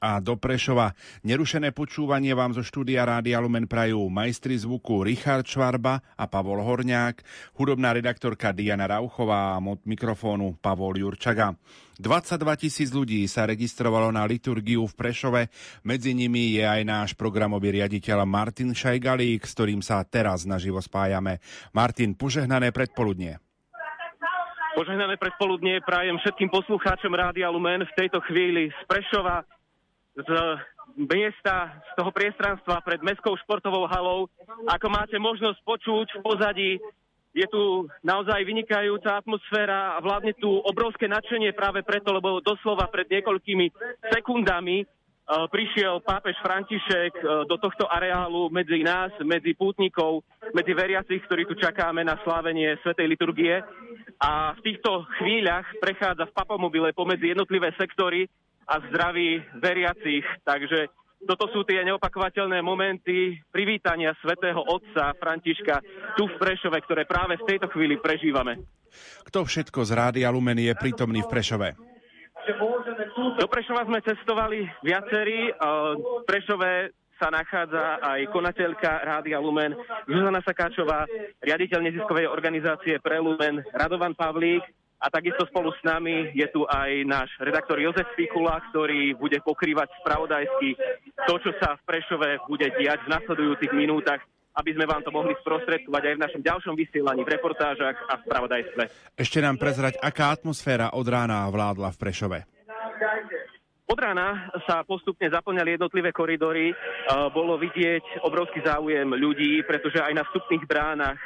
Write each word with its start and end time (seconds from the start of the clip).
a 0.00 0.22
do 0.22 0.38
Prešova. 0.38 0.96
Nerušené 1.26 1.74
počúvanie 1.76 2.32
vám 2.32 2.56
zo 2.56 2.64
štúdia 2.64 3.04
Rádia 3.04 3.42
Lumen 3.42 3.68
prajú 3.68 4.08
majstri 4.08 4.56
zvuku 4.56 5.04
Richard 5.04 5.44
Švarba 5.44 6.00
a 6.16 6.24
Pavol 6.24 6.64
Horňák, 6.64 7.20
hudobná 7.58 7.92
redaktorka 7.92 8.56
Diana 8.56 8.88
Rauchová 8.88 9.56
a 9.56 9.60
mod 9.60 9.84
mikrofónu 9.84 10.56
Pavol 10.56 10.96
Jurčaga. 10.96 11.52
22 12.00 12.62
tisíc 12.62 12.88
ľudí 12.90 13.22
sa 13.28 13.44
registrovalo 13.44 14.08
na 14.10 14.24
liturgiu 14.24 14.88
v 14.88 14.94
Prešove, 14.96 15.42
medzi 15.84 16.16
nimi 16.16 16.56
je 16.56 16.64
aj 16.64 16.82
náš 16.82 17.10
programový 17.12 17.78
riaditeľ 17.78 18.24
Martin 18.24 18.72
Šajgalík, 18.72 19.44
s 19.44 19.52
ktorým 19.54 19.84
sa 19.84 20.00
teraz 20.02 20.48
naživo 20.48 20.80
spájame. 20.80 21.38
Martin, 21.76 22.16
požehnané 22.16 22.72
predpoludnie. 22.72 23.38
Požehnané 24.72 25.20
predpoludnie 25.20 25.84
prajem 25.84 26.16
všetkým 26.16 26.48
poslucháčom 26.48 27.12
Rádia 27.12 27.52
Lumen 27.52 27.84
v 27.84 27.92
tejto 27.92 28.24
chvíli 28.24 28.72
z 28.72 28.80
Prešova, 28.88 29.44
z 30.12 30.30
miesta, 30.96 31.80
z 31.88 31.92
toho 31.96 32.12
priestranstva 32.12 32.84
pred 32.84 33.00
Mestskou 33.00 33.32
športovou 33.40 33.88
halou. 33.88 34.28
Ako 34.68 34.86
máte 34.92 35.16
možnosť 35.16 35.58
počuť 35.64 36.06
v 36.16 36.20
pozadí, 36.20 36.72
je 37.32 37.46
tu 37.48 37.88
naozaj 38.04 38.44
vynikajúca 38.44 39.16
atmosféra 39.16 39.96
a 39.96 40.04
vládne 40.04 40.36
tu 40.36 40.52
obrovské 40.52 41.08
nadšenie 41.08 41.56
práve 41.56 41.80
preto, 41.80 42.12
lebo 42.12 42.44
doslova 42.44 42.92
pred 42.92 43.08
niekoľkými 43.08 43.72
sekundami 44.12 44.84
uh, 44.84 45.48
prišiel 45.48 46.04
pápež 46.04 46.36
František 46.44 47.12
uh, 47.16 47.48
do 47.48 47.56
tohto 47.56 47.88
areálu 47.88 48.52
medzi 48.52 48.84
nás, 48.84 49.16
medzi 49.24 49.56
pútnikov, 49.56 50.20
medzi 50.52 50.76
veriacich, 50.76 51.24
ktorí 51.24 51.48
tu 51.48 51.56
čakáme 51.56 52.04
na 52.04 52.20
slávenie 52.20 52.76
Svetej 52.84 53.08
liturgie. 53.08 53.64
A 54.20 54.52
v 54.52 54.60
týchto 54.68 55.08
chvíľach 55.16 55.64
prechádza 55.80 56.28
v 56.28 56.36
papomobile 56.36 56.92
pomedzi 56.92 57.32
jednotlivé 57.32 57.72
sektory 57.80 58.28
a 58.72 58.80
zdraví 58.88 59.44
veriacich. 59.60 60.24
Takže 60.48 60.88
toto 61.28 61.46
sú 61.52 61.62
tie 61.68 61.84
neopakovateľné 61.84 62.64
momenty 62.64 63.36
privítania 63.52 64.16
svätého 64.24 64.58
Otca 64.58 65.12
Františka 65.20 65.84
tu 66.16 66.26
v 66.26 66.34
Prešove, 66.40 66.80
ktoré 66.82 67.04
práve 67.04 67.36
v 67.36 67.46
tejto 67.46 67.68
chvíli 67.70 68.00
prežívame. 68.00 68.64
Kto 69.28 69.44
všetko 69.44 69.84
z 69.84 69.90
Rádia 69.92 70.32
Lumen 70.32 70.58
je 70.58 70.72
prítomný 70.74 71.20
v 71.22 71.30
Prešove? 71.30 71.68
Do 73.38 73.46
Prešova 73.46 73.86
sme 73.86 74.02
cestovali 74.02 74.66
viacerí. 74.82 75.54
V 75.54 76.26
Prešove 76.26 76.90
sa 77.22 77.30
nachádza 77.30 78.02
aj 78.02 78.26
konateľka 78.34 79.06
Rádia 79.06 79.38
Lumen 79.38 79.78
Zuzana 80.10 80.42
Sakáčová, 80.42 81.06
riaditeľ 81.38 81.86
neziskovej 81.86 82.26
organizácie 82.26 82.98
pre 82.98 83.22
Lumen 83.22 83.62
Radovan 83.70 84.18
Pavlík, 84.18 84.66
a 85.02 85.06
takisto 85.10 85.42
spolu 85.50 85.74
s 85.74 85.82
nami 85.82 86.30
je 86.30 86.46
tu 86.54 86.62
aj 86.62 87.02
náš 87.02 87.28
redaktor 87.42 87.82
Jozef 87.82 88.06
Pikula, 88.14 88.62
ktorý 88.70 89.18
bude 89.18 89.42
pokrývať 89.42 89.90
spravodajsky 89.98 90.78
to, 91.26 91.34
čo 91.42 91.50
sa 91.58 91.74
v 91.74 91.82
Prešove 91.82 92.46
bude 92.46 92.70
diať 92.78 93.02
v 93.06 93.12
nasledujúcich 93.18 93.74
minútach 93.74 94.22
aby 94.52 94.76
sme 94.76 94.84
vám 94.84 95.00
to 95.00 95.08
mohli 95.08 95.32
sprostredkovať 95.40 96.02
aj 96.12 96.14
v 96.20 96.22
našom 96.28 96.42
ďalšom 96.44 96.74
vysielaní, 96.76 97.24
v 97.24 97.32
reportážach 97.40 97.96
a 98.04 98.20
v 98.20 98.24
spravodajstve. 98.28 98.82
Ešte 99.16 99.40
nám 99.40 99.56
prezrať, 99.56 99.96
aká 99.96 100.28
atmosféra 100.28 100.92
od 100.92 101.08
rána 101.08 101.48
vládla 101.48 101.88
v 101.88 101.96
Prešove? 101.96 102.38
Od 103.88 103.96
rána 103.96 104.52
sa 104.68 104.84
postupne 104.84 105.28
zaplňali 105.28 105.80
jednotlivé 105.80 106.12
koridory, 106.12 106.72
bolo 107.32 107.56
vidieť 107.56 108.24
obrovský 108.28 108.60
záujem 108.60 109.08
ľudí, 109.08 109.64
pretože 109.64 110.04
aj 110.04 110.20
na 110.20 110.24
vstupných 110.28 110.64
bránach 110.68 111.20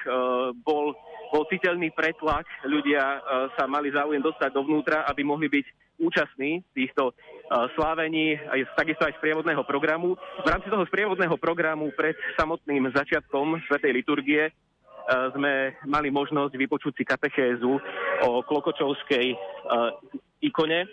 bol 0.63 0.95
bol 1.33 1.45
citeľný 1.51 1.91
pretlak, 1.93 2.47
ľudia 2.67 3.03
uh, 3.03 3.21
sa 3.55 3.67
mali 3.67 3.91
záujem 3.91 4.23
dostať 4.23 4.51
dovnútra, 4.53 5.07
aby 5.09 5.23
mohli 5.27 5.49
byť 5.51 5.67
účastní 5.97 6.61
týchto 6.77 7.13
uh, 7.13 7.67
slávení, 7.75 8.37
aj, 8.37 8.77
takisto 8.77 9.09
aj 9.09 9.17
z 9.17 9.23
prievodného 9.23 9.65
programu. 9.65 10.15
V 10.45 10.49
rámci 10.49 10.69
toho 10.69 10.85
sprievodného 10.87 11.37
programu 11.41 11.89
pred 11.97 12.15
samotným 12.37 12.93
začiatkom 12.93 13.65
Svetej 13.67 13.93
liturgie 13.97 14.49
uh, 14.49 15.33
sme 15.33 15.77
mali 15.89 16.13
možnosť 16.13 16.53
vypočuť 16.53 16.93
si 16.97 17.05
katechézu 17.05 17.73
o 18.27 18.31
klokočovskej 18.45 19.37
ikone 20.41 20.89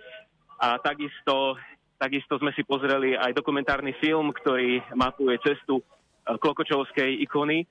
a 0.60 0.80
takisto, 0.80 1.60
takisto 2.00 2.40
sme 2.40 2.56
si 2.56 2.64
pozreli 2.64 3.16
aj 3.16 3.36
dokumentárny 3.36 3.96
film, 4.00 4.32
ktorý 4.32 4.80
mapuje 4.96 5.36
cestu 5.44 5.84
klokočovskej 6.24 7.20
ikony. 7.28 7.68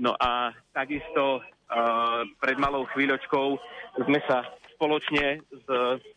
No 0.00 0.16
a 0.16 0.56
takisto 0.72 1.44
pred 2.38 2.56
malou 2.60 2.84
chvíľočkou 2.92 3.46
sme 4.04 4.20
sa 4.28 4.44
spoločne 4.76 5.40
s 5.46 5.66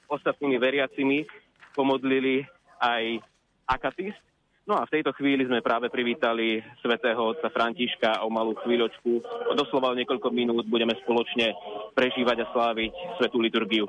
ostatnými 0.09 0.57
veriacimi 0.57 1.27
pomodlili 1.75 2.43
aj 2.81 3.21
akatist. 3.69 4.19
No 4.65 4.81
a 4.81 4.89
v 4.89 4.97
tejto 4.97 5.13
chvíli 5.13 5.45
sme 5.45 5.61
práve 5.61 5.93
privítali 5.93 6.57
svätého 6.81 7.21
otca 7.21 7.53
Františka 7.53 8.25
o 8.25 8.33
malú 8.33 8.57
chvíľočku. 8.65 9.21
Doslova 9.53 9.93
o 9.93 9.97
niekoľko 9.97 10.33
minút 10.33 10.65
budeme 10.65 10.97
spoločne 11.05 11.53
prežívať 11.93 12.41
a 12.41 12.49
sláviť 12.49 13.21
svetú 13.21 13.37
liturgiu. 13.45 13.85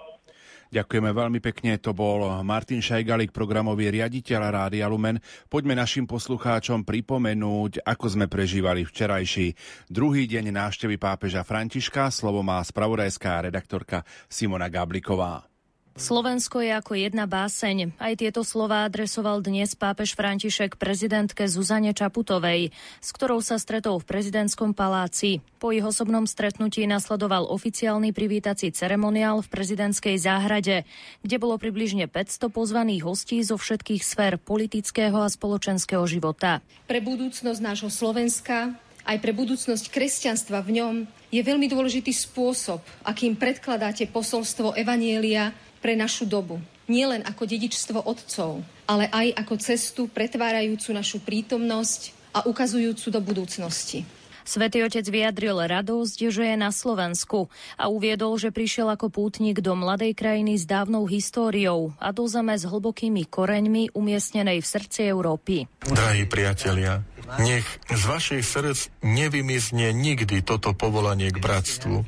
Ďakujeme 0.71 1.11
veľmi 1.15 1.41
pekne, 1.41 1.79
to 1.79 1.95
bol 1.95 2.27
Martin 2.43 2.83
Šajgalik, 2.83 3.31
programový 3.31 3.95
riaditeľ 3.95 4.41
Rádia 4.51 4.91
Lumen. 4.91 5.23
Poďme 5.47 5.79
našim 5.79 6.05
poslucháčom 6.05 6.83
pripomenúť, 6.83 7.87
ako 7.87 8.07
sme 8.07 8.27
prežívali 8.27 8.83
včerajší 8.83 9.55
druhý 9.89 10.27
deň 10.27 10.51
návštevy 10.53 10.99
pápeža 10.99 11.47
Františka. 11.47 12.11
Slovo 12.11 12.43
má 12.43 12.59
spravodajská 12.61 13.47
redaktorka 13.47 14.03
Simona 14.27 14.67
Gabliková. 14.67 15.56
Slovensko 15.97 16.61
je 16.61 16.77
ako 16.77 16.93
jedna 16.93 17.25
báseň. 17.25 17.97
Aj 17.97 18.13
tieto 18.21 18.45
slova 18.45 18.85
adresoval 18.85 19.41
dnes 19.41 19.73
pápež 19.73 20.13
František 20.13 20.77
prezidentke 20.77 21.49
Zuzane 21.49 21.97
Čaputovej, 21.97 22.69
s 23.01 23.09
ktorou 23.17 23.41
sa 23.41 23.57
stretol 23.57 24.05
v 24.05 24.05
prezidentskom 24.05 24.77
paláci. 24.77 25.41
Po 25.57 25.73
ich 25.73 25.81
osobnom 25.81 26.29
stretnutí 26.29 26.85
nasledoval 26.85 27.49
oficiálny 27.49 28.13
privítací 28.13 28.77
ceremoniál 28.77 29.41
v 29.41 29.49
prezidentskej 29.49 30.21
záhrade, 30.21 30.85
kde 31.25 31.37
bolo 31.41 31.57
približne 31.57 32.13
500 32.13 32.53
pozvaných 32.53 33.01
hostí 33.01 33.41
zo 33.41 33.57
všetkých 33.57 34.05
sfér 34.05 34.37
politického 34.37 35.17
a 35.17 35.33
spoločenského 35.33 36.05
života. 36.05 36.61
Pre 36.85 37.01
budúcnosť 37.01 37.61
nášho 37.65 37.89
Slovenska 37.89 38.77
aj 39.07 39.17
pre 39.23 39.33
budúcnosť 39.33 39.89
kresťanstva 39.89 40.61
v 40.61 40.83
ňom 40.83 40.95
je 41.31 41.39
veľmi 41.39 41.71
dôležitý 41.71 42.11
spôsob, 42.11 42.83
akým 43.07 43.39
predkladáte 43.39 44.11
posolstvo 44.11 44.75
Evanielia 44.75 45.55
pre 45.87 45.95
našu 45.95 46.27
dobu. 46.27 46.59
Nielen 46.91 47.23
ako 47.23 47.47
dedičstvo 47.47 48.11
otcov, 48.11 48.59
ale 48.91 49.07
aj 49.07 49.39
ako 49.39 49.55
cestu 49.63 50.03
pretvárajúcu 50.11 50.91
našu 50.91 51.23
prítomnosť 51.23 52.11
a 52.35 52.43
ukazujúcu 52.43 53.07
do 53.15 53.23
budúcnosti. 53.23 54.03
Svetý 54.43 54.83
otec 54.83 55.07
vyjadril 55.07 55.55
radosť, 55.55 56.19
že 56.27 56.43
je 56.43 56.57
na 56.59 56.75
Slovensku 56.75 57.47
a 57.79 57.87
uviedol, 57.87 58.35
že 58.35 58.51
prišiel 58.51 58.91
ako 58.99 59.15
pútnik 59.15 59.63
do 59.63 59.79
mladej 59.79 60.11
krajiny 60.19 60.59
s 60.59 60.67
dávnou 60.67 61.07
históriou 61.07 61.95
a 62.03 62.11
do 62.11 62.27
zeme 62.27 62.59
s 62.59 62.67
hlbokými 62.67 63.23
koreňmi 63.31 63.95
umiestnenej 63.95 64.59
v 64.59 64.67
srdci 64.67 65.07
Európy. 65.07 65.71
Drahí 65.87 66.27
priatelia, 66.27 67.07
nech 67.39 67.67
z 67.91 68.03
vašich 68.11 68.43
srdc 68.43 69.07
nevymizne 69.07 69.95
nikdy 69.95 70.43
toto 70.43 70.75
povolanie 70.75 71.31
k 71.31 71.39
bratstvu, 71.39 72.03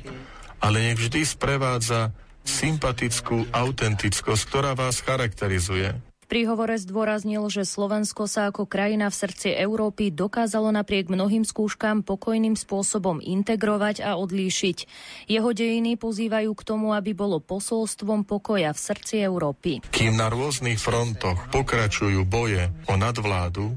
ale 0.59 0.75
nech 0.83 0.99
vždy 0.99 1.23
sprevádza 1.23 2.11
sympatickú 2.47 3.47
autentickosť, 3.51 4.41
ktorá 4.49 4.71
vás 4.75 4.99
charakterizuje. 5.03 5.95
V 6.29 6.37
príhovore 6.37 6.77
zdôraznil, 6.77 7.41
že 7.49 7.65
Slovensko 7.65 8.29
sa 8.29 8.53
ako 8.53 8.69
krajina 8.69 9.09
v 9.09 9.17
srdci 9.17 9.49
Európy 9.49 10.13
dokázalo 10.13 10.69
napriek 10.69 11.09
mnohým 11.09 11.41
skúškam 11.41 12.05
pokojným 12.05 12.53
spôsobom 12.53 13.17
integrovať 13.17 14.05
a 14.05 14.13
odlíšiť. 14.13 14.77
Jeho 15.25 15.49
dejiny 15.49 15.97
pozývajú 15.97 16.53
k 16.53 16.61
tomu, 16.61 16.93
aby 16.93 17.17
bolo 17.17 17.41
posolstvom 17.41 18.29
pokoja 18.29 18.77
v 18.77 18.79
srdci 18.79 19.25
Európy. 19.25 19.81
Kým 19.89 20.21
na 20.21 20.29
rôznych 20.29 20.77
frontoch 20.77 21.49
pokračujú 21.49 22.21
boje 22.29 22.69
o 22.85 22.93
nadvládu, 22.93 23.73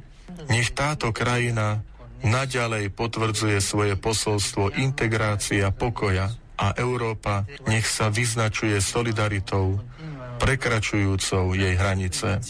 nech 0.53 0.77
táto 0.77 1.09
krajina 1.09 1.81
naďalej 2.21 2.93
potvrdzuje 2.93 3.59
svoje 3.65 3.95
posolstvo 3.97 4.77
integrácia 4.77 5.73
pokoja 5.73 6.42
a 6.59 6.77
Európa 6.77 7.49
nech 7.67 7.89
sa 7.89 8.13
vyznačuje 8.13 8.79
solidaritou, 8.79 9.81
prekračujúcou 10.39 11.55
jej 11.55 11.75
hranice, 11.79 12.43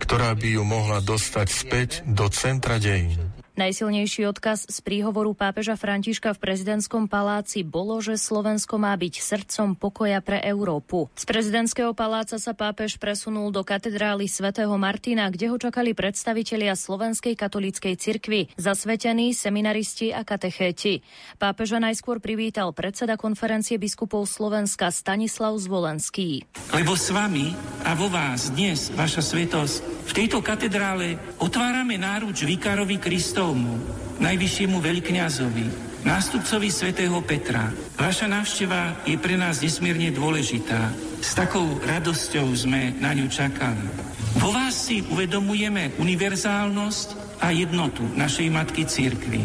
ktorá 0.00 0.32
by 0.34 0.48
ju 0.58 0.62
mohla 0.64 0.98
dostať 1.04 1.48
späť 1.48 1.90
do 2.08 2.26
centra 2.32 2.80
dejín. 2.80 3.37
Najsilnejší 3.58 4.22
odkaz 4.30 4.70
z 4.70 4.78
príhovoru 4.86 5.34
pápeža 5.34 5.74
Františka 5.74 6.30
v 6.30 6.38
prezidentskom 6.38 7.10
paláci 7.10 7.66
bolo, 7.66 7.98
že 7.98 8.14
Slovensko 8.14 8.78
má 8.78 8.94
byť 8.94 9.18
srdcom 9.18 9.74
pokoja 9.74 10.22
pre 10.22 10.38
Európu. 10.46 11.10
Z 11.18 11.26
prezidentského 11.26 11.90
paláca 11.90 12.38
sa 12.38 12.54
pápež 12.54 13.02
presunul 13.02 13.50
do 13.50 13.66
katedrály 13.66 14.30
svätého 14.30 14.70
Martina, 14.78 15.26
kde 15.26 15.50
ho 15.50 15.58
čakali 15.58 15.90
predstavitelia 15.90 16.78
Slovenskej 16.78 17.34
katolíckej 17.34 17.98
cirkvi, 17.98 18.46
zasvetení, 18.54 19.34
seminaristi 19.34 20.14
a 20.14 20.22
katechéti. 20.22 21.02
Pápeža 21.42 21.82
najskôr 21.82 22.22
privítal 22.22 22.70
predseda 22.70 23.18
konferencie 23.18 23.74
biskupov 23.74 24.30
Slovenska 24.30 24.94
Stanislav 24.94 25.58
Zvolenský. 25.58 26.46
Lebo 26.70 26.94
s 26.94 27.10
vami 27.10 27.58
a 27.82 27.98
vo 27.98 28.06
vás 28.06 28.54
dnes, 28.54 28.94
vaša 28.94 29.18
svetosť, 29.18 29.98
v 30.08 30.16
tejto 30.16 30.46
katedrále 30.46 31.18
otvárame 31.42 31.98
náruč 32.00 32.46
vikárovi 32.46 32.96
Kristov 32.96 33.47
Svettomu, 33.48 33.80
najvyššiemu 34.20 34.76
veľkňazovi, 34.76 35.66
nástupcovi 36.04 36.68
svätého 36.68 37.16
Petra. 37.24 37.72
Vaša 37.96 38.28
návšteva 38.28 39.08
je 39.08 39.16
pre 39.16 39.40
nás 39.40 39.64
nesmierne 39.64 40.12
dôležitá. 40.12 40.92
S 41.24 41.32
takou 41.32 41.64
radosťou 41.80 42.44
sme 42.52 42.92
na 43.00 43.16
ňu 43.16 43.24
čakali. 43.24 43.88
Vo 44.36 44.52
vás 44.52 44.76
si 44.76 45.00
uvedomujeme 45.00 45.96
univerzálnosť 45.96 47.40
a 47.40 47.48
jednotu 47.56 48.04
našej 48.20 48.52
Matky 48.52 48.84
Církvy. 48.84 49.40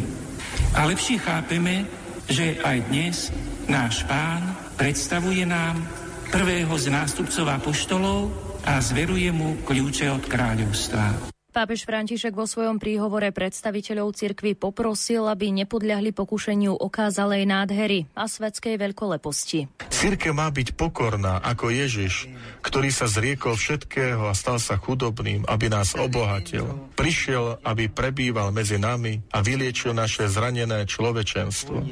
A 0.76 0.84
lepšie 0.84 1.24
chápeme, 1.24 1.88
že 2.28 2.60
aj 2.60 2.78
dnes 2.92 3.32
náš 3.72 4.04
pán 4.04 4.44
predstavuje 4.76 5.48
nám 5.48 5.80
prvého 6.28 6.76
z 6.76 6.92
nástupcov 6.92 7.56
apoštolov 7.56 8.36
a 8.68 8.84
zveruje 8.84 9.32
mu 9.32 9.64
kľúče 9.64 10.12
od 10.12 10.28
kráľovstva. 10.28 11.32
Pápež 11.54 11.86
František 11.86 12.34
vo 12.34 12.50
svojom 12.50 12.82
príhovore 12.82 13.30
predstaviteľov 13.30 14.18
cirkvy 14.18 14.58
poprosil, 14.58 15.30
aby 15.30 15.54
nepodľahli 15.54 16.10
pokušeniu 16.10 16.74
okázalej 16.74 17.46
nádhery 17.46 18.10
a 18.18 18.26
svetskej 18.26 18.82
veľkoleposti. 18.82 19.70
Cirke 19.94 20.34
má 20.34 20.50
byť 20.50 20.74
pokorná 20.74 21.38
ako 21.46 21.70
Ježiš, 21.70 22.26
ktorý 22.66 22.90
sa 22.90 23.06
zriekol 23.06 23.54
všetkého 23.54 24.26
a 24.26 24.34
stal 24.34 24.58
sa 24.58 24.82
chudobným, 24.82 25.46
aby 25.46 25.70
nás 25.70 25.94
obohatil. 25.94 26.90
Prišiel, 26.98 27.62
aby 27.62 27.86
prebýval 27.86 28.50
medzi 28.50 28.82
nami 28.82 29.22
a 29.30 29.46
vyliečil 29.46 29.94
naše 29.94 30.26
zranené 30.26 30.90
človečenstvo. 30.90 31.86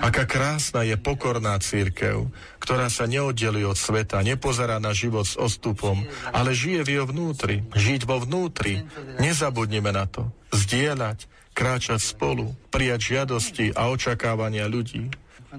Aká 0.00 0.24
krásna 0.28 0.84
je 0.84 0.96
pokorná 0.96 1.56
církev, 1.60 2.28
ktorá 2.60 2.88
sa 2.92 3.08
neoddelí 3.08 3.64
od 3.64 3.76
sveta, 3.76 4.20
nepozerá 4.24 4.78
na 4.78 4.92
život 4.94 5.24
s 5.24 5.36
ostupom, 5.36 6.04
ale 6.30 6.56
žije 6.56 6.80
v 6.84 6.90
jeho 6.98 7.06
vnútri. 7.08 7.64
Žiť 7.72 8.00
vo 8.04 8.20
vnútri. 8.22 8.84
Nezabudnime 9.18 9.92
na 9.92 10.04
to. 10.06 10.28
Zdieľať, 10.52 11.26
kráčať 11.54 12.00
spolu, 12.00 12.52
prijať 12.72 13.16
žiadosti 13.16 13.76
a 13.76 13.90
očakávania 13.92 14.66
ľudí. 14.70 15.10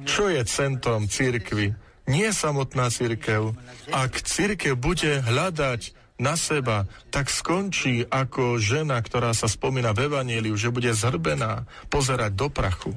Čo 0.08 0.32
je 0.32 0.42
centrom 0.48 1.12
církvy? 1.12 1.76
Nie 2.10 2.34
samotná 2.34 2.90
církev. 2.90 3.54
Ak 3.92 4.24
církev 4.24 4.76
bude 4.80 5.22
hľadať 5.22 6.01
na 6.22 6.38
seba, 6.38 6.86
tak 7.10 7.34
skončí 7.34 8.06
ako 8.06 8.62
žena, 8.62 9.02
ktorá 9.02 9.34
sa 9.34 9.50
spomína 9.50 9.98
v 9.98 10.06
Evangeliu, 10.06 10.54
že 10.54 10.70
bude 10.70 10.94
zhrbená, 10.94 11.66
pozerať 11.90 12.32
do 12.38 12.48
prachu. 12.54 12.94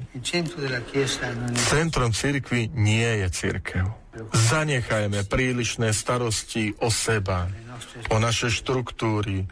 Centrom 1.57 2.13
cirkvi 2.13 2.69
nie 2.77 3.25
je 3.25 3.27
církev. 3.33 3.85
Zanechajme 4.31 5.27
prílišné 5.27 5.91
starosti 5.91 6.71
o 6.79 6.87
seba, 6.87 7.51
o 8.13 8.21
naše 8.21 8.47
štruktúry, 8.47 9.43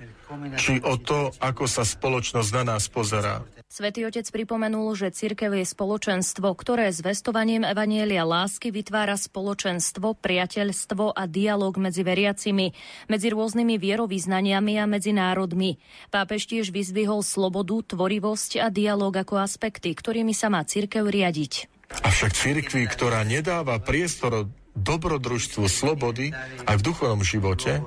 či 0.56 0.80
o 0.81 0.96
to, 0.98 1.34
ako 1.42 1.68
sa 1.68 1.84
spoločnosť 1.84 2.50
na 2.62 2.64
nás 2.78 2.88
pozerá. 2.88 3.44
Svetý 3.74 4.06
otec 4.06 4.30
pripomenul, 4.30 4.94
že 4.94 5.10
cirkev 5.10 5.58
je 5.58 5.66
spoločenstvo, 5.66 6.46
ktoré 6.54 6.94
zvestovaním 6.94 7.66
Evanielia 7.66 8.22
lásky 8.22 8.70
vytvára 8.70 9.18
spoločenstvo, 9.18 10.14
priateľstvo 10.14 11.18
a 11.18 11.25
dialog 11.25 11.74
medzi 11.81 12.06
veriacimi, 12.06 12.70
medzi 13.10 13.34
rôznymi 13.34 13.81
vierovýznaniami 13.81 14.78
a 14.78 14.86
medzi 14.86 15.10
národmi. 15.10 15.81
Pápež 16.14 16.46
tiež 16.46 16.70
vyzdvihol 16.70 17.25
slobodu, 17.25 17.98
tvorivosť 17.98 18.62
a 18.62 18.70
dialog 18.70 19.10
ako 19.10 19.42
aspekty, 19.42 19.98
ktorými 19.98 20.38
sa 20.38 20.54
má 20.54 20.62
cirkev 20.70 21.10
riadiť. 21.10 21.66
Avšak 22.06 22.30
cirkvi, 22.30 22.86
ktorá 22.86 23.25
nedáva 23.25 23.81
priestor 23.81 24.54
dobrodružstvu 24.78 25.66
slobody 25.66 26.30
aj 26.70 26.78
v 26.78 26.86
duchovnom 26.86 27.25
živote, 27.25 27.81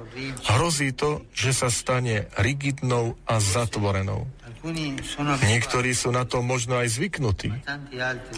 hrozí 0.51 0.91
to, 0.95 1.23
že 1.31 1.55
sa 1.55 1.71
stane 1.71 2.27
rigidnou 2.39 3.15
a 3.27 3.39
zatvorenou. 3.39 4.27
Niektorí 5.47 5.91
sú 5.95 6.11
na 6.11 6.27
to 6.27 6.43
možno 6.43 6.79
aj 6.79 6.99
zvyknutí, 6.99 7.51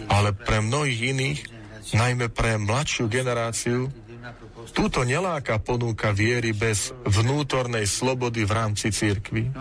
ale 0.09 0.31
pre 0.37 0.61
mnohých 0.61 1.01
iných, 1.17 1.39
najmä 1.95 2.29
pre 2.29 2.61
mladšiu 2.61 3.09
generáciu, 3.09 3.89
Túto 4.69 5.01
neláka 5.07 5.57
ponúka 5.57 6.13
viery 6.13 6.53
bez 6.53 6.93
vnútornej 7.09 7.89
slobody 7.89 8.45
v 8.45 8.53
rámci 8.53 8.93
církvy. 8.93 9.57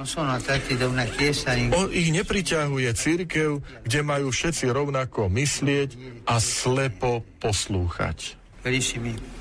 On 1.71 1.87
ich 1.93 2.09
nepriťahuje 2.11 2.89
církev, 2.91 3.49
kde 3.87 3.99
majú 4.03 4.27
všetci 4.33 4.65
rovnako 4.67 5.31
myslieť 5.31 5.89
a 6.27 6.35
slepo 6.43 7.23
poslúchať. 7.39 8.35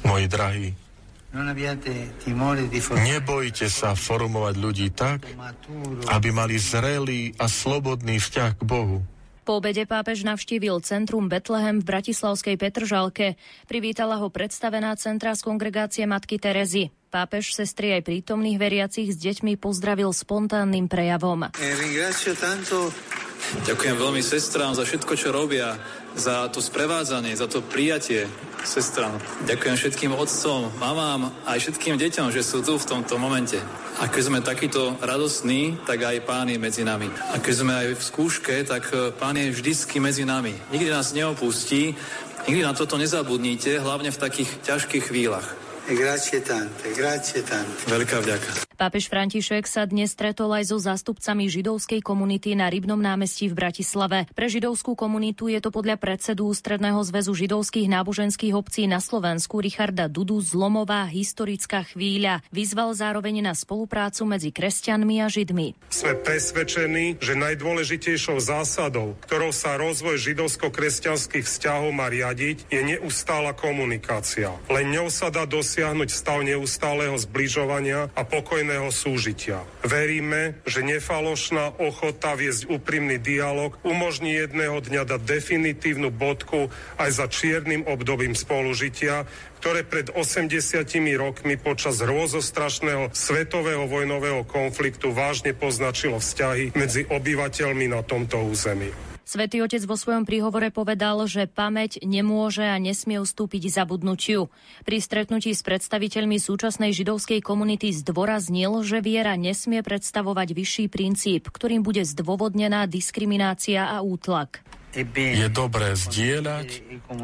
Moji 0.07 0.27
drahí, 0.31 0.69
Nebojte 2.97 3.67
sa 3.69 3.93
formovať 3.93 4.55
ľudí 4.57 4.89
tak, 4.97 5.29
aby 6.09 6.29
mali 6.33 6.57
zrelý 6.57 7.37
a 7.37 7.45
slobodný 7.45 8.17
vzťah 8.17 8.53
k 8.57 8.63
Bohu. 8.65 9.05
Po 9.47 9.63
obede 9.63 9.87
pápež 9.87 10.27
navštívil 10.27 10.83
centrum 10.83 11.31
Betlehem 11.31 11.79
v 11.79 11.87
Bratislavskej 11.87 12.59
Petržalke. 12.59 13.39
Privítala 13.71 14.19
ho 14.19 14.27
predstavená 14.27 14.91
centra 14.99 15.39
z 15.39 15.47
kongregácie 15.47 16.03
Matky 16.03 16.43
Terezy. 16.43 16.91
Pápež 17.07 17.55
sestry 17.55 17.95
aj 17.97 18.03
prítomných 18.03 18.59
veriacich 18.59 19.09
s 19.15 19.17
deťmi 19.17 19.57
pozdravil 19.57 20.11
spontánnym 20.11 20.91
prejavom. 20.91 21.49
Ďakujem 23.47 23.97
veľmi 23.97 24.23
sestrám 24.27 24.75
za 24.75 24.83
všetko, 24.83 25.13
čo 25.15 25.31
robia, 25.31 25.79
za 26.19 26.51
to 26.51 26.59
sprevádzanie, 26.59 27.39
za 27.39 27.47
to 27.47 27.63
prijatie 27.63 28.27
sestrám. 28.67 29.15
Ďakujem 29.47 29.77
všetkým 29.79 30.13
otcom, 30.19 30.75
mamám 30.83 31.31
aj 31.47 31.63
všetkým 31.63 31.95
deťom, 31.95 32.35
že 32.35 32.43
sú 32.43 32.67
tu 32.67 32.75
v 32.75 32.89
tomto 32.89 33.15
momente. 33.23 33.63
A 34.03 34.11
keď 34.11 34.23
sme 34.27 34.39
takýto 34.43 34.99
radostní, 34.99 35.79
tak 35.87 36.03
aj 36.03 36.27
pán 36.27 36.51
je 36.51 36.59
medzi 36.59 36.83
nami. 36.83 37.07
A 37.33 37.39
keď 37.39 37.55
sme 37.55 37.73
aj 37.73 37.87
v 37.97 38.03
skúške, 38.03 38.55
tak 38.67 38.91
e, 38.93 39.15
pán 39.15 39.39
je 39.39 39.49
vždycky 39.49 40.03
medzi 40.03 40.27
nami. 40.27 40.53
Nikdy 40.75 40.91
nás 40.93 41.17
neopustí, 41.17 41.97
nikdy 42.45 42.61
na 42.67 42.77
toto 42.77 43.01
nezabudnite, 43.01 43.81
hlavne 43.81 44.11
v 44.13 44.21
takých 44.21 44.51
ťažkých 44.67 45.09
chvíľach. 45.09 45.66
Grazie 45.87 46.43
tante, 46.43 46.91
grazie 46.99 47.47
tante. 47.47 47.87
Veľká 47.87 48.19
vďaka. 48.19 48.67
Pápež 48.75 49.07
František 49.07 49.71
sa 49.71 49.87
dnes 49.87 50.19
stretol 50.19 50.51
aj 50.51 50.75
so 50.75 50.83
zástupcami 50.83 51.47
židovskej 51.47 52.03
komunity 52.03 52.59
na 52.59 52.67
Rybnom 52.67 52.99
námestí 52.99 53.47
v 53.47 53.55
Bratislave. 53.55 54.27
Pre 54.35 54.47
židovskú 54.51 54.99
komunitu 54.99 55.47
je 55.47 55.63
to 55.63 55.71
podľa 55.71 55.95
predsedu 55.95 56.51
Ústredného 56.51 56.99
zväzu 57.07 57.39
židovských 57.39 57.87
náboženských 57.87 58.59
obcí 58.59 58.91
na 58.91 58.99
Slovensku 58.99 59.63
Richarda 59.63 60.11
Dudu 60.11 60.43
zlomová 60.43 61.07
historická 61.07 61.87
chvíľa. 61.87 62.43
Vyzval 62.51 62.91
zároveň 62.91 63.47
na 63.47 63.55
spoluprácu 63.55 64.27
medzi 64.27 64.51
kresťanmi 64.51 65.23
a 65.23 65.31
židmi. 65.31 65.79
Sme 65.87 66.19
presvedčení, 66.19 67.23
že 67.23 67.39
najdôležitejšou 67.39 68.43
zásadou, 68.43 69.15
ktorou 69.23 69.55
sa 69.55 69.79
rozvoj 69.79 70.19
židovsko-kresťanských 70.19 71.47
vzťahov 71.47 71.95
má 71.95 72.11
riadiť, 72.11 72.75
je 72.75 72.83
neustála 72.83 73.55
komunikácia. 73.55 74.51
Len 74.67 74.91
ňou 74.91 75.09
sa 75.15 75.31
dá 75.31 75.47
dosiahnuť 75.47 75.76
dosiahnuť 75.77 76.09
stav 76.09 76.41
neustáleho 76.41 77.21
zbližovania 77.21 78.09
a 78.17 78.25
pokojného 78.25 78.89
súžitia. 78.89 79.61
Veríme, 79.85 80.57
že 80.65 80.81
nefalošná 80.81 81.77
ochota 81.77 82.33
viesť 82.33 82.73
úprimný 82.73 83.21
dialog 83.21 83.77
umožní 83.85 84.41
jedného 84.41 84.81
dňa 84.81 85.05
dať 85.05 85.21
definitívnu 85.29 86.09
bodku 86.09 86.73
aj 86.97 87.11
za 87.13 87.29
čiernym 87.29 87.85
obdobím 87.85 88.33
spolužitia, 88.33 89.29
ktoré 89.61 89.85
pred 89.85 90.09
80 90.17 90.57
rokmi 91.21 91.61
počas 91.61 92.01
hrôzostrašného 92.01 93.13
svetového 93.13 93.85
vojnového 93.85 94.49
konfliktu 94.49 95.13
vážne 95.13 95.53
poznačilo 95.53 96.17
vzťahy 96.17 96.73
medzi 96.73 97.05
obyvateľmi 97.05 97.93
na 97.93 98.01
tomto 98.01 98.41
území. 98.49 99.16
Svetý 99.27 99.59
otec 99.59 99.83
vo 99.91 99.99
svojom 99.99 100.23
príhovore 100.23 100.71
povedal, 100.71 101.19
že 101.27 101.51
pamäť 101.51 101.99
nemôže 102.07 102.63
a 102.63 102.79
nesmie 102.79 103.19
ustúpiť 103.19 103.75
zabudnutiu. 103.75 104.55
Pri 104.87 105.03
stretnutí 105.03 105.51
s 105.51 105.67
predstaviteľmi 105.67 106.39
súčasnej 106.39 106.95
židovskej 106.95 107.43
komunity 107.43 107.91
zdôraznil, 107.91 108.87
že 108.87 109.03
viera 109.03 109.35
nesmie 109.35 109.83
predstavovať 109.83 110.55
vyšší 110.55 110.85
princíp, 110.87 111.51
ktorým 111.51 111.83
bude 111.83 112.07
zdôvodnená 112.07 112.87
diskriminácia 112.87 113.91
a 113.91 113.99
útlak. 113.99 114.63
Je 114.95 115.51
dobré 115.51 115.99
zdieľať 115.99 116.69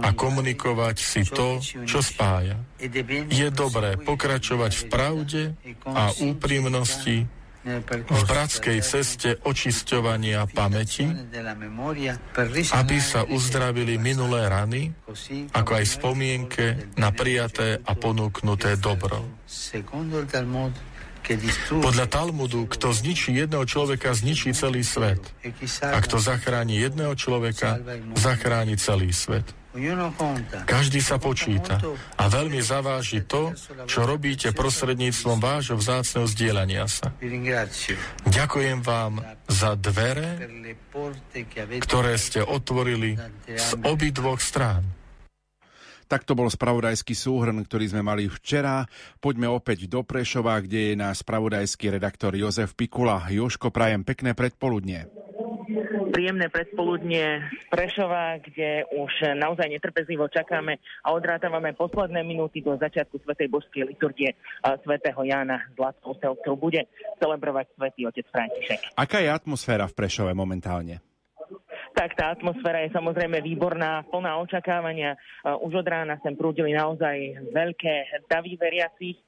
a 0.02 0.10
komunikovať 0.10 0.96
si 0.98 1.22
to, 1.22 1.62
čo 1.62 2.02
spája. 2.02 2.58
Je 3.30 3.48
dobré 3.54 3.94
pokračovať 3.94 4.72
v 4.74 4.84
pravde 4.90 5.42
a 5.86 6.10
úprimnosti 6.18 7.30
v 7.62 8.22
bratskej 8.26 8.78
ceste 8.82 9.38
očisťovania 9.38 10.50
pamäti, 10.50 11.06
aby 12.74 12.96
sa 12.98 13.22
uzdravili 13.22 14.02
minulé 14.02 14.50
rany, 14.50 14.90
ako 15.54 15.70
aj 15.78 15.84
spomienke 15.86 16.66
na 16.98 17.14
prijaté 17.14 17.78
a 17.78 17.92
ponúknuté 17.94 18.74
dobro. 18.82 19.22
Podľa 21.70 22.06
Talmudu, 22.10 22.66
kto 22.66 22.90
zničí 22.90 23.30
jedného 23.30 23.62
človeka, 23.62 24.10
zničí 24.10 24.50
celý 24.58 24.82
svet. 24.82 25.22
A 25.86 26.02
kto 26.02 26.18
zachráni 26.18 26.82
jedného 26.82 27.14
človeka, 27.14 27.78
zachráni 28.18 28.74
celý 28.74 29.14
svet. 29.14 29.46
Každý 30.68 31.00
sa 31.00 31.16
počíta 31.16 31.80
a 32.20 32.24
veľmi 32.28 32.60
zaváži 32.60 33.24
to, 33.24 33.56
čo 33.88 34.04
robíte 34.04 34.52
prostredníctvom 34.52 35.40
vášho 35.40 35.80
vzácneho 35.80 36.28
zdieľania 36.28 36.84
sa. 36.84 37.08
Ďakujem 38.28 38.84
vám 38.84 39.24
za 39.48 39.72
dvere, 39.80 40.44
ktoré 41.80 42.20
ste 42.20 42.44
otvorili 42.44 43.16
z 43.48 43.68
obidvoch 43.80 44.44
strán. 44.44 44.84
Takto 46.04 46.36
bol 46.36 46.52
spravodajský 46.52 47.16
súhrn, 47.16 47.56
ktorý 47.64 47.96
sme 47.96 48.04
mali 48.04 48.28
včera. 48.28 48.84
Poďme 49.16 49.48
opäť 49.48 49.88
do 49.88 50.04
Prešova, 50.04 50.60
kde 50.60 50.92
je 50.92 50.94
náš 51.00 51.24
spravodajský 51.24 51.96
redaktor 51.96 52.36
Jozef 52.36 52.76
Pikula. 52.76 53.24
Joško, 53.32 53.72
prajem 53.72 54.04
pekné 54.04 54.36
predpoludnie 54.36 55.21
príjemné 56.12 56.52
predpoludnie 56.52 57.40
z 57.48 57.64
Prešova, 57.72 58.36
kde 58.44 58.84
už 58.92 59.32
naozaj 59.40 59.72
netrpezlivo 59.72 60.28
čakáme 60.28 60.76
a 61.00 61.16
odrátavame 61.16 61.72
posledné 61.72 62.20
minúty 62.20 62.60
do 62.60 62.76
začiatku 62.76 63.16
Svetej 63.24 63.48
božskej 63.48 63.88
liturgie 63.88 64.36
svätého 64.84 65.24
Jána 65.24 65.64
Zlatovceho, 65.72 66.36
ktorú 66.44 66.68
bude 66.68 66.84
celebrovať 67.16 67.72
svätý 67.72 68.04
otec 68.04 68.28
František. 68.28 68.92
Aká 68.92 69.24
je 69.24 69.32
atmosféra 69.32 69.88
v 69.88 69.96
Prešove 69.96 70.36
momentálne? 70.36 71.00
tak 71.92 72.16
tá 72.16 72.32
atmosféra 72.32 72.88
je 72.88 72.96
samozrejme 72.96 73.44
výborná, 73.44 74.00
plná 74.08 74.40
očakávania. 74.40 75.12
Už 75.60 75.84
od 75.84 75.86
rána 75.86 76.16
sem 76.24 76.32
prúdili 76.32 76.72
naozaj 76.72 77.52
veľké 77.52 78.24
davy 78.32 78.56
veriacich. 78.56 79.20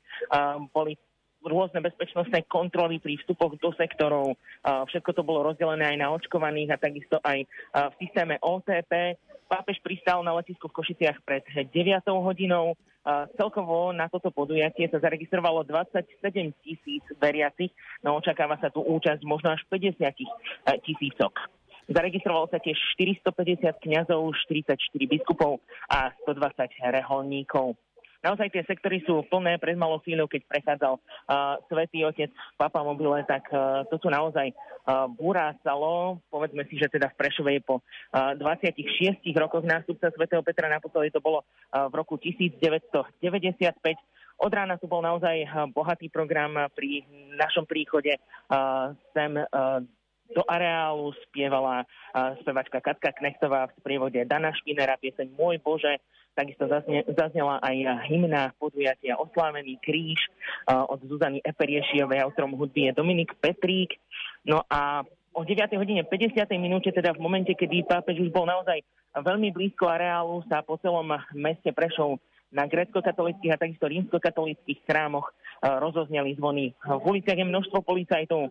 Boli 0.73 0.97
rôzne 1.45 1.85
bezpečnostné 1.85 2.49
kontroly 2.49 2.99
pri 2.99 3.21
vstupoch 3.21 3.55
do 3.61 3.71
sektorov. 3.77 4.35
Všetko 4.65 5.11
to 5.15 5.23
bolo 5.23 5.53
rozdelené 5.53 5.95
aj 5.95 5.99
na 6.01 6.09
očkovaných 6.11 6.75
a 6.75 6.81
takisto 6.81 7.21
aj 7.21 7.45
v 7.71 7.95
systéme 8.01 8.41
OTP. 8.41 9.21
Pápež 9.45 9.79
pristal 9.85 10.25
na 10.25 10.33
letisku 10.35 10.73
v 10.73 10.77
Košiciach 10.81 11.21
pred 11.23 11.45
9 11.45 11.71
hodinou. 12.09 12.73
Celkovo 13.37 13.93
na 13.93 14.09
toto 14.09 14.33
podujatie 14.33 14.89
sa 14.89 14.97
zaregistrovalo 14.97 15.61
27 15.69 16.09
tisíc 16.65 17.05
veriacich, 17.21 17.69
no 18.01 18.17
očakáva 18.17 18.57
sa 18.57 18.73
tu 18.73 18.81
účasť 18.81 19.21
možno 19.29 19.53
až 19.53 19.61
50 19.69 20.01
tisícok. 20.81 21.37
Zaregistrovalo 21.85 22.49
sa 22.49 22.57
tiež 22.57 22.81
450 22.97 23.77
kňazov, 23.85 24.33
44 24.49 24.81
biskupov 25.05 25.61
a 25.93 26.17
120 26.25 26.81
reholníkov. 26.81 27.77
Naozaj 28.25 28.49
tie 28.57 28.65
sektory 28.65 29.05
sú 29.05 29.21
plné 29.29 29.61
pred 29.61 29.77
malou 29.77 30.01
chvíľou, 30.01 30.25
keď 30.25 30.49
prechádzal 30.49 30.97
uh, 30.97 31.61
svätý 31.69 32.09
otec 32.09 32.33
Papa 32.57 32.81
Mobile, 32.81 33.21
tak 33.29 33.45
uh, 33.53 33.85
to 33.93 34.01
tu 34.01 34.09
naozaj 34.09 34.49
uh, 34.49 35.05
burácalo. 35.13 36.25
Povedzme 36.33 36.65
si, 36.73 36.81
že 36.81 36.89
teda 36.89 37.13
v 37.13 37.19
Prešove 37.21 37.53
je 37.53 37.61
po 37.61 37.85
uh, 37.85 38.33
26 38.41 39.21
rokoch 39.37 39.69
nástupca 39.69 40.09
svätého 40.09 40.41
Petra, 40.41 40.73
naposledy 40.73 41.13
to 41.13 41.21
bolo 41.21 41.45
uh, 41.45 41.93
v 41.93 41.95
roku 42.01 42.17
1995. 42.17 43.77
Od 44.35 44.51
rána 44.51 44.81
tu 44.81 44.91
bol 44.91 44.99
naozaj 44.99 45.47
bohatý 45.71 46.11
program 46.11 46.67
pri 46.75 47.07
našom 47.39 47.69
príchode 47.69 48.19
uh, 48.19 48.91
sem 49.15 49.31
uh, 49.37 49.79
do 50.33 50.43
areálu 50.49 51.13
spievala 51.29 51.85
uh, 51.85 52.35
spevačka 52.41 52.81
Katka 52.81 53.13
Knechtová 53.13 53.69
v 53.69 53.77
sprievode 53.79 54.21
Dana 54.25 54.51
Špinera, 54.57 54.97
pieseň 54.97 55.29
Môj 55.37 55.61
Bože. 55.61 56.01
Takisto 56.35 56.67
zazne, 56.67 57.07
zaznela 57.15 57.63
aj 57.63 58.11
hymna 58.11 58.51
podujatia 58.59 59.15
Oslávený 59.15 59.79
kríž 59.79 60.19
uh, 60.67 60.83
od 60.91 60.99
Zuzany 61.07 61.39
Eperiešiovej, 61.39 62.27
autorom 62.27 62.59
hudby 62.59 62.91
je 62.91 62.99
Dominik 62.99 63.39
Petrík. 63.39 63.95
No 64.43 64.67
a 64.67 65.07
o 65.31 65.47
9. 65.47 65.79
hodine 65.79 66.03
50. 66.03 66.43
minúte, 66.59 66.91
teda 66.91 67.15
v 67.15 67.23
momente, 67.23 67.55
kedy 67.55 67.87
pápež 67.87 68.19
už 68.19 68.35
bol 68.35 68.51
naozaj 68.51 68.83
veľmi 69.15 69.55
blízko 69.55 69.87
areálu, 69.87 70.43
sa 70.51 70.67
po 70.67 70.75
celom 70.83 71.07
meste 71.39 71.71
Prešov 71.71 72.19
na 72.51 72.67
grecko-katolických 72.67 73.55
a 73.55 73.61
takisto 73.63 73.87
rímsko-katolických 73.87 74.83
chrámoch 74.91 75.31
uh, 75.31 75.79
rozozneli 75.79 76.35
zvony. 76.35 76.75
V 76.83 77.03
uliciach 77.15 77.39
je 77.39 77.47
množstvo 77.47 77.79
policajtov, 77.87 78.51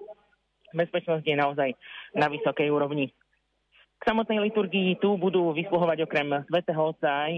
bezpečnosť 0.71 1.25
je 1.27 1.35
naozaj 1.35 1.69
na 2.15 2.31
vysokej 2.31 2.71
úrovni. 2.71 3.11
Samotnej 4.03 4.39
liturgii 4.51 4.99
tu 4.99 5.15
budú 5.15 5.55
vysluhovať 5.55 6.03
okrem 6.03 6.27
svätého 6.51 6.91
Otca 6.91 7.31
aj 7.31 7.33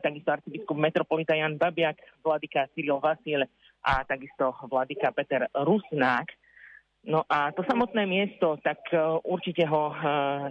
takisto 0.00 0.32
arcibiskup 0.32 0.76
metropolita 0.76 1.36
Jan 1.36 1.60
Babiak, 1.60 2.00
vladyka 2.24 2.68
Cyril 2.72 2.96
Vasil 2.96 3.44
a 3.84 4.04
takisto 4.08 4.56
vladyka 4.68 5.12
Peter 5.12 5.48
Rusnák. 5.52 6.32
No 7.06 7.24
a 7.28 7.52
to 7.52 7.62
samotné 7.64 8.04
miesto, 8.04 8.58
tak 8.60 8.84
uh, 8.92 9.22
určite 9.24 9.64
ho 9.64 9.94
uh, 9.94 10.50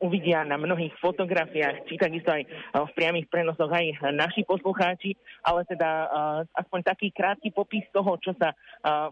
uvidia 0.00 0.46
na 0.48 0.56
mnohých 0.56 0.96
fotografiách, 1.02 1.84
či 1.84 2.00
takisto 2.00 2.32
aj 2.32 2.46
uh, 2.46 2.88
v 2.88 2.94
priamých 2.96 3.28
prenosoch 3.28 3.68
aj 3.68 4.00
naši 4.14 4.46
poslucháči, 4.48 5.12
ale 5.44 5.66
teda 5.68 6.08
aspoň 6.56 6.80
taký 6.88 7.12
krátky 7.12 7.52
popis 7.52 7.84
toho, 7.92 8.16
čo 8.22 8.32
sa 8.40 8.56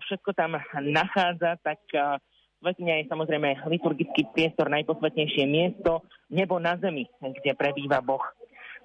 všetko 0.01 0.33
tam 0.33 0.57
nachádza, 0.81 1.61
tak 1.61 1.81
Svetňa 2.59 2.95
je 2.99 3.05
samozrejme 3.07 3.71
liturgický 3.71 4.35
priestor, 4.35 4.67
najposvetnejšie 4.67 5.47
miesto, 5.47 6.03
nebo 6.27 6.59
na 6.59 6.75
zemi, 6.75 7.07
kde 7.23 7.55
prebýva 7.55 8.03
Boh. 8.03 8.23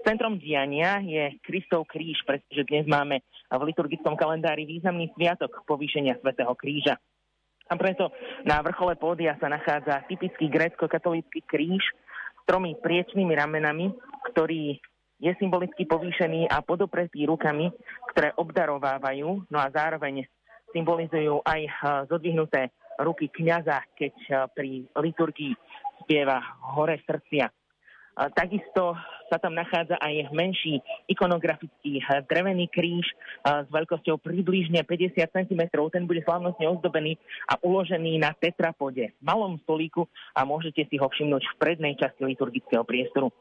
Centrom 0.05 0.37
diania 0.37 1.01
je 1.01 1.41
Kristov 1.41 1.89
kríž, 1.89 2.21
pretože 2.21 2.69
dnes 2.69 2.85
máme 2.85 3.25
v 3.49 3.61
liturgickom 3.65 4.13
kalendári 4.13 4.69
významný 4.69 5.09
sviatok 5.17 5.65
povýšenia 5.65 6.21
svätého 6.21 6.53
kríža. 6.53 7.01
A 7.65 7.73
preto 7.73 8.13
na 8.45 8.61
vrchole 8.61 8.93
pódia 8.93 9.33
sa 9.41 9.49
nachádza 9.49 10.05
typický 10.05 10.53
grécko-katolícky 10.53 11.41
kríž 11.41 11.81
s 11.81 12.41
tromi 12.45 12.77
priečnými 12.77 13.33
ramenami, 13.33 13.89
ktorý 14.29 14.77
je 15.17 15.31
symbolicky 15.41 15.89
povýšený 15.89 16.45
a 16.51 16.61
podopretý 16.61 17.25
rukami, 17.25 17.73
ktoré 18.13 18.37
obdarovávajú, 18.37 19.49
no 19.49 19.57
a 19.57 19.71
zároveň 19.73 20.29
symbolizujú 20.75 21.41
aj 21.41 21.61
zodvihnuté 22.11 22.69
ruky 23.01 23.31
kniaza, 23.31 23.81
keď 23.97 24.15
eh, 24.29 24.35
pri 24.53 24.69
liturgii 24.93 25.53
spieva 26.03 26.41
Hore 26.75 26.99
srdcia. 27.05 27.47
Takisto 28.13 28.93
sa 29.25 29.41
tam 29.41 29.57
nachádza 29.57 29.97
aj 29.97 30.29
menší 30.29 30.77
ikonografický 31.09 31.97
eh, 31.97 32.21
drevený 32.29 32.69
kríž 32.69 33.01
eh, 33.01 33.65
s 33.65 33.67
veľkosťou 33.73 34.21
približne 34.21 34.85
50 34.85 35.17
cm. 35.17 35.61
Ten 35.89 36.05
bude 36.05 36.21
slávnostne 36.21 36.69
ozdobený 36.69 37.17
a 37.49 37.57
uložený 37.65 38.21
na 38.21 38.37
tetrapode, 38.37 39.09
malom 39.17 39.57
stolíku 39.65 40.05
a 40.37 40.45
môžete 40.45 40.85
si 40.85 41.01
ho 41.01 41.09
všimnúť 41.09 41.41
v 41.41 41.57
prednej 41.57 41.97
časti 41.97 42.21
liturgického 42.21 42.85
priestoru. 42.85 43.33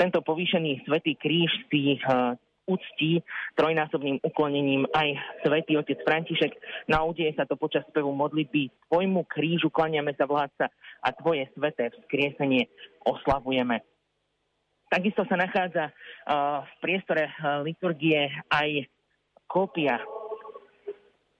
Tento 0.00 0.24
povýšený 0.24 0.88
svetý 0.88 1.20
kríž 1.20 1.52
si 1.68 2.00
uctí 2.64 3.20
trojnásobným 3.56 4.20
uklonením 4.24 4.88
aj 4.92 5.16
svätý 5.44 5.76
otec 5.76 6.00
František. 6.04 6.52
Na 6.88 7.04
udeje 7.04 7.32
sa 7.36 7.44
to 7.44 7.56
počas 7.60 7.84
spevu 7.92 8.12
modlitby 8.12 8.72
Tvojmu 8.88 9.24
krížu 9.28 9.68
klaniame 9.68 10.16
sa 10.16 10.24
vládca 10.24 10.72
a 11.00 11.08
Tvoje 11.16 11.48
sveté 11.52 11.92
vzkriesenie 11.92 12.68
oslavujeme. 13.04 13.84
Takisto 14.88 15.26
sa 15.26 15.34
nachádza 15.34 15.90
uh, 15.90 16.62
v 16.62 16.74
priestore 16.78 17.26
uh, 17.26 17.60
liturgie 17.66 18.30
aj 18.52 18.86
kópia 19.48 19.98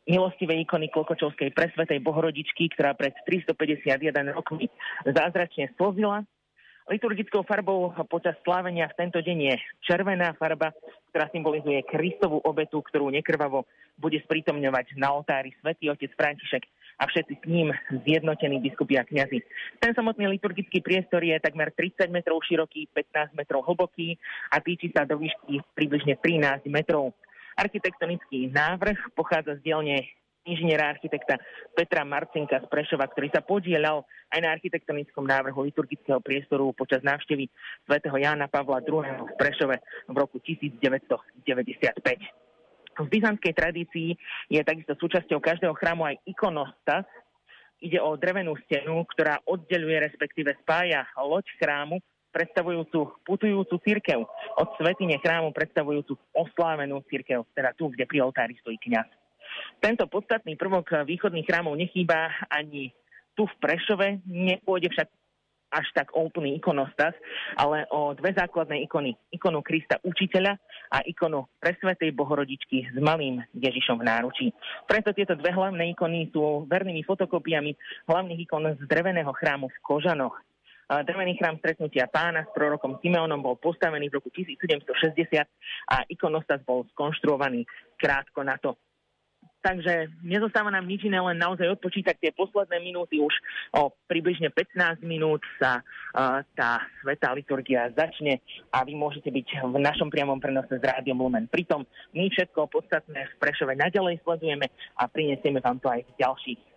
milostivej 0.04 0.68
ikony 0.68 0.92
Klokočovskej 0.92 1.56
presvetej 1.56 2.04
Bohorodičky, 2.04 2.68
ktorá 2.76 2.92
pred 2.92 3.16
351 3.24 4.36
rokmi 4.36 4.68
zázračne 5.08 5.72
slzila 5.80 6.28
Liturgickou 6.84 7.40
farbou 7.48 7.96
počas 8.12 8.36
slávenia 8.44 8.84
v 8.92 8.98
tento 9.00 9.16
deň 9.16 9.38
je 9.40 9.54
červená 9.88 10.36
farba, 10.36 10.68
ktorá 11.08 11.32
symbolizuje 11.32 11.80
Kristovú 11.88 12.44
obetu, 12.44 12.84
ktorú 12.84 13.08
nekrvavo 13.08 13.64
bude 13.96 14.20
sprítomňovať 14.20 14.92
na 15.00 15.16
oltári 15.16 15.56
svätý 15.64 15.88
otec 15.88 16.12
František 16.12 16.60
a 17.00 17.08
všetci 17.08 17.40
s 17.40 17.44
ním 17.48 17.72
zjednotení 18.04 18.60
biskupy 18.60 19.00
a 19.00 19.08
kňazi. 19.08 19.40
Ten 19.80 19.96
samotný 19.96 20.28
liturgický 20.36 20.84
priestor 20.84 21.24
je 21.24 21.40
takmer 21.40 21.72
30 21.72 22.12
metrov 22.12 22.44
široký, 22.44 22.92
15 22.92 23.32
metrov 23.32 23.64
hlboký 23.64 24.20
a 24.52 24.60
týči 24.60 24.92
sa 24.92 25.08
do 25.08 25.16
výšky 25.16 25.64
približne 25.72 26.20
13 26.20 26.68
metrov. 26.68 27.16
Architektonický 27.56 28.52
návrh 28.52 29.16
pochádza 29.16 29.56
z 29.56 29.72
dielne 29.72 30.04
inžiniera 30.44 30.92
architekta 30.92 31.40
Petra 31.72 32.04
Marcinka 32.04 32.60
z 32.60 32.66
Prešova, 32.68 33.08
ktorý 33.08 33.28
sa 33.32 33.40
podielal 33.40 34.04
aj 34.30 34.40
na 34.40 34.52
architektonickom 34.54 35.24
návrhu 35.24 35.64
liturgického 35.64 36.20
priestoru 36.20 36.72
počas 36.76 37.00
návštevy 37.00 37.48
svätého 37.88 38.16
Jána 38.16 38.48
Pavla 38.48 38.84
II. 38.84 39.02
v 39.02 39.34
Prešove 39.40 39.76
v 40.08 40.16
roku 40.16 40.38
1995. 40.40 41.44
V 42.94 43.06
byzantskej 43.10 43.52
tradícii 43.58 44.14
je 44.52 44.60
takisto 44.62 44.94
súčasťou 44.94 45.42
každého 45.42 45.74
chrámu 45.74 46.06
aj 46.06 46.16
ikonostas, 46.30 47.04
Ide 47.84 48.00
o 48.00 48.16
drevenú 48.16 48.56
stenu, 48.64 49.04
ktorá 49.12 49.44
oddeluje, 49.44 50.08
respektíve 50.08 50.56
spája 50.64 51.04
loď 51.20 51.44
chrámu 51.60 52.00
predstavujúcu 52.32 53.20
putujúcu 53.28 53.76
církev 53.84 54.24
od 54.56 54.68
svetine 54.80 55.20
chrámu 55.20 55.52
predstavujúcu 55.52 56.16
oslávenú 56.32 57.04
církev, 57.06 57.44
teda 57.52 57.76
tu, 57.76 57.92
kde 57.92 58.08
pri 58.08 58.24
oltári 58.24 58.56
stojí 58.64 58.80
kňaz. 58.80 59.23
Tento 59.82 60.08
podstatný 60.08 60.56
prvok 60.56 61.04
východných 61.04 61.46
chrámov 61.46 61.76
nechýba 61.76 62.32
ani 62.48 62.90
tu 63.34 63.44
v 63.44 63.54
Prešove, 63.58 64.22
nepôjde 64.24 64.88
však 64.94 65.08
až 65.74 65.90
tak 65.90 66.14
úplný 66.14 66.54
ikonostas, 66.54 67.18
ale 67.58 67.82
o 67.90 68.14
dve 68.14 68.30
základné 68.30 68.86
ikony. 68.86 69.18
Ikonu 69.34 69.58
Krista 69.58 69.98
Učiteľa 70.06 70.54
a 70.94 71.02
ikonu 71.02 71.50
Presvetej 71.58 72.14
Bohorodičky 72.14 72.94
s 72.94 72.96
malým 73.02 73.42
Ježišom 73.58 73.98
v 73.98 74.06
náručí. 74.06 74.46
Preto 74.86 75.10
tieto 75.10 75.34
dve 75.34 75.50
hlavné 75.50 75.90
ikony 75.90 76.30
sú 76.30 76.70
vernými 76.70 77.02
fotokopiami 77.02 77.74
hlavných 78.06 78.40
ikon 78.46 78.70
z 78.78 78.86
dreveného 78.86 79.34
chrámu 79.34 79.66
v 79.66 79.78
Kožanoch. 79.82 80.38
Drevený 80.84 81.40
chrám 81.42 81.58
stretnutia 81.58 82.06
pána 82.06 82.46
s 82.46 82.54
prorokom 82.54 83.02
Simeonom 83.02 83.42
bol 83.42 83.58
postavený 83.58 84.14
v 84.14 84.22
roku 84.22 84.30
1760 84.30 85.42
a 85.90 85.96
ikonostas 86.06 86.62
bol 86.62 86.86
skonštruovaný 86.94 87.66
krátko 87.98 88.46
na 88.46 88.54
to. 88.62 88.78
Takže 89.64 90.12
nezostáva 90.20 90.68
nám 90.68 90.84
nič 90.84 91.08
iné, 91.08 91.16
len 91.16 91.40
naozaj 91.40 91.80
odpočítať 91.80 92.20
tie 92.20 92.30
posledné 92.36 92.84
minúty. 92.84 93.16
Už 93.16 93.32
o 93.72 93.88
približne 94.04 94.52
15 94.52 95.00
minút 95.00 95.40
sa 95.56 95.80
uh, 95.80 96.44
tá 96.52 96.84
svetá 97.00 97.32
liturgia 97.32 97.88
začne 97.96 98.44
a 98.68 98.84
vy 98.84 98.92
môžete 98.92 99.32
byť 99.32 99.64
v 99.64 99.80
našom 99.80 100.12
priamom 100.12 100.36
prenose 100.36 100.76
s 100.76 100.84
Rádiom 100.84 101.16
Lumen. 101.16 101.48
Pritom 101.48 101.88
my 102.12 102.28
všetko 102.28 102.68
podstatné 102.68 103.24
v 103.24 103.34
Prešove 103.40 103.72
naďalej 103.72 104.20
sledujeme 104.20 104.68
a 105.00 105.08
prinesieme 105.08 105.64
vám 105.64 105.80
to 105.80 105.88
aj 105.88 106.04
v 106.04 106.12
ďalších 106.20 106.73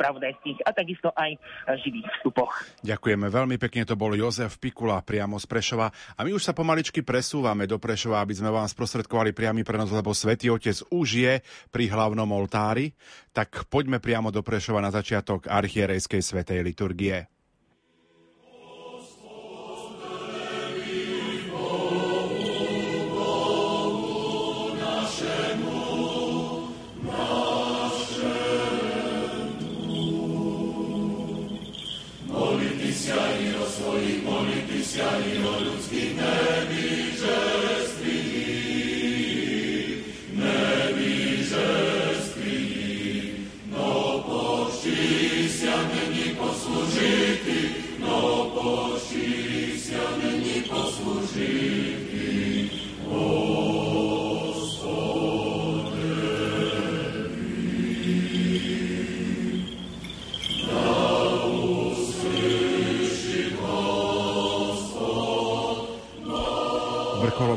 spravodajských 0.00 0.64
a 0.64 0.72
takisto 0.72 1.12
aj 1.12 1.36
živých 1.84 2.08
vstupoch. 2.16 2.48
Ďakujeme 2.80 3.28
veľmi 3.28 3.60
pekne, 3.60 3.84
to 3.84 4.00
bol 4.00 4.16
Jozef 4.16 4.56
Pikula 4.56 5.04
priamo 5.04 5.36
z 5.36 5.44
Prešova 5.44 5.92
a 5.92 6.20
my 6.24 6.32
už 6.32 6.48
sa 6.48 6.56
pomaličky 6.56 7.04
presúvame 7.04 7.68
do 7.68 7.76
Prešova, 7.76 8.24
aby 8.24 8.32
sme 8.32 8.48
vám 8.48 8.64
sprostredkovali 8.64 9.36
priamy 9.36 9.60
prenos, 9.60 9.92
lebo 9.92 10.16
Svetý 10.16 10.48
Otec 10.48 10.80
už 10.88 11.08
je 11.20 11.34
pri 11.68 11.92
hlavnom 11.92 12.26
oltári, 12.32 12.96
tak 13.36 13.68
poďme 13.68 14.00
priamo 14.00 14.32
do 14.32 14.40
Prešova 14.40 14.80
na 14.80 14.88
začiatok 14.88 15.52
archierejskej 15.52 16.24
svetej 16.24 16.64
liturgie. 16.64 17.28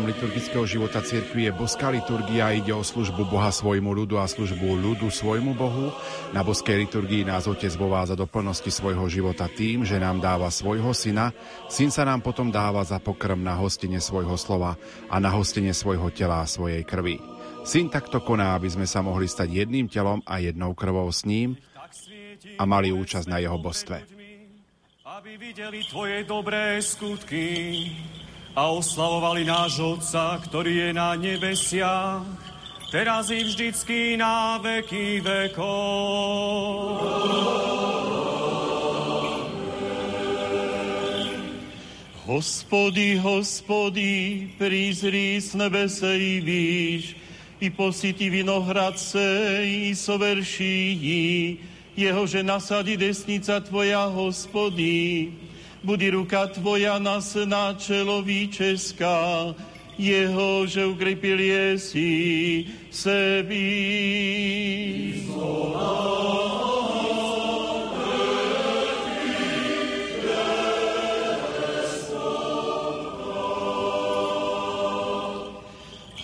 Liturgického 0.06 0.68
života 0.68 1.00
cirkvi 1.00 1.48
je 1.48 1.52
boská 1.56 1.88
liturgia, 1.92 2.52
ide 2.52 2.76
o 2.76 2.84
službu 2.84 3.28
Boha 3.28 3.52
svojmu 3.52 3.92
ľudu 3.92 4.20
a 4.20 4.28
službu 4.28 4.80
ľudu 4.80 5.08
svojmu 5.08 5.56
Bohu. 5.56 5.92
Na 6.36 6.44
boskej 6.44 6.84
liturgii 6.84 7.24
nás 7.24 7.48
Otec 7.48 7.72
vováza 7.80 8.14
do 8.14 8.28
plnosti 8.28 8.68
svojho 8.68 9.08
života 9.08 9.48
tým, 9.48 9.88
že 9.88 10.00
nám 10.00 10.20
dáva 10.20 10.52
svojho 10.52 10.92
syna. 10.92 11.32
Syn 11.72 11.92
sa 11.92 12.04
nám 12.04 12.20
potom 12.20 12.52
dáva 12.52 12.84
za 12.84 13.00
pokrm 13.00 13.40
na 13.40 13.56
hostine 13.56 14.04
svojho 14.04 14.36
slova 14.36 14.76
a 15.08 15.16
na 15.18 15.32
hostine 15.32 15.72
svojho 15.72 16.12
tela 16.12 16.44
a 16.44 16.50
svojej 16.50 16.84
krvi. 16.84 17.18
Syn 17.64 17.88
takto 17.88 18.20
koná, 18.20 18.60
aby 18.60 18.68
sme 18.68 18.84
sa 18.84 19.00
mohli 19.00 19.26
stať 19.26 19.48
jedným 19.52 19.88
telom 19.88 20.20
a 20.28 20.44
jednou 20.44 20.76
krvou 20.76 21.08
s 21.08 21.24
ním 21.24 21.56
a 22.60 22.64
mali 22.68 22.92
účasť 22.92 23.28
na 23.32 23.40
jeho 23.40 23.56
bostve. 23.56 24.04
Aby 25.08 25.38
videli 25.38 25.86
tvoje 25.88 26.26
dobré 26.28 26.82
skutky, 26.82 27.46
a 28.54 28.70
oslavovali 28.70 29.50
náš 29.50 29.82
Otca, 29.82 30.38
ktorý 30.38 30.86
je 30.86 30.90
na 30.94 31.18
nebesiach, 31.18 32.22
teraz 32.94 33.34
i 33.34 33.42
vždycky 33.42 34.14
na 34.14 34.62
veky 34.62 35.26
vekov. 35.26 37.02
Hospody, 42.24 43.18
hospody, 43.20 44.48
prizri 44.56 45.42
z 45.42 45.58
nebese 45.58 46.14
i 46.14 46.40
výš, 46.40 47.18
i 47.58 47.68
posity 47.74 48.30
vinohradce 48.30 49.22
i 49.66 49.92
soverší, 49.98 51.58
jehože 51.98 52.46
nasadí 52.46 52.98
desnica 52.98 53.60
Tvoja, 53.60 54.08
hospody, 54.08 55.34
Budi 55.84 56.16
ruka 56.16 56.48
Tvoja 56.48 56.96
nas 57.00 57.36
na 57.46 57.74
čeloví 57.76 58.48
česká, 58.48 59.52
jeho, 60.00 60.64
že 60.66 60.86
ukrepil 60.86 61.40
jesi 61.40 62.66
sebi. 62.88 63.68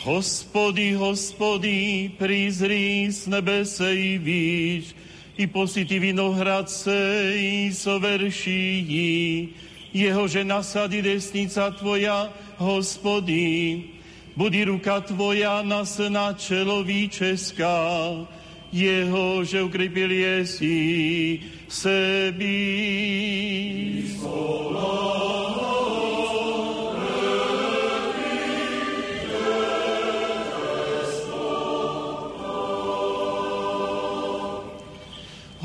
Hospody, 0.10 0.95
hospody, 0.95 2.12
prizri 2.17 3.12
z 3.12 3.28
nebese 3.28 3.95
i 3.95 4.17
výš, 4.17 4.95
i 5.39 5.47
posity 5.47 5.99
vinohradce 5.99 6.91
i 7.36 7.71
soverší, 7.73 9.49
jehože 9.93 10.43
nasadí 10.43 11.02
desnica 11.02 11.71
Tvoja, 11.71 12.28
hospody, 12.58 13.84
budi 14.36 14.63
ruka 14.67 14.99
Tvoja 15.02 15.62
nas 15.63 16.02
na 16.10 16.34
čeloví 16.34 17.10
česká, 17.10 17.88
jeho, 18.71 19.43
že 19.43 19.63
ukrepil 19.63 20.12
jesi 20.12 21.39
sebi. 21.67 22.60
Slovo. 24.19 25.68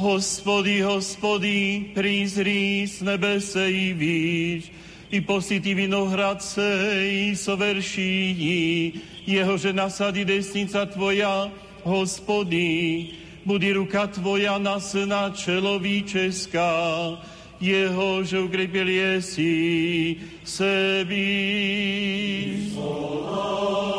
Hospody, 0.04 0.84
hospody, 0.84 1.88
prizri 1.96 2.84
z 2.84 3.00
nebese 3.00 3.72
i 3.72 3.96
výš, 3.96 4.68
i 5.08 5.20
posity 5.24 5.72
vinohradce 5.74 6.60
i 7.08 7.32
soverší, 7.32 9.00
jehože 9.24 9.72
nasadí 9.72 10.28
desnica 10.28 10.84
Tvoja, 10.84 11.48
hospody, 11.88 13.08
budi 13.48 13.72
ruka 13.72 14.06
Tvoja 14.06 14.60
nas 14.60 14.92
na 14.92 15.32
čeloví 15.32 16.04
česká, 16.04 16.76
jehože 17.56 18.44
ukrepil 18.44 18.88
jesi 18.88 19.56
sebi. 20.44 21.32
Slova. 22.76 23.93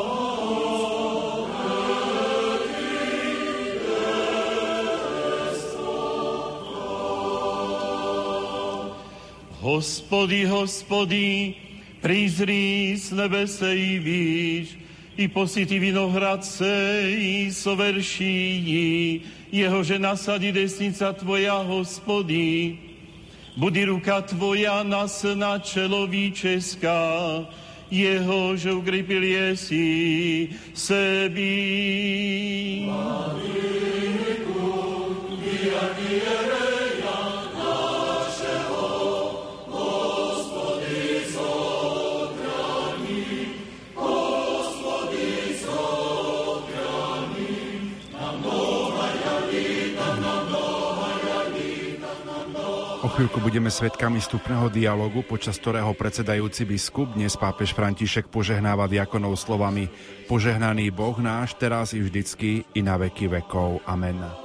Hospody, 9.66 10.46
hospody, 10.46 11.58
prizri 11.98 12.94
z 12.94 13.18
nebese 13.18 13.74
i 13.74 13.98
výš, 13.98 14.78
i 15.18 15.26
posity 15.26 15.80
vinohradce 15.82 16.70
i 17.10 17.50
soverší, 17.50 19.22
jehože 19.52 19.98
nasadí 19.98 20.52
desnica 20.52 21.14
Tvoja, 21.18 21.66
hospody. 21.66 22.78
Budi 23.58 23.90
ruka 23.90 24.22
Tvoja 24.22 24.86
nas 24.86 25.26
na 25.34 25.58
čeloví 25.58 26.30
česká, 26.32 27.42
jeho, 27.90 28.54
že 28.54 28.70
ukrepil 28.70 29.24
jesi 29.24 30.50
sebi. 30.78 31.58
Pane, 32.86 33.95
chvíľku 53.16 53.40
budeme 53.40 53.72
svetkami 53.72 54.20
stupného 54.20 54.68
dialogu, 54.68 55.24
počas 55.24 55.56
ktorého 55.56 55.96
predsedajúci 55.96 56.68
biskup, 56.68 57.16
dnes 57.16 57.40
pápež 57.40 57.72
František 57.72 58.28
požehnáva 58.28 58.92
diakonov 58.92 59.40
slovami 59.40 59.88
Požehnaný 60.28 60.92
Boh 60.92 61.16
náš, 61.24 61.56
teraz 61.56 61.96
i 61.96 62.04
vždycky, 62.04 62.68
i 62.76 62.84
na 62.84 63.00
veky 63.00 63.32
vekov. 63.32 63.80
Amen. 63.88 64.45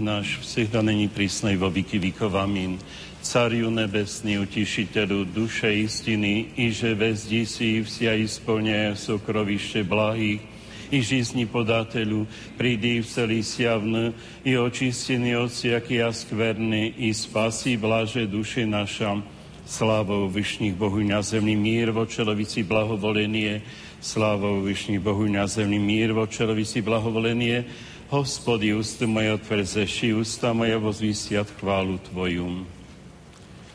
náš, 0.00 0.40
всегда 0.40 0.80
není 0.80 1.08
prísnej 1.12 1.60
vo 1.60 1.68
výky 1.68 2.00
výkov. 2.00 2.32
Amin. 2.40 2.80
Cariu 3.20 3.68
nebesný, 3.68 4.40
utišiteľu 4.40 5.28
duše 5.34 5.68
istiny, 5.68 6.56
i 6.56 6.72
že 6.72 6.96
vezdí 6.96 7.44
si 7.44 7.84
vsia 7.84 8.16
isplňuje 8.16 8.96
sokrovište 8.96 9.84
blahých, 9.84 10.40
i 10.88 10.98
žizni 11.02 11.44
podateľu, 11.44 12.24
prídi 12.54 13.02
v 13.02 13.06
celý 13.06 13.40
siavn, 13.42 14.14
i 14.46 14.54
očistený 14.54 15.36
od 15.36 15.50
siaky 15.50 16.00
a 16.00 16.14
skverný, 16.14 16.96
i 17.02 17.10
spasí 17.10 17.76
blaže 17.76 18.24
duše 18.24 18.64
naša. 18.64 19.20
Slávou 19.66 20.30
vyšných 20.30 20.78
Bohu 20.78 21.02
na 21.02 21.18
zemný 21.26 21.58
mír 21.58 21.90
vo 21.90 22.06
čelovici 22.06 22.62
blahovolenie, 22.62 23.66
slávou 23.98 24.62
vyšných 24.62 25.02
Bohu 25.02 25.26
na 25.26 25.50
zemný 25.50 25.82
mír 25.82 26.14
vo 26.14 26.30
čelovici 26.30 26.78
blahovolenie, 26.86 27.66
Hospody, 28.11 28.75
ústa 28.75 29.07
moje 29.07 29.39
otvrzeš, 29.39 30.11
ústa 30.19 30.51
moje 30.51 30.75
vozvisiat 30.75 31.47
chválu 31.55 31.95
Tvoju. 32.11 32.67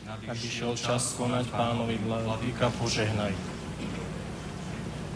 Nadišiel 0.05 0.77
čas 0.77 1.17
konať 1.17 1.49
pánovi 1.49 1.97
vladyka, 2.05 2.69
požehnaj. 2.77 3.33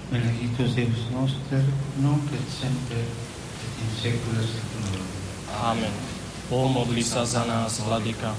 Benedictus 0.10 0.74
Deus 0.74 1.06
noster, 1.14 1.62
nunc 2.02 2.26
et 2.34 2.48
semper, 2.50 3.06
et 3.06 3.74
in 3.86 3.90
secula 3.94 4.42
seculorum. 4.42 5.10
Amen. 5.70 5.94
Pomodli 6.50 7.06
sa 7.06 7.22
za 7.22 7.46
nás, 7.46 7.78
vladyka. 7.78 8.34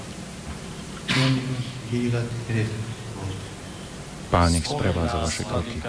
Pán 4.27 4.51
nech 4.51 4.67
sprevádza 4.67 5.17
vaše 5.23 5.47
kroky. 5.47 5.79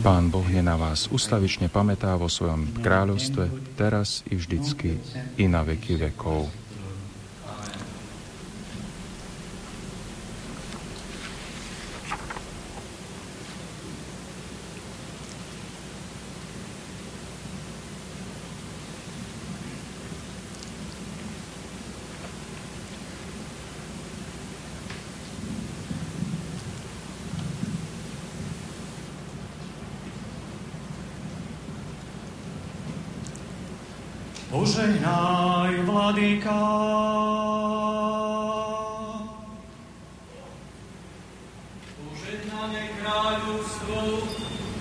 Pán 0.00 0.30
Boh 0.30 0.46
je 0.46 0.62
na 0.62 0.78
vás 0.78 1.10
ustavične 1.10 1.66
pamätá 1.66 2.14
vo 2.14 2.30
svojom 2.30 2.70
kráľovstve, 2.78 3.74
teraz 3.74 4.22
i 4.30 4.38
vždycky, 4.38 5.02
i 5.36 5.50
na 5.50 5.66
veky 5.66 5.98
vekov. 5.98 6.59
Požehnaj, 36.10 36.42
vladyka. 36.42 36.58
Požehnané 42.02 42.84
kráľovstvo, 42.98 43.98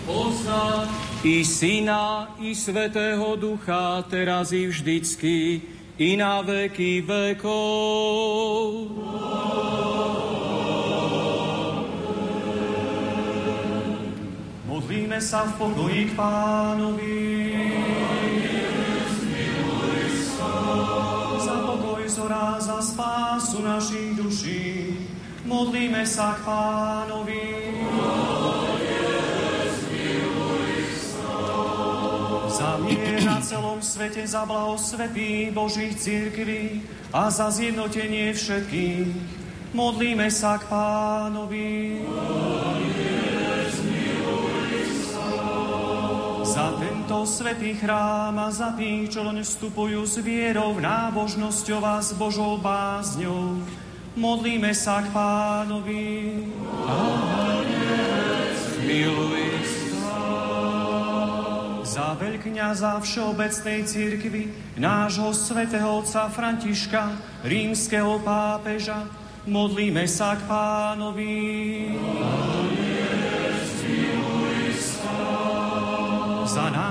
Otca 0.10 0.90
i 1.22 1.46
Syna, 1.46 2.34
i 2.42 2.58
Svetého 2.58 3.38
Ducha, 3.38 4.02
teraz 4.10 4.50
i 4.58 4.66
vždycky, 4.66 5.62
i 6.02 6.18
na 6.18 6.42
veky 6.42 7.06
vekov. 7.06 8.90
Modlíme 14.66 15.22
sa 15.22 15.46
v 15.46 15.52
pokoji 15.62 16.02
k 16.10 16.12
pánovi. 16.18 17.79
Zora, 22.30 22.60
za 22.60 22.82
spásu 22.82 23.62
našich 23.66 24.14
duší. 24.14 24.94
Modlíme 25.50 26.06
sa 26.06 26.38
k 26.38 26.46
pánovi. 26.46 27.46
Za 32.50 32.78
mier 32.86 33.24
na 33.26 33.42
celom 33.42 33.82
svete, 33.82 34.28
za 34.30 34.46
blaho 34.46 34.78
svetý 34.78 35.50
Božích 35.50 35.98
církví 35.98 36.86
a 37.10 37.34
za 37.34 37.50
zjednotenie 37.50 38.30
všetkých. 38.38 39.10
Modlíme 39.74 40.30
sa 40.30 40.62
k 40.62 40.70
pánovi. 40.70 42.06
Za 46.46 46.78
tento 47.10 47.26
svetý 47.26 47.74
chrám 47.74 48.38
a 48.38 48.54
za 48.54 48.70
tých, 48.78 49.10
čo 49.10 49.26
len 49.26 49.42
vstupujú 49.42 50.06
s 50.06 50.22
vierou, 50.22 50.78
nábožnosťou 50.78 51.82
a 51.82 51.98
s 52.06 52.14
Božou 52.14 52.62
bázňou. 52.62 53.66
Modlíme 54.14 54.70
sa 54.78 55.02
k 55.02 55.10
pánovi. 55.10 56.38
Miluj 58.86 59.42
za 61.82 62.14
veľkňaza 62.14 63.02
Všeobecnej 63.02 63.90
církvy, 63.90 64.78
nášho 64.78 65.34
svätého 65.34 66.06
otca 66.06 66.30
Františka, 66.30 67.18
rímskeho 67.42 68.22
pápeža, 68.22 69.10
modlíme 69.50 70.06
sa 70.06 70.38
k 70.38 70.46
pánovi. 70.46 71.34
Za 72.06 72.89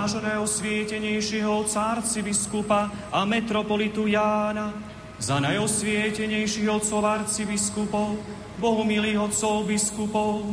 nášho 0.09 0.25
najosvietenejšieho 0.25 1.69
arcibiskupa 1.77 2.89
a 3.13 3.29
metropolitu 3.29 4.09
Jána, 4.09 4.73
za 5.21 5.37
najosvietenejších 5.37 6.65
otcov 6.65 7.05
arcibiskupov, 7.05 8.17
bohumilých 8.57 9.21
otcov 9.29 9.69
biskupov, 9.69 10.49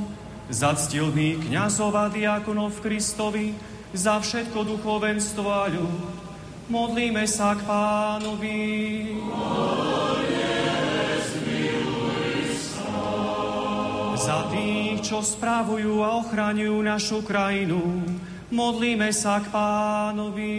za 0.52 0.76
ctilných 0.76 1.48
kniazov 1.48 1.96
a 1.96 2.12
diakonov 2.12 2.84
Kristovi, 2.84 3.56
za 3.96 4.20
všetko 4.20 4.76
duchovenstvo 4.76 5.48
a 5.48 5.72
ľud. 5.72 6.04
Modlíme 6.68 7.24
sa 7.24 7.56
k 7.56 7.64
pánovi. 7.64 8.60
Za 14.20 14.52
tých, 14.52 15.00
čo 15.00 15.24
spravujú 15.24 16.04
a 16.04 16.20
ochraňujú 16.20 16.76
našu 16.84 17.24
krajinu, 17.24 18.04
modlíme 18.52 19.10
sa 19.10 19.42
k 19.42 19.50
pánovi. 19.50 20.56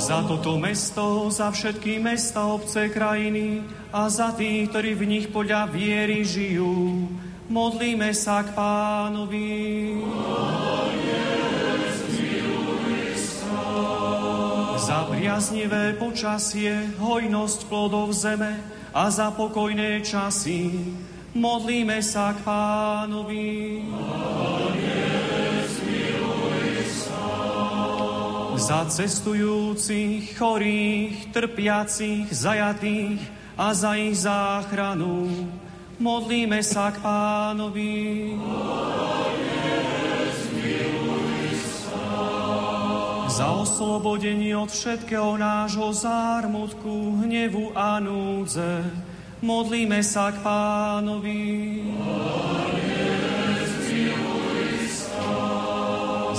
Za 0.00 0.26
toto 0.26 0.56
mesto, 0.56 1.28
za 1.28 1.52
všetky 1.52 2.00
mesta, 2.00 2.48
obce, 2.48 2.88
krajiny 2.88 3.62
a 3.92 4.08
za 4.08 4.32
tých, 4.32 4.72
ktorí 4.72 4.96
v 4.96 5.04
nich 5.06 5.26
podľa 5.28 5.68
viery 5.70 6.24
žijú, 6.24 7.06
modlíme 7.52 8.10
sa 8.16 8.42
k 8.42 8.50
pánovi. 8.56 9.52
Za 14.80 15.06
priaznivé 15.06 15.94
počasie, 15.94 16.90
hojnosť 16.98 17.68
plodov 17.70 18.10
zeme 18.16 18.56
a 18.90 19.06
za 19.12 19.30
pokojné 19.30 20.02
časy, 20.02 20.74
modlíme 21.34 22.02
sa 22.02 22.34
k 22.34 22.38
pánovi. 22.42 23.82
Za 28.60 28.86
cestujúcich, 28.86 30.36
chorých, 30.36 31.32
trpiacich, 31.32 32.28
zajatých 32.28 33.18
a 33.56 33.72
za 33.72 33.96
ich 33.96 34.20
záchranu, 34.20 35.48
modlíme 35.96 36.60
sa 36.60 36.92
k 36.92 37.00
pánovi. 37.00 38.36
Za 43.30 43.46
oslobodenie 43.56 44.52
od 44.52 44.68
všetkého 44.68 45.40
nášho 45.40 45.96
zármutku, 45.96 47.24
hnevu 47.24 47.72
a 47.72 47.96
núdze, 47.96 48.84
modlíme 49.40 50.00
sa 50.04 50.32
k 50.32 50.38
pánovi. 50.44 51.40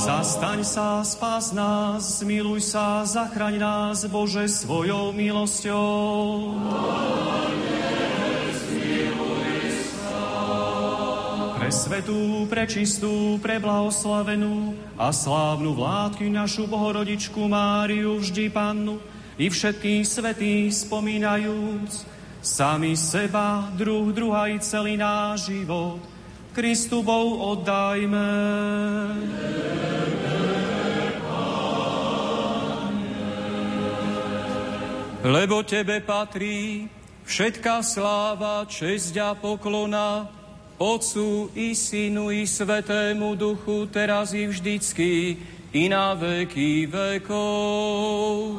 Zastaň 0.02 0.66
sa, 0.66 1.06
spas 1.06 1.54
nás, 1.54 2.26
miluj 2.26 2.74
sa, 2.74 3.06
zachraň 3.06 3.62
nás, 3.62 4.02
Bože, 4.10 4.50
svojou 4.50 5.14
milosťou. 5.14 6.58
Pre 11.62 11.70
svetú, 11.70 12.50
prečistú, 12.50 13.38
preblahoslavenú 13.46 14.74
a 14.98 15.14
slávnu 15.14 15.78
vládky 15.78 16.34
našu 16.34 16.66
Bohorodičku 16.66 17.46
Máriu, 17.46 18.18
vždy 18.18 18.50
Pannu, 18.50 18.98
i 19.38 19.54
všetkých 19.54 20.02
svetých 20.02 20.82
spomínajúc, 20.82 22.10
sami 22.42 22.98
seba, 22.98 23.70
druh 23.78 24.10
druha 24.10 24.50
i 24.50 24.58
celý 24.60 24.98
náš 24.98 25.54
život, 25.54 26.02
Kristu 26.52 27.00
Bohu 27.06 27.56
oddajme. 27.56 28.30
Lebo 35.22 35.62
Tebe 35.62 36.02
patrí 36.02 36.90
všetká 37.30 37.86
sláva, 37.86 38.66
česť 38.66 39.14
a 39.22 39.32
poklona, 39.38 40.26
Otcu 40.82 41.54
i 41.54 41.78
Synu 41.78 42.34
i 42.34 42.50
Svetému 42.50 43.38
Duchu, 43.38 43.86
teraz 43.86 44.34
i 44.34 44.50
vždycky, 44.50 45.38
i 45.78 45.84
na 45.86 46.18
veky 46.18 46.90
vekov. 46.90 48.58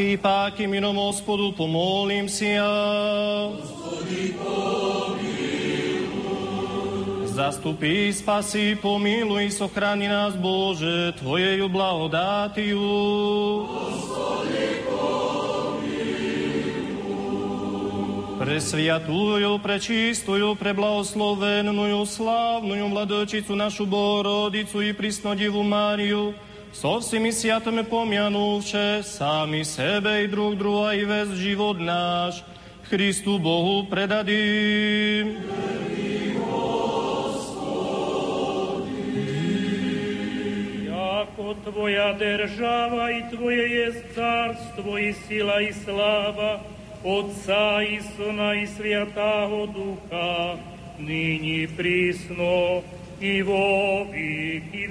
Páky, 0.00 0.16
páky, 0.16 0.64
minom 0.64 0.96
Господу, 0.96 1.52
помолимся. 1.52 2.64
Господи, 3.60 4.32
Zastupí, 7.28 8.08
spasi, 8.08 8.72
pomiluj, 8.80 9.52
sochrani 9.52 10.08
nás, 10.08 10.32
Bože, 10.32 11.12
Tvojeju 11.20 11.68
blahodátiu. 11.68 12.80
Gospodi, 13.68 14.80
Presviatujú, 18.40 19.60
prečistujú, 19.60 20.56
preblahoslovenную, 20.56 22.00
slávную 22.08 22.88
mladočicu 22.88 23.52
našu 23.52 23.84
Borodicu 23.84 24.80
i 24.80 24.96
prisnodivu 24.96 25.60
Máriu, 25.60 26.32
so 26.72 27.00
всеми 27.00 27.30
святыми 27.30 27.82
помянувши, 27.82 29.02
сами 29.02 29.62
себе 29.62 30.24
и 30.24 30.26
друг 30.26 30.58
друга 30.58 30.90
и 30.94 31.04
весь 31.04 31.30
живот 31.30 31.78
наш, 31.80 32.44
Христу 32.90 33.38
Богу 33.38 33.88
предадим. 33.88 35.36
Яко 40.84 41.54
Твоя 41.64 42.12
держава 42.12 43.10
и 43.10 43.22
Твое 43.34 43.86
есть 43.86 44.14
царство 44.14 44.96
и 44.98 45.14
сила 45.26 45.62
и 45.62 45.72
слава, 45.72 46.60
Отца 47.02 47.82
и 47.82 48.00
Сына 48.16 48.52
и 48.52 48.66
Святаго 48.66 49.66
Духа, 49.66 50.58
ныне 50.98 51.68
присно, 51.68 52.82
i 53.21 53.43
vo 53.43 54.05
vieky 54.09 54.87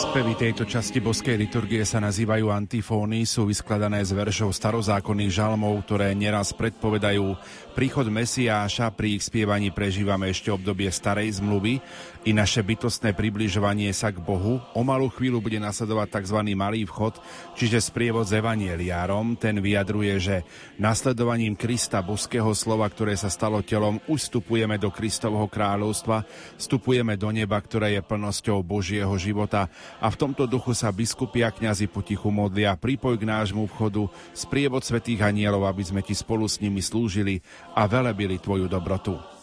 Spevy 0.00 0.32
tejto 0.32 0.64
časti 0.64 0.96
boskej 0.96 1.36
liturgie 1.36 1.84
sa 1.84 2.00
nazývajú 2.00 2.48
antifóny, 2.48 3.28
sú 3.28 3.44
vyskladané 3.52 4.00
z 4.00 4.16
veršov 4.16 4.56
starozákonných 4.56 5.28
žalmov, 5.28 5.76
ktoré 5.84 6.16
neraz 6.16 6.56
predpovedajú 6.56 7.36
príchod 7.76 8.08
Mesiáša, 8.08 8.96
pri 8.96 9.20
ich 9.20 9.28
spievaní 9.28 9.68
prežívame 9.68 10.32
ešte 10.32 10.48
obdobie 10.48 10.88
starej 10.88 11.44
zmluvy 11.44 11.84
i 12.24 12.32
naše 12.32 12.64
bytostné 12.64 13.12
približovanie 13.12 13.92
sa 13.92 14.08
k 14.08 14.24
Bohu. 14.24 14.64
O 14.72 14.80
malú 14.80 15.12
chvíľu 15.12 15.44
bude 15.44 15.60
nasledovať 15.60 16.20
tzv. 16.20 16.48
malý 16.56 16.88
vchod, 16.88 17.20
čiže 17.56 17.80
sprievod 17.80 18.24
s 18.24 18.36
evanieliárom. 18.36 19.36
Ten 19.36 19.60
vyjadruje, 19.60 20.14
že 20.16 20.36
nasledovaním 20.80 21.56
Krista, 21.56 22.00
boského 22.00 22.52
slova, 22.56 22.88
ktoré 22.88 23.16
sa 23.20 23.28
stalo 23.28 23.60
telom, 23.60 24.00
už 24.08 24.28
vstupujeme 24.28 24.80
do 24.80 24.88
Kristovho 24.92 25.44
kráľovstva, 25.48 26.24
vstupujeme 26.56 27.20
do 27.20 27.28
neba, 27.32 27.56
ktoré 27.60 28.00
je 28.00 28.02
plnosťou 28.04 28.64
Božieho 28.64 29.12
života. 29.20 29.68
A 29.98 30.06
v 30.06 30.18
tomto 30.20 30.46
duchu 30.46 30.70
sa 30.76 30.94
biskupy 30.94 31.42
a 31.42 31.50
kňazi 31.50 31.90
potichu 31.90 32.30
modlia, 32.30 32.78
pripoj 32.78 33.18
k 33.18 33.26
nášmu 33.26 33.66
vchodu, 33.66 34.06
sprievod 34.30 34.86
svetých 34.86 35.26
anielov, 35.26 35.66
aby 35.66 35.82
sme 35.82 36.00
ti 36.06 36.14
spolu 36.14 36.46
s 36.46 36.62
nimi 36.62 36.78
slúžili 36.78 37.42
a 37.74 37.90
velebili 37.90 38.38
tvoju 38.38 38.70
dobrotu. 38.70 39.39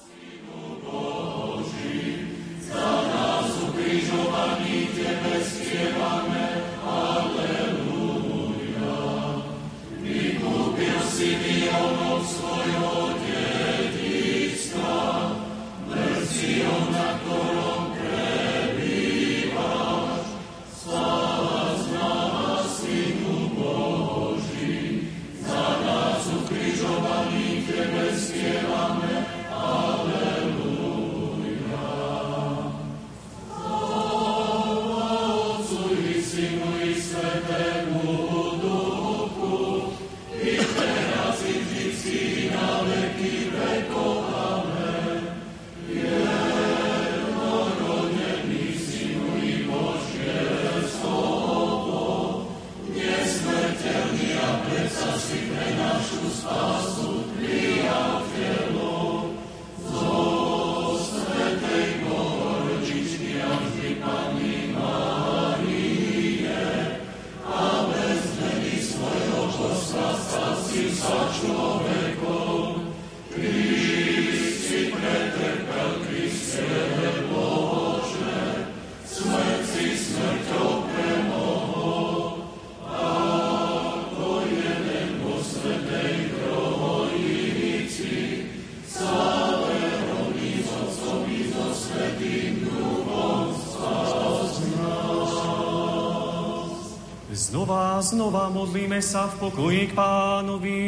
Modlíme 98.97 99.13
sa 99.13 99.29
v 99.29 99.35
pokoji 99.37 99.81
k 99.87 99.93
pánovi. 99.93 100.81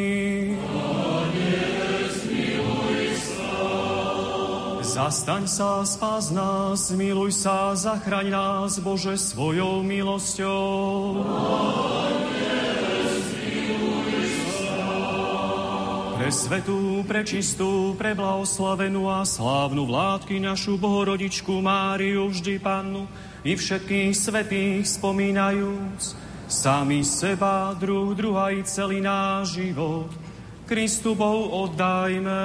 Zastaň 4.82 5.46
sa, 5.46 5.86
spás 5.86 6.34
nás, 6.34 6.90
miluj 6.90 7.38
sa, 7.38 7.78
zachraň 7.78 8.34
nás, 8.34 8.82
Bože, 8.82 9.14
svojou 9.14 9.86
milosťou. 9.86 11.22
Pre 16.18 16.30
svetú, 16.34 17.06
pre 17.06 17.22
čistú, 17.22 17.94
pre 17.94 18.18
blahoslavenú 18.18 19.06
a 19.06 19.22
slávnu 19.22 19.86
vládky 19.86 20.42
našu 20.42 20.82
Bohorodičku 20.82 21.62
Máriu, 21.62 22.26
vždy 22.34 22.58
Pannu, 22.58 23.06
i 23.46 23.54
všetkých 23.54 24.18
svetých 24.18 24.98
spomínajúc, 24.98 26.29
sami 26.50 27.06
seba, 27.06 27.78
druh, 27.78 28.18
druha 28.18 28.50
i 28.50 28.66
celý 28.66 29.00
náš 29.06 29.62
život, 29.62 30.10
Kristu 30.66 31.14
Bohu 31.16 31.70
oddajme. 31.70 32.42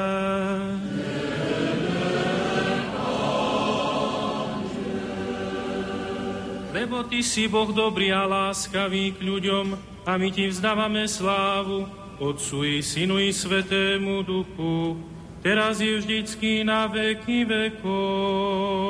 Lebo 6.76 7.00
Ty 7.08 7.22
si 7.24 7.48
Boh 7.48 7.72
dobrý 7.72 8.12
a 8.12 8.28
láskavý 8.28 9.16
k 9.16 9.24
ľuďom 9.24 9.72
a 10.04 10.20
my 10.20 10.28
Ti 10.28 10.52
vzdávame 10.52 11.08
slávu, 11.08 11.88
Otcu 12.20 12.64
i 12.64 12.84
Synu 12.84 13.18
i 13.18 13.32
Svetému 13.32 14.22
Duchu, 14.22 15.00
teraz 15.40 15.80
je 15.80 15.96
vždycky 15.96 16.60
na 16.60 16.86
veky 16.86 17.44
vekov. 17.48 18.84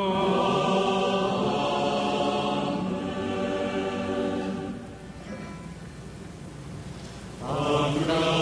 Amen. 7.57 8.34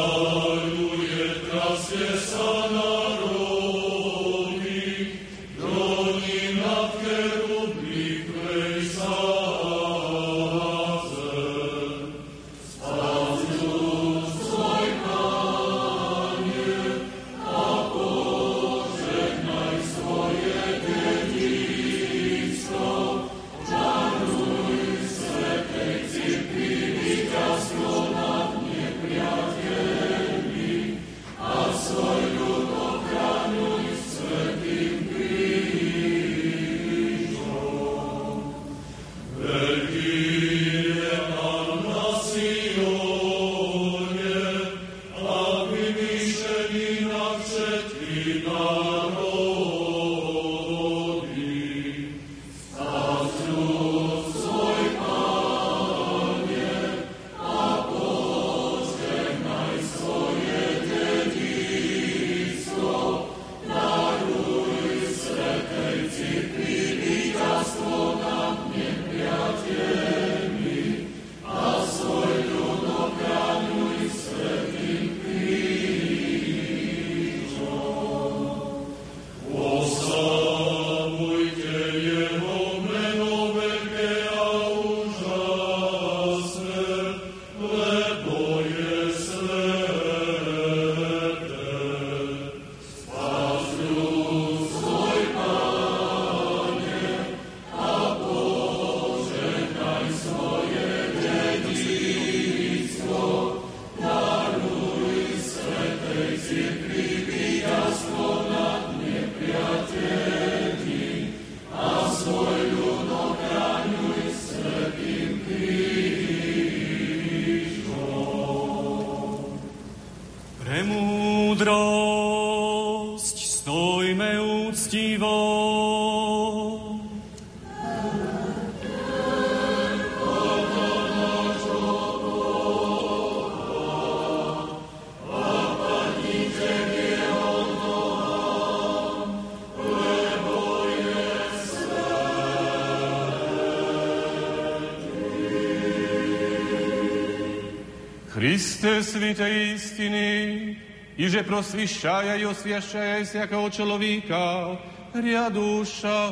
світе 149.03 149.73
істини, 149.75 150.77
и 151.17 151.27
же 151.27 151.43
просвещая 151.43 152.37
и 152.37 152.43
освящая 152.43 153.23
всякого 153.23 153.71
человека, 153.71 154.77
рядуша 155.13 156.31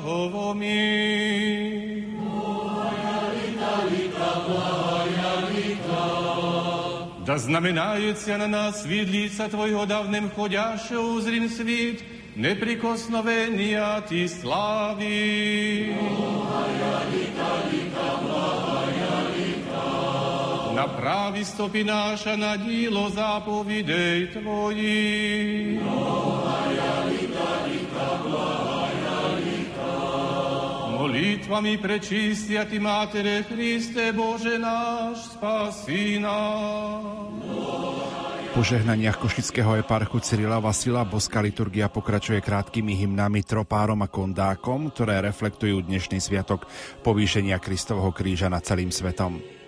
ми. 0.55 2.03
Да 7.25 7.39
знаменается 7.39 8.37
на 8.37 8.47
нас 8.47 8.85
вид 8.85 9.09
лица 9.09 9.49
Твоего 9.49 9.87
давным 9.87 10.29
ходящего 10.29 11.01
узрим 11.01 11.49
свет, 11.49 12.03
неприкосновения 12.35 14.01
Ти 14.07 14.27
слави. 14.27 15.95
Моя 15.99 17.01
na 20.80 20.88
pravi 20.88 21.44
stopi 21.44 21.84
naša 21.84 22.40
na 22.40 22.56
dílo 22.56 23.12
zapovidej 23.12 24.32
Tvoji. 24.32 25.76
Molitvami 30.96 31.76
prečistia 31.76 32.64
Ti, 32.64 32.80
Matere 32.80 33.44
Kriste, 33.44 34.16
Bože 34.16 34.56
náš, 34.56 35.36
spasí 35.36 36.16
nás. 36.16 37.12
Požehnaniach 38.56 39.20
Košického 39.20 39.84
eparchu 39.84 40.18
Cyrila 40.24 40.64
Vasila 40.64 41.04
Boska 41.04 41.44
liturgia 41.44 41.92
pokračuje 41.92 42.40
krátkými 42.40 42.96
hymnami 42.96 43.44
Tropárom 43.44 44.00
a 44.00 44.08
Kondákom, 44.08 44.90
ktoré 44.90 45.20
reflektujú 45.20 45.84
dnešný 45.84 46.18
sviatok 46.18 46.64
povýšenia 47.04 47.60
Kristovho 47.60 48.10
kríža 48.16 48.48
nad 48.48 48.64
celým 48.64 48.88
svetom. 48.90 49.59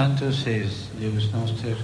Señor 0.00 0.16
Santo 0.16 0.32
es 0.32 0.88
Deus 0.96 1.28
noster, 1.30 1.76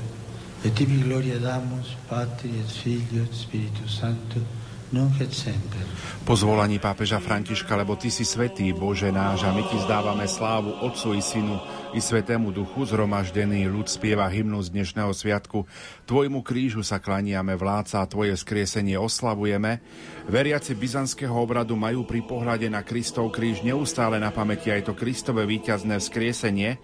et 0.65 0.73
tibi 0.73 1.05
gloria 1.05 1.37
damos, 1.37 1.99
Patri 2.09 2.49
et 2.49 2.65
Filio 2.65 3.21
et 3.23 3.35
Spiritus 3.35 4.01
Santo, 4.01 4.41
nunc 4.89 5.21
et 5.21 5.29
semper. 5.29 5.85
Po 6.25 6.33
pápeža 6.81 7.21
Františka, 7.21 7.77
lebo 7.77 7.93
Ty 7.93 8.09
si 8.09 8.25
svetý, 8.25 8.73
Bože 8.73 9.13
náš, 9.13 9.45
a 9.45 9.53
my 9.53 9.61
Ti 9.69 9.85
zdávame 9.85 10.25
slávu 10.25 10.81
Otcu 10.81 11.13
i 11.13 11.21
Synu 11.21 11.61
i 11.93 12.01
Svetému 12.01 12.57
Duchu, 12.57 12.89
zhromaždený 12.89 13.69
ľud 13.69 13.85
spieva 13.85 14.25
hymnu 14.33 14.65
z 14.65 14.73
dnešného 14.73 15.13
sviatku. 15.13 15.69
Tvojmu 16.09 16.41
krížu 16.41 16.81
sa 16.81 16.97
klaniame, 16.97 17.53
vládca, 17.53 18.01
a 18.01 18.09
Tvoje 18.09 18.33
skriesenie 18.33 18.97
oslavujeme. 18.97 19.85
Veriaci 20.27 20.75
byzantského 20.75 21.37
obradu 21.37 21.79
majú 21.79 22.03
pri 22.09 22.25
pohľade 22.25 22.67
na 22.73 22.81
Kristov 22.81 23.31
kríž 23.31 23.63
neustále 23.63 24.19
na 24.19 24.35
pamäti 24.35 24.73
aj 24.73 24.91
to 24.91 24.93
Kristové 24.99 25.47
víťazné 25.47 26.03
vzkriesenie, 26.03 26.81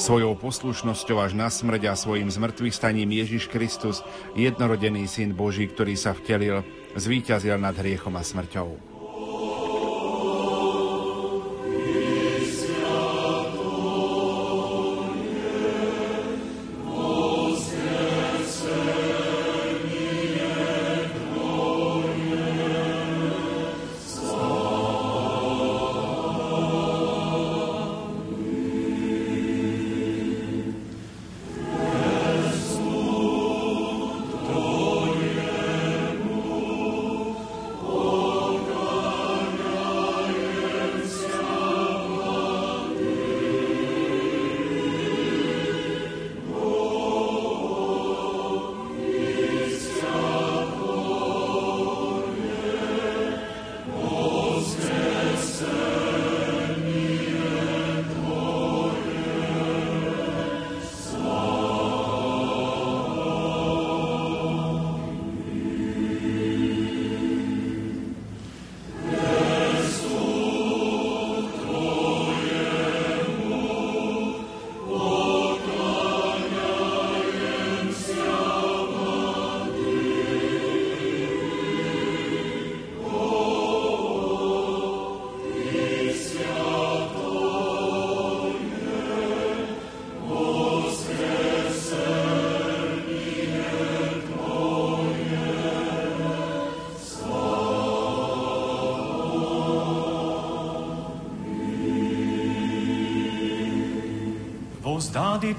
Svojou 0.00 0.32
poslušnosťou 0.32 1.20
až 1.20 1.36
na 1.36 1.52
smrť 1.52 1.92
a 1.92 1.94
svojim 1.94 2.32
zmrtvých 2.32 2.72
staním 2.72 3.20
Ježiš 3.20 3.52
Kristus, 3.52 4.00
jednorodený 4.32 5.04
Syn 5.04 5.36
Boží, 5.36 5.68
ktorý 5.68 5.92
sa 5.92 6.16
vtelil, 6.16 6.64
zvíťazil 6.96 7.60
nad 7.60 7.76
hriechom 7.76 8.16
a 8.16 8.24
smrťou. 8.24 8.89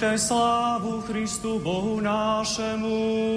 Vzdádite 0.01 0.17
slávu 0.17 1.01
Christu 1.01 1.59
Bohu 1.59 1.99
nášemu. 2.01 3.30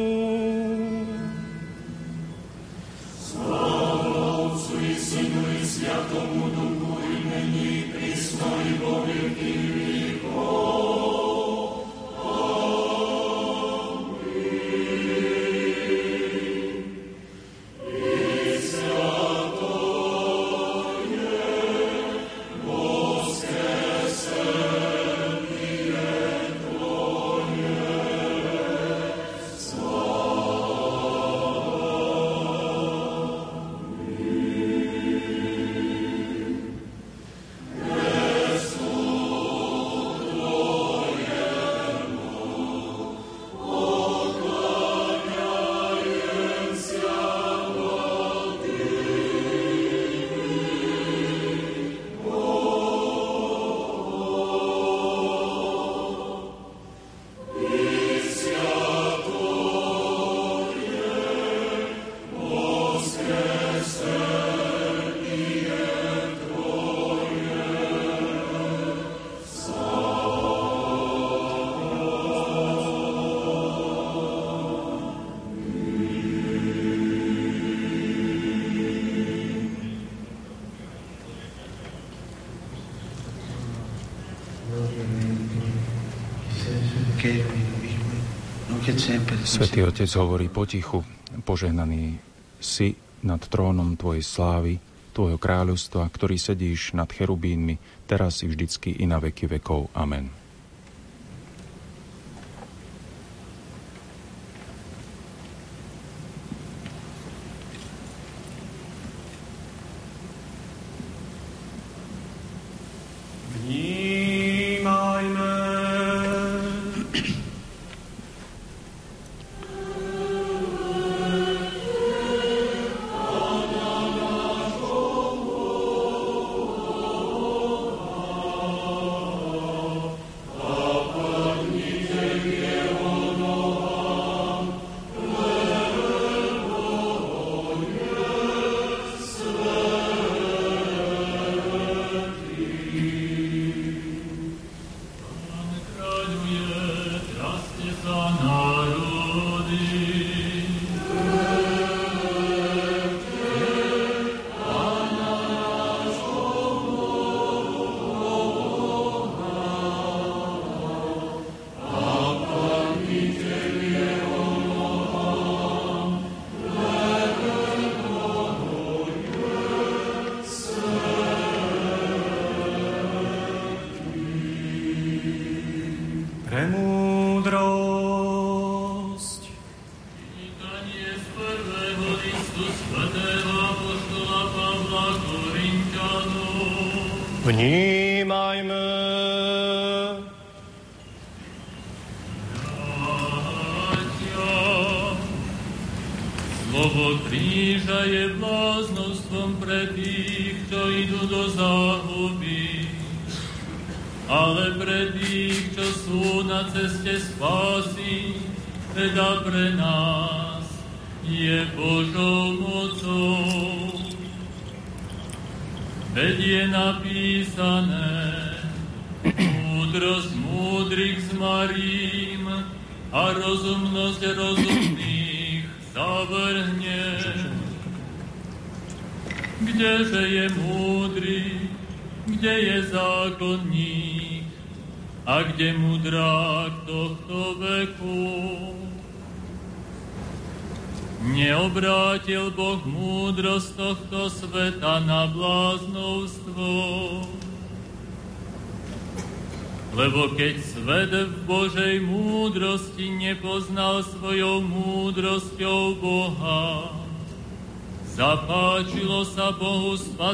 Svetý 89.45 89.85
Otec 89.85 90.09
hovorí 90.17 90.49
potichu, 90.49 91.05
požehnaný 91.45 92.17
si 92.65 92.97
nad 93.21 93.45
trónom 93.45 93.93
Tvojej 93.93 94.25
slávy, 94.25 94.81
Tvojho 95.13 95.37
kráľovstva, 95.37 96.09
ktorý 96.09 96.41
sedíš 96.41 96.97
nad 96.97 97.07
cherubínmi, 97.13 97.77
teraz 98.09 98.41
i 98.41 98.49
vždycky 98.49 98.97
i 98.99 99.05
na 99.05 99.21
veky 99.21 99.47
vekov. 99.47 99.93
Amen. 99.93 100.44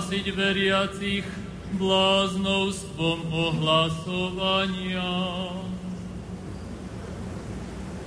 Spasiť 0.01 0.33
veriacich 0.33 1.29
bláznovstvom 1.77 3.21
ohlasovania. 3.37 5.13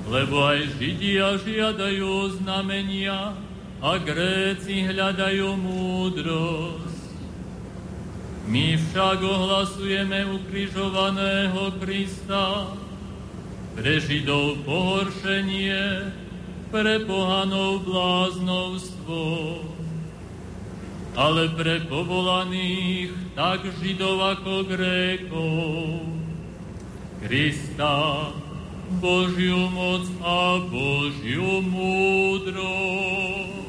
Lebo 0.10 0.42
aj 0.42 0.74
Židia 0.82 1.38
žiadajú 1.38 2.42
znamenia 2.42 3.38
a 3.78 3.92
Gréci 4.02 4.90
hľadajú 4.90 5.54
múdrosť. 5.54 7.14
My 8.50 8.74
však 8.74 9.22
ohlasujeme 9.22 10.34
ukrižovaného 10.34 11.78
Krista, 11.78 12.74
pre 13.78 14.02
Židov 14.02 14.66
pohoršenie, 14.66 16.10
pre 16.74 17.06
pohanov 17.06 17.86
bláznovstvo, 17.86 19.22
ale 21.14 21.50
pre 21.54 21.86
povolaných 21.86 23.14
tak 23.38 23.62
Židov 23.82 24.38
ako 24.38 24.66
Grékov. 24.66 26.10
Krista, 27.24 28.30
Božiu 29.00 29.72
moc 29.72 30.04
a 30.22 30.60
Božiu 30.68 31.64
múdrosť. 31.64 33.63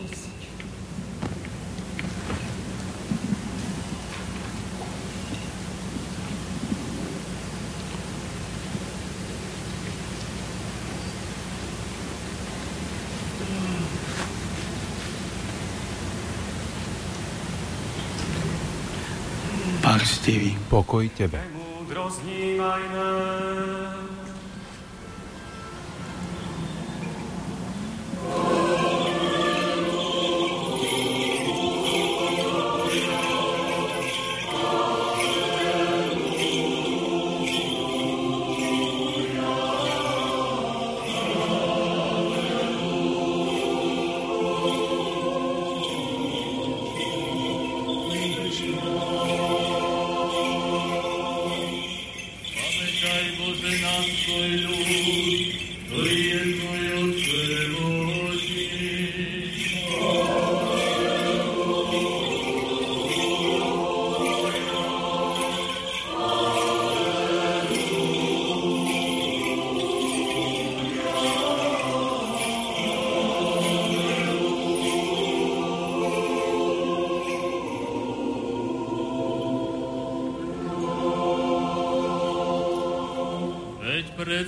Pokoj 20.69 21.09
Tebe. 21.17 21.41
Múdrosť 21.57 22.21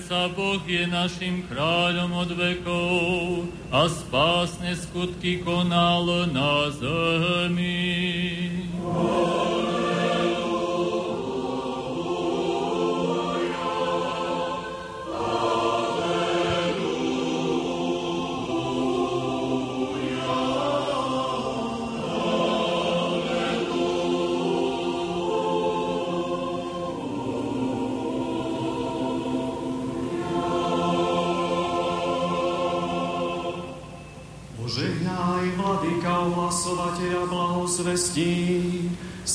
predsa 0.06 0.30
Boh 0.38 0.62
je 0.62 0.86
našim 0.86 1.42
kráľom 1.50 2.14
od 2.14 2.30
vekov 2.38 3.50
a 3.74 3.90
spásne 3.90 4.78
skutky 4.78 5.42
konal 5.42 6.30
na 6.30 6.70
zemi. 6.70 7.90
Požehnaj, 8.78 9.65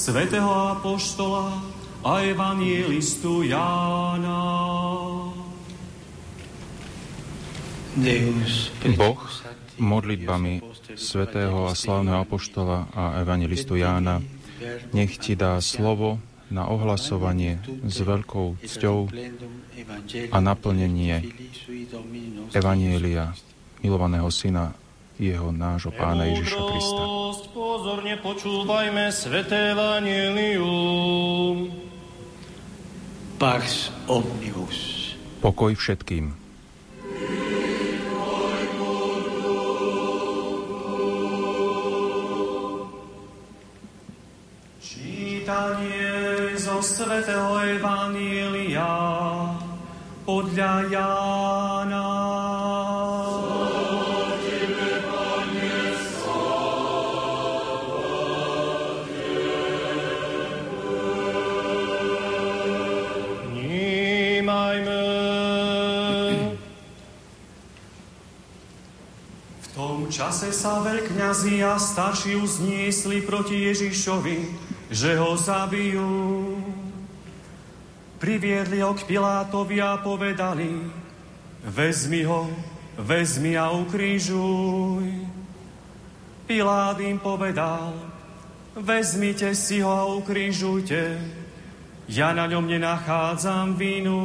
svätého 0.02 0.50
apoštola 0.50 1.62
a 2.02 2.26
evanielistu 2.26 3.46
Jána. 3.46 4.42
Boh 8.98 9.22
modlitbami 9.78 10.66
svätého 10.98 11.70
a 11.70 11.78
slávneho 11.78 12.26
apoštola 12.26 12.90
a 12.98 13.22
evangelistu 13.22 13.78
Jána 13.78 14.26
nech 14.90 15.22
ti 15.22 15.38
dá 15.38 15.62
slovo 15.62 16.18
na 16.50 16.66
ohlasovanie 16.66 17.62
s 17.86 18.02
veľkou 18.02 18.58
cťou 18.58 19.06
a 20.34 20.38
naplnenie 20.42 21.30
Evanielia 22.58 23.38
milovaného 23.86 24.34
syna 24.34 24.74
jeho 25.22 25.54
nášho 25.54 25.94
pána 25.94 26.26
Ježiša 26.34 26.58
Krista. 26.58 27.04
Pozorne 27.54 28.18
počúvajme 28.18 29.14
sveté 29.14 29.78
Evangelium. 29.78 31.70
Pax 33.38 33.94
omnibus. 34.10 35.14
Pokoj 35.46 35.78
všetkým. 35.78 36.34
Čítanie 44.82 46.58
zo 46.58 46.82
svätého 46.82 47.62
Evanielia 47.78 48.90
podľa 50.26 50.74
Jána. 50.90 52.10
Sa 70.62 70.78
veľkňazi 70.78 71.66
a 71.66 71.82
starší 71.82 72.38
uzniesli 72.38 73.26
proti 73.26 73.66
Ježišovi, 73.66 74.38
že 74.94 75.18
ho 75.18 75.34
zabijú. 75.34 76.54
Priviedli 78.22 78.86
ho 78.86 78.94
k 78.94 79.02
Pilátovi 79.10 79.82
a 79.82 79.98
povedali, 79.98 80.86
vezmi 81.66 82.22
ho, 82.30 82.46
vezmi 82.94 83.58
a 83.58 83.74
ukrížuj. 83.74 85.10
Pilát 86.46 87.02
im 87.02 87.18
povedal, 87.18 87.98
vezmite 88.78 89.58
si 89.58 89.82
ho 89.82 89.90
a 89.90 90.06
ukrížujte, 90.14 91.18
ja 92.06 92.38
na 92.38 92.46
ňom 92.46 92.70
nenachádzam 92.70 93.82
vinu. 93.82 94.22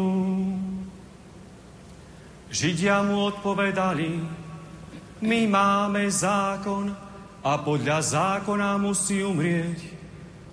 Židia 2.52 3.00
mu 3.08 3.24
odpovedali, 3.24 4.44
my 5.20 5.40
máme 5.48 6.04
zákon 6.10 6.92
a 7.40 7.52
podľa 7.62 7.98
zákona 8.02 8.76
musí 8.80 9.22
umrieť 9.22 9.96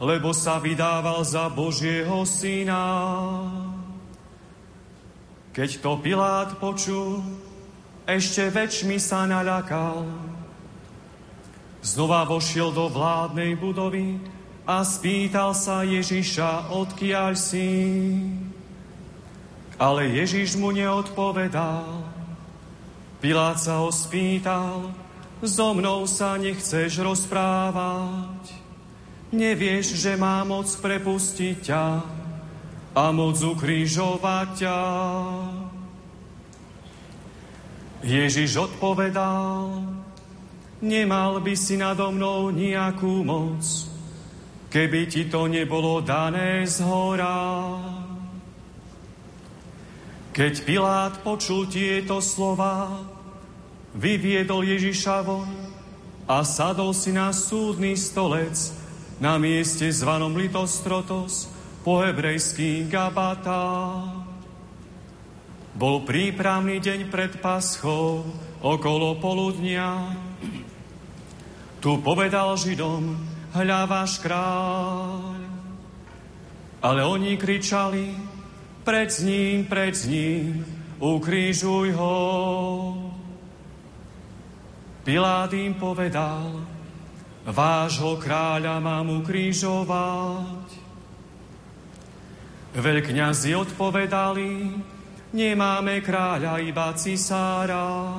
lebo 0.03 0.35
sa 0.35 0.59
vydával 0.59 1.23
za 1.23 1.47
Božieho 1.47 2.27
syna. 2.27 2.83
Keď 5.55 5.79
to 5.79 5.95
Pilát 6.03 6.51
počul, 6.59 7.23
ešte 8.03 8.51
väčšmi 8.51 8.99
sa 8.99 9.23
naľakal. 9.23 10.03
Znova 11.79 12.27
vošiel 12.27 12.75
do 12.75 12.91
vládnej 12.91 13.55
budovy 13.55 14.19
a 14.67 14.83
spýtal 14.83 15.55
sa 15.55 15.87
Ježiša, 15.87 16.75
odkiaľ 16.75 17.31
si. 17.39 17.69
Ale 19.79 20.11
Ježiš 20.11 20.59
mu 20.59 20.75
neodpovedal. 20.75 22.12
Pilát 23.23 23.55
sa 23.55 23.79
ho 23.79 23.87
spýtal, 23.87 24.91
so 25.39 25.71
mnou 25.71 26.03
sa 26.03 26.35
nechceš 26.35 26.99
rozprávať. 26.99 28.51
Nevieš, 29.31 29.95
že 29.95 30.19
má 30.19 30.43
moc 30.43 30.67
prepustiť 30.67 31.55
ťa 31.63 31.87
a 32.91 33.03
moc 33.15 33.39
ukrižovať 33.39 34.47
ťa. 34.59 34.79
Ježiš 38.03 38.59
odpovedal, 38.59 39.87
nemal 40.83 41.39
by 41.39 41.55
si 41.55 41.79
nado 41.79 42.11
mnou 42.11 42.51
nejakú 42.51 43.23
moc, 43.23 43.63
keby 44.67 45.07
ti 45.07 45.31
to 45.31 45.47
nebolo 45.47 46.03
dané 46.03 46.67
z 46.67 46.83
hora. 46.83 47.39
Keď 50.35 50.53
Pilát 50.67 51.13
počul 51.23 51.71
tieto 51.71 52.19
slova, 52.19 53.12
vyviedol 53.93 54.65
Ježiša 54.65 55.21
von 55.21 55.49
a 56.25 56.41
sadol 56.41 56.95
si 56.95 57.11
na 57.13 57.29
súdny 57.35 57.93
stolec, 57.99 58.55
na 59.21 59.37
mieste 59.37 59.87
zvanom 59.91 60.33
Litostrotos, 60.33 61.51
po 61.83 61.99
hebrejský 61.99 62.87
Gabata. 62.87 64.01
Bol 65.75 66.07
prípravný 66.07 66.79
deň 66.79 67.11
pred 67.11 67.43
paschou, 67.43 68.23
okolo 68.63 69.19
poludnia. 69.19 70.15
Tu 71.83 71.91
povedal 71.99 72.55
Židom, 72.55 73.19
hľa 73.51 73.81
váš 73.83 74.15
kráľ. 74.23 75.35
Ale 76.79 77.03
oni 77.03 77.35
kričali, 77.35 78.15
pred 78.87 79.11
ním, 79.23 79.67
pred 79.67 79.95
ním, 80.07 80.63
ukrížuj 81.03 81.91
ho. 81.99 82.15
Pilát 85.03 85.51
im 85.51 85.75
povedal, 85.75 86.63
vášho 87.43 88.15
kráľa 88.23 88.79
mám 88.79 89.19
ukrížovať. 89.19 90.79
Veľkňazi 92.71 93.51
odpovedali, 93.51 94.71
nemáme 95.35 95.99
kráľa, 95.99 96.63
iba 96.63 96.95
cisára. 96.95 98.15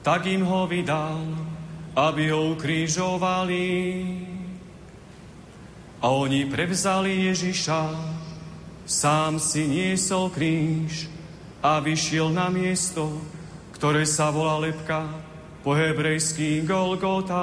Tak 0.00 0.24
im 0.32 0.48
ho 0.48 0.64
vydal, 0.64 1.20
aby 1.92 2.32
ho 2.32 2.56
ukrížovali. 2.56 3.68
A 6.00 6.08
oni 6.08 6.48
prevzali 6.48 7.28
Ježiša, 7.28 7.92
sám 8.88 9.36
si 9.36 9.68
niesol 9.68 10.32
kríž 10.32 11.12
a 11.60 11.84
vyšiel 11.84 12.32
na 12.32 12.48
miesto, 12.48 13.12
ktoré 13.76 14.08
sa 14.08 14.32
volá 14.32 14.56
Lepka, 14.56 15.23
po 15.64 15.72
hebrejský 15.72 16.60
Golgota. 16.68 17.40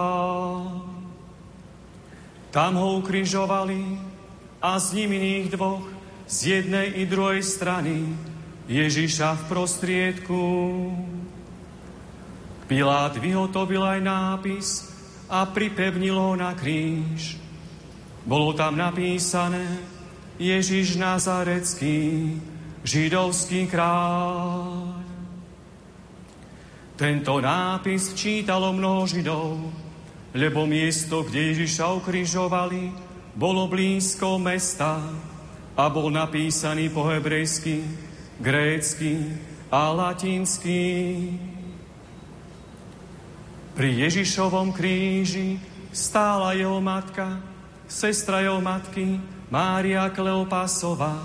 Tam 2.53 2.77
ho 2.77 3.01
ukrižovali 3.01 3.97
a 4.61 4.77
s 4.77 4.93
ním 4.93 5.17
iných 5.17 5.49
dvoch 5.57 5.81
z 6.29 6.61
jednej 6.61 7.01
i 7.01 7.09
druhej 7.09 7.41
strany 7.41 8.13
Ježiša 8.69 9.41
v 9.41 9.43
prostriedku. 9.49 10.43
Pilát 12.69 13.17
vyhotovil 13.17 13.81
aj 13.81 13.99
nápis 14.05 14.67
a 15.25 15.49
pripevnil 15.49 16.13
ho 16.13 16.37
na 16.37 16.53
kríž. 16.53 17.41
Bolo 18.21 18.53
tam 18.53 18.77
napísané 18.77 19.81
Ježiš 20.37 20.93
Nazarecký, 21.01 22.37
židovský 22.85 23.65
kráľ. 23.65 25.10
Tento 26.95 27.41
nápis 27.41 28.13
čítalo 28.13 28.73
mnoho 28.75 29.07
Židov, 29.07 29.57
lebo 30.31 30.63
miesto, 30.69 31.23
kde 31.25 31.55
Ježiša 31.55 31.91
ukrižovali, 31.97 32.91
bolo 33.35 33.67
blízko 33.67 34.39
mesta 34.39 34.99
a 35.75 35.83
bol 35.87 36.11
napísaný 36.11 36.91
po 36.91 37.07
hebrejsky, 37.07 37.83
grécky 38.39 39.33
a 39.71 39.91
latinsky. 39.91 40.79
Pri 43.71 43.89
Ježišovom 44.03 44.75
kríži 44.75 45.55
stála 45.95 46.51
jeho 46.59 46.83
matka, 46.83 47.39
sestra 47.87 48.43
jeho 48.43 48.59
matky, 48.59 49.19
Mária 49.51 50.07
Kleopasová 50.11 51.15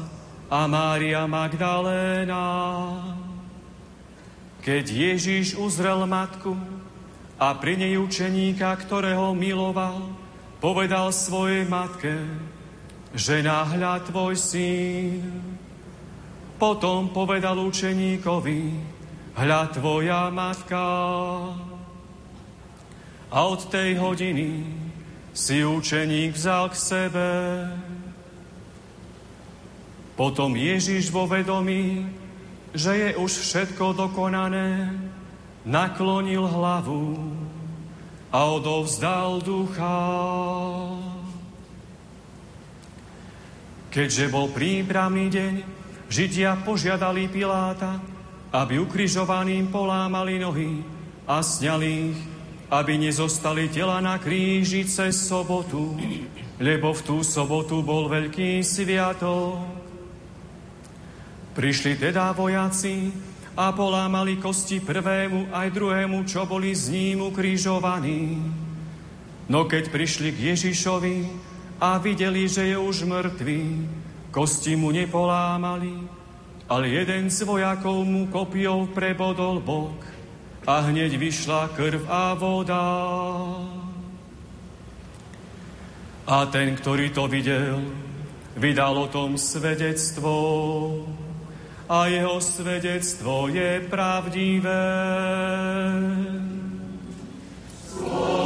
a 0.51 0.61
Mária 0.67 1.27
Magdaléna. 1.27 2.47
Keď 4.67 4.85
Ježíš 4.91 5.55
uzrel 5.55 6.03
matku 6.11 6.59
a 7.39 7.55
pri 7.55 7.79
nej 7.79 7.95
učeníka, 8.03 8.75
ktorého 8.75 9.31
miloval, 9.31 10.11
povedal 10.59 11.15
svojej 11.15 11.63
matke, 11.71 12.19
že 13.15 13.47
náhľad 13.47 14.11
tvoj 14.11 14.35
syn. 14.35 15.23
Potom 16.59 17.15
povedal 17.15 17.63
učeníkovi, 17.63 18.61
hľa 19.39 19.63
tvoja 19.71 20.35
matka. 20.35 20.83
A 23.31 23.39
od 23.47 23.71
tej 23.71 24.03
hodiny 24.03 24.67
si 25.31 25.63
učeník 25.63 26.35
vzal 26.35 26.75
k 26.75 26.77
sebe. 26.77 27.31
Potom 30.19 30.59
Ježiš 30.59 31.15
vo 31.15 31.31
vedomí 31.31 32.03
že 32.77 32.93
je 32.93 33.11
už 33.17 33.33
všetko 33.33 33.97
dokonané, 33.97 34.93
naklonil 35.65 36.45
hlavu 36.45 37.17
a 38.29 38.41
odovzdal 38.53 39.41
ducha. 39.41 39.97
Keďže 43.89 44.29
bol 44.29 44.53
prípravný 44.53 45.33
deň, 45.33 45.55
Židia 46.07 46.55
požiadali 46.63 47.27
Piláta, 47.33 47.99
aby 48.53 48.79
ukrižovaným 48.79 49.73
polámali 49.73 50.39
nohy 50.39 50.85
a 51.27 51.43
sňali 51.43 51.89
ich, 52.13 52.19
aby 52.71 53.01
nezostali 53.01 53.73
tela 53.73 53.99
na 53.99 54.21
kríži 54.21 54.87
cez 54.87 55.17
sobotu, 55.17 55.97
lebo 56.61 56.95
v 56.95 57.01
tú 57.03 57.17
sobotu 57.27 57.83
bol 57.83 58.07
veľký 58.07 58.63
sviatok. 58.63 59.76
Prišli 61.57 61.97
teda 61.97 62.37
vojaci 62.37 63.09
a 63.57 63.73
polámali 63.73 64.37
kosti 64.37 64.85
prvému 64.85 65.49
aj 65.57 65.73
druhému, 65.73 66.29
čo 66.29 66.45
boli 66.45 66.77
s 66.77 66.93
ním 66.93 67.25
ukrižovaní. 67.33 68.37
No 69.49 69.65
keď 69.65 69.89
prišli 69.89 70.37
k 70.37 70.53
Ježišovi 70.53 71.17
a 71.81 71.97
videli, 71.97 72.45
že 72.45 72.69
je 72.69 72.77
už 72.77 73.09
mŕtvý, 73.09 73.89
kosti 74.29 74.77
mu 74.77 74.93
nepolámali, 74.93 75.97
ale 76.69 76.93
jeden 76.93 77.33
z 77.33 77.49
vojakov 77.49 78.05
mu 78.05 78.29
kopiou 78.29 78.93
prebodol 78.93 79.57
bok 79.65 79.97
a 80.69 80.85
hneď 80.93 81.17
vyšla 81.17 81.73
krv 81.73 82.05
a 82.05 82.37
voda. 82.37 82.85
A 86.29 86.37
ten, 86.53 86.77
ktorý 86.77 87.17
to 87.17 87.25
videl, 87.31 87.81
vydal 88.61 88.93
o 88.93 89.09
tom 89.09 89.41
svedectvo 89.41 90.35
a 91.89 92.07
jeho 92.07 92.41
svedectvo 92.41 93.49
je 93.49 93.81
pravdivé. 93.91 94.87
Slovo 97.87 98.46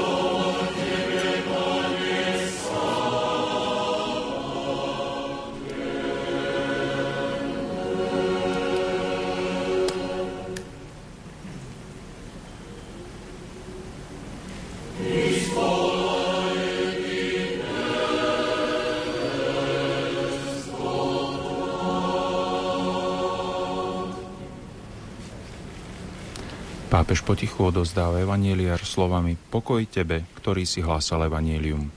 Pápež 27.01 27.25
potichu 27.25 27.73
odozdáva 27.73 28.21
evanieliar 28.21 28.85
slovami 28.85 29.33
Pokoj 29.49 29.89
tebe, 29.89 30.29
ktorý 30.37 30.69
si 30.69 30.85
hlásal 30.85 31.33
evanielium. 31.33 31.89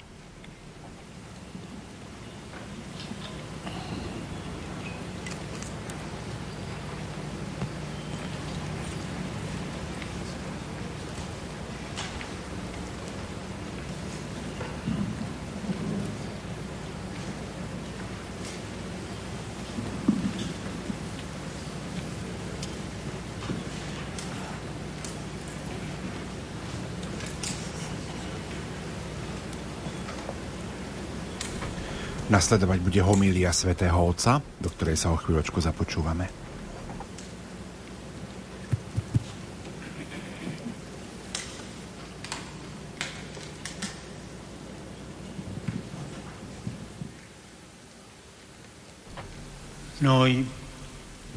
Nasledovať 32.44 32.84
bude 32.84 33.00
homília 33.00 33.56
svätého 33.56 33.96
Otca, 33.96 34.44
do 34.60 34.68
ktorej 34.68 35.00
sa 35.00 35.16
o 35.16 35.18
chvíľočku 35.18 35.64
započúvame. 35.64 36.28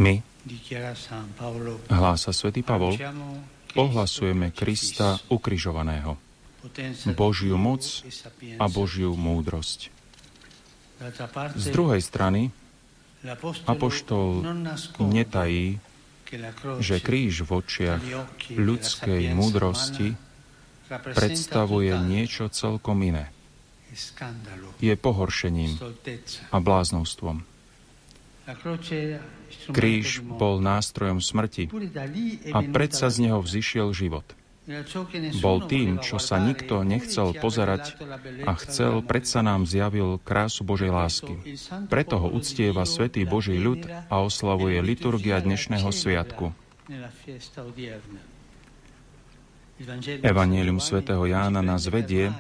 My, 0.02 0.14
hlása 1.86 2.34
svätý 2.34 2.66
Pavol, 2.66 2.98
ohlasujeme 3.78 4.50
Krista 4.50 5.22
ukrižovaného, 5.30 6.18
Božiu 7.14 7.54
moc 7.54 7.86
a 8.59 8.66
Božiu 8.66 9.14
múdrosť. 9.14 9.95
Z 11.57 11.66
druhej 11.72 12.01
strany, 12.01 12.51
Apoštol 13.66 14.44
netají, 15.03 15.82
že 16.78 16.97
kríž 17.03 17.42
v 17.47 17.51
očiach 17.59 18.03
ľudskej 18.55 19.34
múdrosti 19.34 20.14
predstavuje 20.88 21.90
niečo 22.07 22.47
celkom 22.51 23.03
iné. 23.03 23.30
Je 24.78 24.94
pohoršením 24.94 25.78
a 26.53 26.57
bláznovstvom. 26.62 27.42
Kríž 29.74 30.22
bol 30.22 30.62
nástrojom 30.62 31.18
smrti 31.18 31.66
a 32.55 32.59
predsa 32.62 33.11
z 33.11 33.16
neho 33.26 33.42
vzýšiel 33.42 33.90
život– 33.90 34.26
bol 35.38 35.62
tým, 35.70 36.02
čo 36.02 36.18
sa 36.18 36.42
nikto 36.42 36.82
nechcel 36.82 37.30
pozerať 37.38 37.94
a 38.42 38.52
chcel, 38.58 38.98
predsa 39.06 39.40
nám 39.46 39.62
zjavil 39.62 40.18
krásu 40.18 40.66
Božej 40.66 40.90
lásky. 40.90 41.34
Preto 41.86 42.18
ho 42.18 42.28
uctieva 42.34 42.82
Svetý 42.82 43.22
Boží 43.22 43.54
ľud 43.54 43.86
a 43.86 44.14
oslavuje 44.26 44.82
liturgia 44.82 45.38
dnešného 45.38 45.86
sviatku. 45.94 46.50
Evangelium 50.24 50.82
svätého 50.82 51.22
Jána 51.28 51.62
nás 51.62 51.86
vedie 51.86 52.34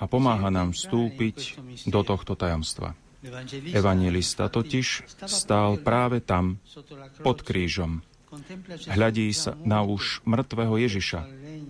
a 0.00 0.04
pomáha 0.10 0.50
nám 0.50 0.74
vstúpiť 0.74 1.60
do 1.86 2.00
tohto 2.02 2.34
tajomstva. 2.34 2.98
Evangelista 3.72 4.52
totiž 4.52 5.06
stál 5.24 5.80
práve 5.80 6.20
tam, 6.20 6.60
pod 7.24 7.40
krížom. 7.40 8.04
Hľadí 8.90 9.30
sa 9.30 9.54
na 9.62 9.86
už 9.86 10.20
mŕtvého 10.26 10.74
Ježiša, 10.76 11.20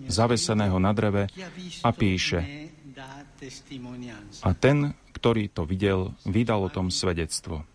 zaveseného 0.07 0.77
na 0.77 0.91
dreve 0.91 1.31
a 1.83 1.89
píše 1.91 2.71
A 4.41 4.49
ten, 4.55 4.95
ktorý 5.11 5.51
to 5.51 5.67
videl, 5.67 6.15
vydal 6.23 6.65
o 6.65 6.73
tom 6.73 6.87
svedectvo. 6.89 7.67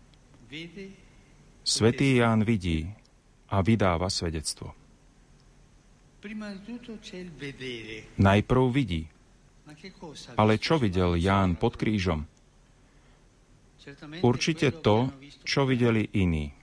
Svetý 1.61 2.17
Ján 2.19 2.41
vidí 2.43 2.89
a 3.47 3.61
vydáva 3.61 4.09
svedectvo. 4.09 4.73
Najprv 8.17 8.63
vidí. 8.73 9.03
Ale 10.35 10.53
čo 10.59 10.75
videl 10.81 11.15
Ján 11.17 11.55
pod 11.55 11.77
krížom? 11.77 12.27
Určite 14.21 14.69
to, 14.85 15.09
čo 15.41 15.65
videli 15.65 16.05
iní. 16.13 16.53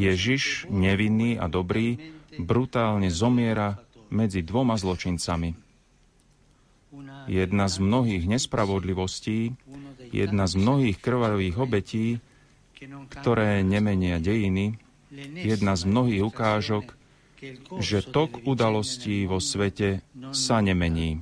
Ježiš, 0.00 0.64
nevinný 0.72 1.36
a 1.36 1.52
dobrý, 1.52 2.00
brutálne 2.40 3.12
zomiera 3.12 3.83
medzi 4.14 4.46
dvoma 4.46 4.78
zločincami. 4.78 5.52
Jedna 7.26 7.66
z 7.66 7.76
mnohých 7.82 8.24
nespravodlivostí, 8.30 9.58
jedna 10.14 10.46
z 10.46 10.54
mnohých 10.54 10.96
krvavých 11.02 11.56
obetí, 11.58 12.06
ktoré 13.10 13.66
nemenia 13.66 14.22
dejiny, 14.22 14.78
jedna 15.42 15.74
z 15.74 15.82
mnohých 15.90 16.22
ukážok, 16.22 16.94
že 17.82 18.00
tok 18.06 18.46
udalostí 18.46 19.26
vo 19.26 19.42
svete 19.42 20.06
sa 20.32 20.62
nemení. 20.62 21.20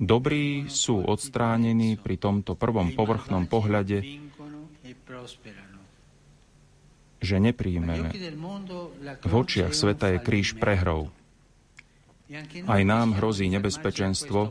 Dobrí 0.00 0.68
sú 0.72 1.04
odstránení 1.04 2.00
pri 2.00 2.16
tomto 2.16 2.56
prvom 2.56 2.92
povrchnom 2.96 3.44
pohľade, 3.46 4.02
že 7.20 7.36
nepríjmeme. 7.40 8.08
V 9.24 9.32
očiach 9.32 9.72
sveta 9.72 10.16
je 10.16 10.18
kríž 10.20 10.56
prehrou. 10.56 11.12
Aj 12.66 12.82
nám 12.82 13.14
hrozí 13.14 13.46
nebezpečenstvo, 13.46 14.50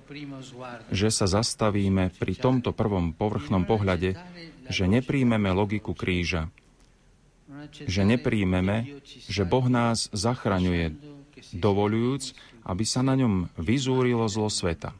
že 0.95 1.09
sa 1.11 1.27
zastavíme 1.27 2.07
pri 2.15 2.33
tomto 2.39 2.71
prvom 2.71 3.11
povrchnom 3.11 3.67
pohľade, 3.67 4.15
že 4.71 4.87
nepríjmeme 4.87 5.51
logiku 5.51 5.91
kríža, 5.91 6.47
že 7.75 8.07
nepríjmeme, 8.07 9.03
že 9.27 9.43
Boh 9.43 9.67
nás 9.67 10.07
zachraňuje, 10.15 10.95
dovolujúc, 11.51 12.33
aby 12.65 12.83
sa 12.87 13.05
na 13.05 13.13
ňom 13.19 13.51
vyzúrilo 13.59 14.25
zlo 14.31 14.47
sveta. 14.47 14.95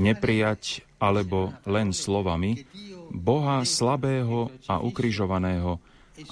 Neprijať 0.00 0.82
alebo 0.98 1.54
len 1.68 1.92
slovami 1.92 2.64
Boha 3.12 3.62
slabého 3.62 4.50
a 4.66 4.80
ukrižovaného 4.82 5.78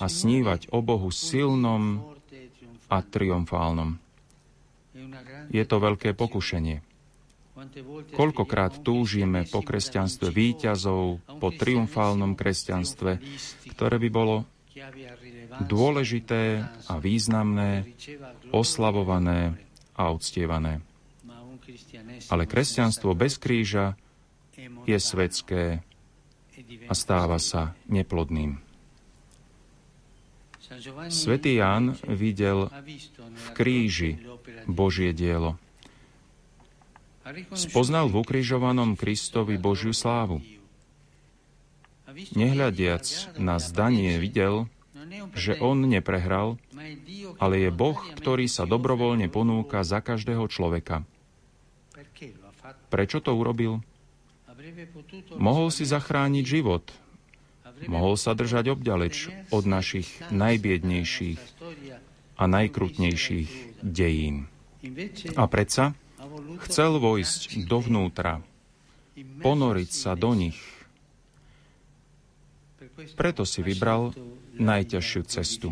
a 0.01 0.05
snívať 0.11 0.73
o 0.75 0.83
Bohu 0.83 1.13
silnom 1.15 2.17
a 2.91 2.99
triumfálnom. 3.05 4.02
Je 5.53 5.65
to 5.65 5.77
veľké 5.79 6.17
pokušenie. 6.17 6.81
Koľkokrát 8.17 8.81
túžime 8.81 9.45
po 9.45 9.61
kresťanstve 9.61 10.33
výťazov, 10.33 11.21
po 11.37 11.49
triumfálnom 11.53 12.33
kresťanstve, 12.33 13.21
ktoré 13.77 13.97
by 14.01 14.09
bolo 14.09 14.49
dôležité 15.61 16.65
a 16.89 16.95
významné, 16.97 17.93
oslavované 18.51 19.61
a 19.93 20.09
uctievané. 20.11 20.81
Ale 22.33 22.49
kresťanstvo 22.49 23.13
bez 23.13 23.37
kríža 23.37 24.01
je 24.89 24.97
svetské 24.97 25.85
a 26.89 26.95
stáva 26.97 27.37
sa 27.37 27.77
neplodným. 27.85 28.59
Svetý 31.13 31.61
Ján 31.61 32.01
videl 32.09 32.73
v 33.29 33.47
kríži 33.53 34.17
Božie 34.69 35.15
dielo. 35.17 35.59
Spoznal 37.55 38.11
v 38.11 38.19
ukrižovanom 38.19 38.99
Kristovi 38.99 39.55
Božiu 39.55 39.95
slávu. 39.95 40.43
Nehľadiac 42.35 43.07
na 43.41 43.57
zdanie 43.63 44.19
videl, 44.19 44.69
že 45.33 45.57
on 45.63 45.87
neprehral, 45.87 46.61
ale 47.41 47.55
je 47.63 47.71
Boh, 47.73 47.97
ktorý 47.97 48.51
sa 48.51 48.69
dobrovoľne 48.69 49.33
ponúka 49.33 49.81
za 49.87 50.05
každého 50.05 50.45
človeka. 50.51 51.07
Prečo 52.93 53.25
to 53.25 53.33
urobil? 53.33 53.81
Mohol 55.41 55.73
si 55.73 55.89
zachrániť 55.89 56.45
život, 56.45 56.85
mohol 57.89 58.21
sa 58.21 58.37
držať 58.37 58.77
obďaleč 58.77 59.33
od 59.51 59.65
našich 59.65 60.07
najbiednejších 60.29 61.41
a 62.37 62.45
najkrutnejších 62.45 63.81
dejín. 63.81 64.52
A 65.39 65.45
predsa 65.47 65.95
chcel 66.67 66.99
vojsť 66.99 67.63
dovnútra, 67.71 68.43
ponoriť 69.15 69.91
sa 69.95 70.19
do 70.19 70.35
nich. 70.35 70.59
Preto 73.15 73.47
si 73.47 73.63
vybral 73.63 74.11
najťažšiu 74.59 75.23
cestu. 75.31 75.71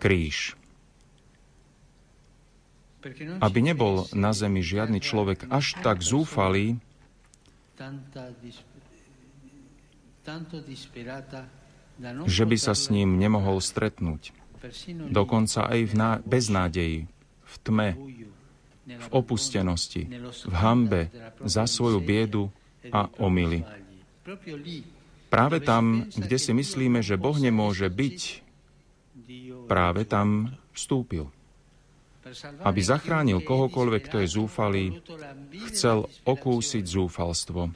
Kríž. 0.00 0.56
Aby 3.40 3.58
nebol 3.64 4.06
na 4.12 4.30
zemi 4.30 4.60
žiadny 4.60 5.00
človek 5.02 5.48
až 5.50 5.76
tak 5.80 6.04
zúfalý, 6.04 6.78
že 12.28 12.44
by 12.44 12.56
sa 12.60 12.76
s 12.76 12.92
ním 12.92 13.16
nemohol 13.16 13.58
stretnúť. 13.58 14.39
Dokonca 15.08 15.66
aj 15.68 15.80
v 15.88 15.92
ná- 15.96 16.20
beznádeji, 16.22 16.98
v 17.44 17.54
tme, 17.64 17.88
v 18.86 19.06
opustenosti, 19.14 20.08
v 20.46 20.54
hambe 20.54 21.08
za 21.44 21.64
svoju 21.64 22.02
biedu 22.02 22.50
a 22.90 23.06
omily. 23.20 23.62
Práve 25.30 25.62
tam, 25.62 26.10
kde 26.10 26.36
si 26.36 26.50
myslíme, 26.50 27.00
že 27.00 27.14
Boh 27.14 27.38
nemôže 27.38 27.86
byť, 27.86 28.18
práve 29.70 30.02
tam 30.04 30.58
vstúpil. 30.74 31.30
Aby 32.62 32.80
zachránil 32.84 33.40
kohokoľvek, 33.42 34.02
kto 34.06 34.16
je 34.22 34.28
zúfalý, 34.28 34.84
chcel 35.72 36.04
okúsiť 36.28 36.84
zúfalstvo. 36.84 37.72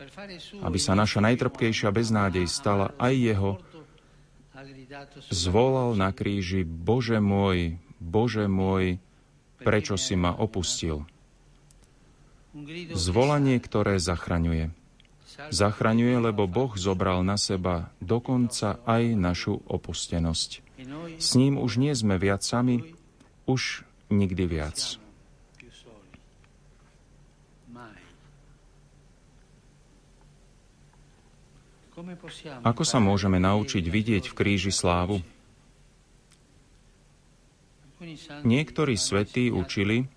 Aby 0.61 0.79
sa 0.79 0.93
naša 0.93 1.25
najtrpkejšia 1.25 1.89
beznádej 1.91 2.47
stala 2.47 2.93
aj 3.01 3.15
jeho, 3.15 3.51
zvolal 5.31 5.97
na 5.99 6.11
kríži, 6.11 6.63
Bože 6.65 7.19
môj, 7.19 7.79
Bože 7.99 8.47
môj, 8.51 8.99
prečo 9.61 9.97
si 9.97 10.15
ma 10.15 10.35
opustil? 10.35 11.07
Zvolanie, 12.95 13.59
ktoré 13.59 13.99
zachraňuje. 13.99 14.71
Zachraňuje, 15.51 16.17
lebo 16.23 16.47
Boh 16.47 16.71
zobral 16.79 17.27
na 17.27 17.35
seba 17.35 17.91
dokonca 17.99 18.79
aj 18.87 19.03
našu 19.19 19.59
opustenosť. 19.67 20.63
S 21.19 21.35
ním 21.35 21.59
už 21.59 21.83
nie 21.83 21.91
sme 21.91 22.15
viac 22.23 22.47
sami, 22.47 22.95
už 23.51 23.83
nikdy 24.15 24.47
viac. 24.47 25.03
Ako 32.67 32.83
sa 32.83 32.99
môžeme 32.99 33.39
naučiť 33.39 33.85
vidieť 33.87 34.25
v 34.27 34.35
kríži 34.35 34.75
slávu? 34.75 35.23
Niektorí 38.45 38.99
svetí 38.99 39.49
učili, 39.55 40.11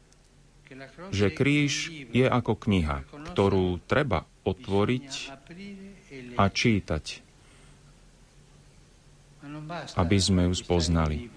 že 1.14 1.32
kríž 1.32 1.94
je 2.12 2.26
ako 2.26 2.58
kniha, 2.58 3.06
ktorú 3.32 3.80
treba 3.86 4.28
otvoriť 4.44 5.08
a 6.36 6.44
čítať, 6.50 7.06
aby 9.96 10.18
sme 10.20 10.52
ju 10.52 10.54
spoznali. 10.58 11.32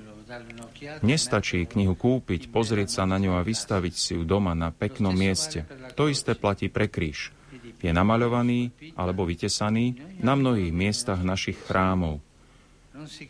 Nestačí 1.05 1.67
knihu 1.67 1.95
kúpiť, 1.95 2.51
pozrieť 2.51 3.03
sa 3.03 3.03
na 3.05 3.19
ňu 3.19 3.39
a 3.39 3.47
vystaviť 3.47 3.95
si 3.95 4.13
ju 4.17 4.23
doma 4.23 4.57
na 4.57 4.73
peknom 4.73 5.15
mieste. 5.15 5.67
To 5.99 6.07
isté 6.11 6.35
platí 6.35 6.71
pre 6.71 6.87
kríž 6.87 7.35
je 7.81 7.93
namaľovaný 7.93 8.93
alebo 8.95 9.25
vytesaný 9.25 10.21
na 10.21 10.37
mnohých 10.37 10.73
miestach 10.73 11.21
našich 11.25 11.57
chrámov. 11.65 12.21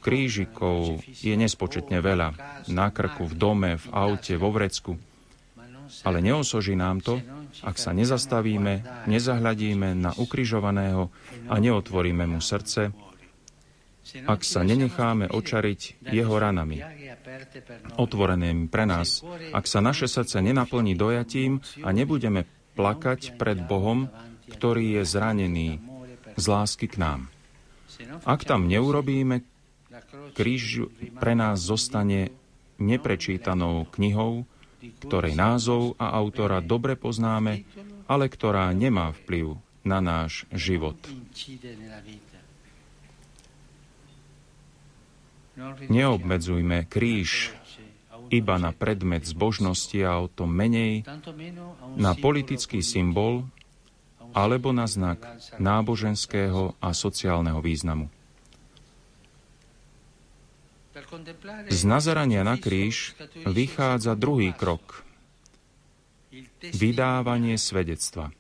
Krížikov 0.03 0.99
je 1.07 1.35
nespočetne 1.39 2.03
veľa. 2.03 2.29
Na 2.75 2.91
krku, 2.91 3.31
v 3.31 3.35
dome, 3.39 3.71
v 3.79 3.87
aute, 3.95 4.35
vo 4.35 4.51
vrecku. 4.51 4.99
Ale 6.07 6.23
neosoží 6.23 6.75
nám 6.79 7.03
to, 7.03 7.19
ak 7.67 7.77
sa 7.79 7.91
nezastavíme, 7.91 9.07
nezahľadíme 9.11 9.95
na 9.99 10.11
ukrižovaného 10.15 11.11
a 11.51 11.55
neotvoríme 11.59 12.27
mu 12.31 12.39
srdce, 12.39 12.95
ak 14.27 14.41
sa 14.43 14.67
nenecháme 14.67 15.31
očariť 15.31 16.11
jeho 16.11 16.35
ranami, 16.35 16.83
otvorenými 17.95 18.67
pre 18.67 18.87
nás, 18.87 19.23
ak 19.55 19.65
sa 19.71 19.79
naše 19.79 20.11
srdce 20.11 20.43
nenaplní 20.43 20.99
dojatím 20.99 21.63
a 21.87 21.95
nebudeme 21.95 22.47
plakať 22.75 23.39
pred 23.39 23.59
Bohom 23.67 24.11
ktorý 24.51 25.01
je 25.01 25.03
zranený 25.07 25.69
z 26.35 26.45
lásky 26.45 26.91
k 26.91 26.99
nám. 26.99 27.21
Ak 28.27 28.45
tam 28.45 28.67
neurobíme, 28.67 29.47
kríž 30.35 30.89
pre 31.21 31.37
nás 31.37 31.61
zostane 31.61 32.33
neprečítanou 32.81 33.87
knihou, 33.93 34.49
ktorej 35.05 35.37
názov 35.37 35.95
a 36.01 36.17
autora 36.17 36.65
dobre 36.65 36.97
poznáme, 36.97 37.69
ale 38.09 38.27
ktorá 38.33 38.73
nemá 38.73 39.13
vplyv 39.13 39.61
na 39.85 40.01
náš 40.01 40.49
život. 40.51 40.97
Neobmedzujme 45.93 46.89
kríž 46.89 47.53
iba 48.33 48.57
na 48.57 48.73
predmet 48.73 49.29
zbožnosti 49.29 49.99
a 50.01 50.25
o 50.25 50.31
to 50.31 50.49
menej 50.49 51.05
na 51.99 52.17
politický 52.17 52.81
symbol, 52.81 53.45
alebo 54.33 54.71
na 54.71 54.87
znak 54.87 55.23
náboženského 55.59 56.77
a 56.79 56.89
sociálneho 56.95 57.59
významu. 57.63 58.11
Z 61.71 61.81
nazerania 61.87 62.43
na 62.45 62.61
kríž 62.61 63.15
vychádza 63.47 64.15
druhý 64.15 64.53
krok. 64.53 65.03
Vydávanie 66.61 67.57
svedectva. 67.57 68.31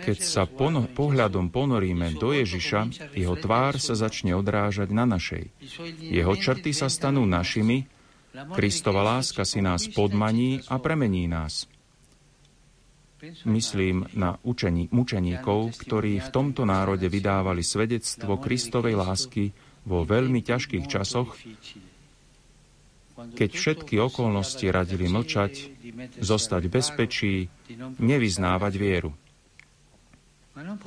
Keď 0.00 0.18
sa 0.24 0.48
pono- 0.48 0.88
pohľadom 0.88 1.52
ponoríme 1.52 2.16
do 2.16 2.32
Ježiša, 2.32 3.12
jeho 3.12 3.36
tvár 3.36 3.76
sa 3.76 3.92
začne 3.92 4.32
odrážať 4.32 4.88
na 4.88 5.04
našej. 5.04 5.52
Jeho 6.00 6.32
črty 6.32 6.72
sa 6.72 6.88
stanú 6.88 7.28
našimi, 7.28 7.84
Kristova 8.30 9.02
láska 9.02 9.42
si 9.42 9.58
nás 9.58 9.90
podmaní 9.90 10.62
a 10.70 10.78
premení 10.78 11.26
nás. 11.26 11.66
Myslím 13.44 14.08
na 14.16 14.40
učení, 14.40 14.88
mučeníkov, 14.88 15.76
ktorí 15.76 16.24
v 16.24 16.28
tomto 16.32 16.64
národe 16.64 17.04
vydávali 17.08 17.60
svedectvo 17.60 18.40
Kristovej 18.40 18.96
lásky 18.96 19.52
vo 19.84 20.08
veľmi 20.08 20.40
ťažkých 20.40 20.84
časoch, 20.88 21.36
keď 23.36 23.50
všetky 23.52 24.00
okolnosti 24.00 24.64
radili 24.72 25.12
mlčať, 25.12 25.52
zostať 26.24 26.62
v 26.68 26.72
bezpečí, 26.72 27.34
nevyznávať 28.00 28.72
vieru. 28.80 29.12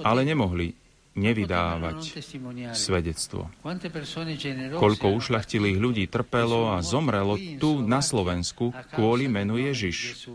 Ale 0.01 0.25
nemohli 0.25 0.73
nevydávať 1.13 2.25
svedectvo. 2.73 3.53
Koľko 4.81 5.05
ušľachtilých 5.13 5.77
ľudí 5.77 6.09
trpelo 6.09 6.73
a 6.73 6.81
zomrelo 6.81 7.37
tu 7.61 7.85
na 7.85 8.01
Slovensku 8.01 8.73
kvôli 8.97 9.29
menu 9.29 9.61
Ježiš. 9.61 10.25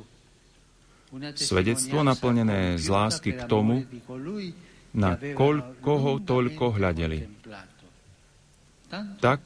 Svedectvo 1.34 2.04
naplnené 2.04 2.76
z 2.76 2.86
lásky 2.92 3.32
k 3.32 3.48
tomu, 3.48 3.88
na 4.92 5.16
koho 5.80 6.20
toľko 6.20 6.76
hľadeli. 6.76 7.28
Tak, 9.20 9.40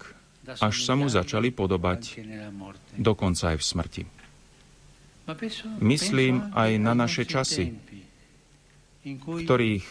až 0.58 0.74
sa 0.82 0.94
mu 0.98 1.06
začali 1.06 1.54
podobať, 1.54 2.18
dokonca 2.98 3.54
aj 3.54 3.56
v 3.58 3.64
smrti. 3.64 4.02
Myslím 5.78 6.50
aj 6.50 6.70
na 6.82 6.92
naše 6.98 7.22
časy, 7.22 7.78
v 9.06 9.38
ktorých 9.46 9.86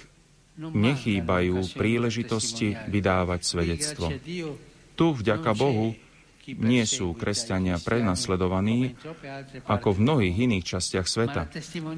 nechýbajú 0.59 1.71
príležitosti 1.71 2.75
vydávať 2.91 3.39
svedectvo. 3.47 4.11
Tu, 4.99 5.05
vďaka 5.07 5.51
Bohu, 5.55 5.95
nie 6.47 6.83
sú 6.89 7.13
kresťania 7.13 7.77
prenasledovaní 7.77 8.97
ako 9.69 9.97
v 9.97 9.99
mnohých 10.01 10.37
iných 10.49 10.65
častiach 10.65 11.07
sveta. 11.07 11.41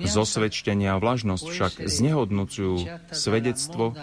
Zosvedčenia 0.03 0.95
a 0.95 1.01
vlažnosť 1.01 1.45
však 1.47 1.73
znehodnocujú 1.87 2.75
svedectvo 3.11 3.95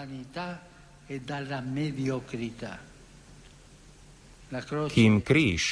kým 4.91 5.23
kríž 5.23 5.63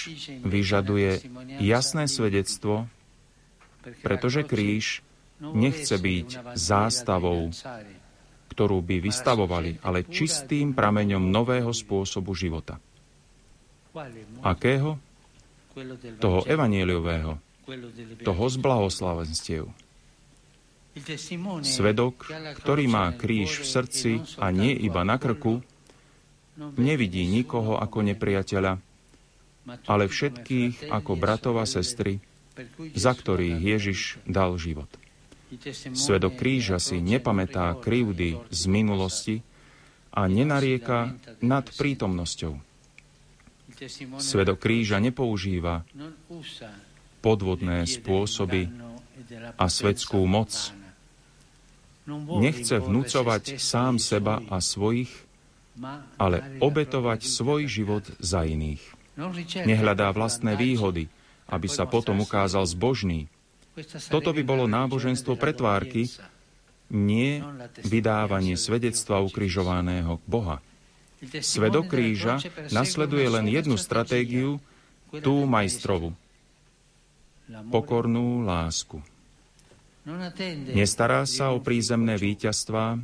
vyžaduje 0.43 1.20
jasné 1.59 2.07
svedectvo, 2.07 2.88
pretože 4.03 4.47
kríž 4.47 5.03
nechce 5.39 5.95
byť 5.95 6.55
zástavou, 6.55 7.51
ktorú 8.51 8.80
by 8.84 8.95
vystavovali, 9.03 9.84
ale 9.84 10.07
čistým 10.07 10.76
prameňom 10.76 11.32
nového 11.32 11.72
spôsobu 11.72 12.36
života. 12.36 12.80
Akého? 14.43 15.00
Toho 16.20 16.43
evanieliového, 16.43 17.39
toho 18.26 18.43
z 18.50 18.56
blahoslavenstiev. 18.60 19.70
Svedok, 21.64 22.28
ktorý 22.60 22.86
má 22.91 23.14
kríž 23.16 23.64
v 23.64 23.66
srdci 23.66 24.12
a 24.41 24.52
nie 24.52 24.76
iba 24.76 25.06
na 25.08 25.16
krku, 25.16 25.64
nevidí 26.76 27.24
nikoho 27.30 27.80
ako 27.80 28.04
nepriateľa, 28.04 28.74
ale 29.88 30.04
všetkých 30.10 30.91
ako 30.91 31.12
bratov 31.16 31.62
a 31.62 31.66
sestry, 31.70 32.20
za 32.97 33.16
ktorých 33.16 33.58
Ježiš 33.64 34.20
dal 34.28 34.60
život. 34.60 34.89
Svedok 35.95 36.36
kríža 36.36 36.78
si 36.78 37.00
nepamätá 37.00 37.74
krivdy 37.80 38.38
z 38.52 38.62
minulosti 38.68 39.36
a 40.12 40.28
nenarieka 40.28 41.16
nad 41.39 41.66
prítomnosťou. 41.74 42.68
Svedok 44.20 44.60
kríža 44.60 45.00
nepoužíva 45.00 45.88
podvodné 47.24 47.88
spôsoby 47.88 48.68
a 49.56 49.66
svetskú 49.72 50.24
moc. 50.28 50.52
Nechce 52.42 52.82
vnúcovať 52.82 53.62
sám 53.62 54.02
seba 54.02 54.42
a 54.50 54.60
svojich, 54.60 55.12
ale 56.18 56.60
obetovať 56.60 57.24
svoj 57.24 57.70
život 57.70 58.04
za 58.20 58.44
iných. 58.44 58.82
Nehľadá 59.64 60.12
vlastné 60.12 60.56
výhody, 60.56 61.08
aby 61.48 61.68
sa 61.70 61.86
potom 61.88 62.20
ukázal 62.24 62.66
zbožný. 62.68 63.28
Toto 64.12 64.36
by 64.36 64.42
bolo 64.44 64.66
náboženstvo 64.68 65.40
pretvárky, 65.40 66.12
nie 66.90 67.40
vydávanie 67.86 68.58
svedectva 68.58 69.22
ukrižovaného 69.22 70.18
Boha. 70.26 70.60
Svedok 71.22 71.91
kríža 71.91 72.39
nasleduje 72.72 73.28
len 73.28 73.45
jednu 73.51 73.76
stratégiu, 73.76 74.63
tú 75.17 75.43
majstrovu. 75.49 76.13
Pokornú 77.74 78.45
lásku. 78.45 79.01
Nestará 80.74 81.26
sa 81.26 81.51
o 81.53 81.59
prízemné 81.59 82.15
víťazstvá, 82.15 83.01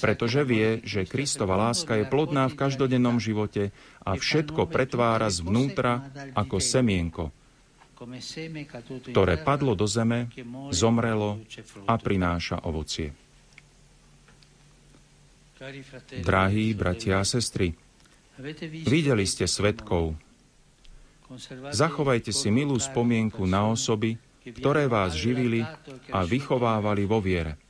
pretože 0.00 0.40
vie, 0.44 0.84
že 0.84 1.08
Kristova 1.08 1.56
láska 1.56 1.96
je 1.98 2.04
plodná 2.06 2.46
v 2.48 2.58
každodennom 2.58 3.16
živote 3.18 3.72
a 4.04 4.16
všetko 4.16 4.68
pretvára 4.68 5.32
zvnútra 5.32 6.08
ako 6.36 6.56
semienko, 6.60 7.32
ktoré 9.10 9.40
padlo 9.40 9.72
do 9.72 9.88
zeme, 9.88 10.28
zomrelo 10.74 11.40
a 11.88 11.94
prináša 11.96 12.60
ovocie. 12.68 13.21
Drahí 16.26 16.74
bratia 16.74 17.22
a 17.22 17.24
sestry, 17.24 17.78
videli 18.82 19.22
ste 19.22 19.46
svetkov. 19.46 20.18
Zachovajte 21.70 22.34
si 22.34 22.50
milú 22.50 22.76
spomienku 22.82 23.46
na 23.46 23.70
osoby, 23.70 24.18
ktoré 24.42 24.90
vás 24.90 25.14
živili 25.14 25.62
a 26.10 26.26
vychovávali 26.26 27.06
vo 27.06 27.22
viere. 27.22 27.62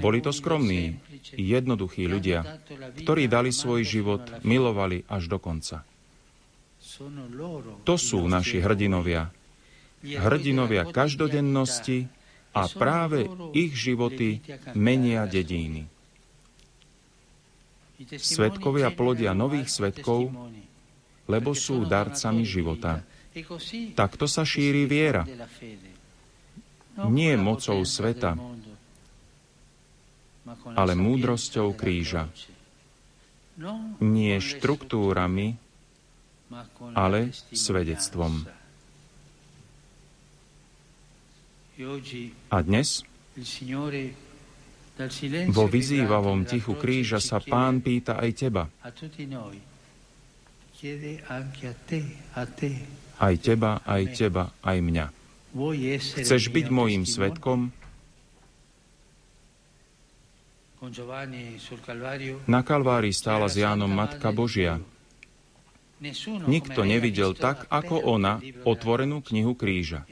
Boli 0.00 0.24
to 0.24 0.32
skromní, 0.32 0.96
jednoduchí 1.36 2.08
ľudia, 2.08 2.64
ktorí 3.04 3.28
dali 3.28 3.52
svoj 3.52 3.84
život, 3.84 4.24
milovali 4.40 5.04
až 5.04 5.28
do 5.28 5.36
konca. 5.36 5.84
To 7.84 7.94
sú 8.00 8.24
naši 8.24 8.64
hrdinovia. 8.64 9.28
Hrdinovia 10.00 10.88
každodennosti 10.88 12.08
a 12.56 12.64
práve 12.72 13.28
ich 13.52 13.76
životy 13.76 14.40
menia 14.72 15.28
dedíny. 15.28 15.97
Svetkovia 18.06 18.94
plodia 18.94 19.34
nových 19.34 19.74
svetkov, 19.74 20.30
lebo 21.26 21.50
sú 21.50 21.82
darcami 21.82 22.46
života. 22.46 23.02
Takto 23.98 24.30
sa 24.30 24.46
šíri 24.46 24.86
viera. 24.86 25.26
Nie 27.10 27.34
mocou 27.34 27.82
sveta, 27.82 28.38
ale 30.78 30.92
múdrosťou 30.94 31.74
kríža. 31.74 32.30
Nie 33.98 34.38
štruktúrami, 34.38 35.58
ale 36.94 37.34
svedectvom. 37.50 38.46
A 42.50 42.56
dnes 42.62 43.02
vo 45.54 45.64
vyzývavom 45.70 46.42
tichu 46.42 46.74
kríža 46.74 47.22
sa 47.22 47.38
pán 47.38 47.78
pýta 47.78 48.18
aj 48.18 48.30
teba. 48.34 48.64
Aj 53.18 53.34
teba, 53.38 53.70
aj 53.82 54.02
teba, 54.14 54.44
aj 54.62 54.78
mňa. 54.78 55.06
Chceš 56.22 56.42
byť 56.54 56.66
mojim 56.70 57.02
svetkom? 57.02 57.74
Na 62.46 62.60
Kalvárii 62.62 63.10
stála 63.10 63.50
s 63.50 63.58
Jánom 63.58 63.90
Matka 63.90 64.30
Božia. 64.30 64.78
Nikto 66.46 66.86
nevidel 66.86 67.34
tak, 67.34 67.66
ako 67.66 67.98
ona, 68.06 68.38
otvorenú 68.62 69.18
knihu 69.26 69.58
kríža 69.58 70.06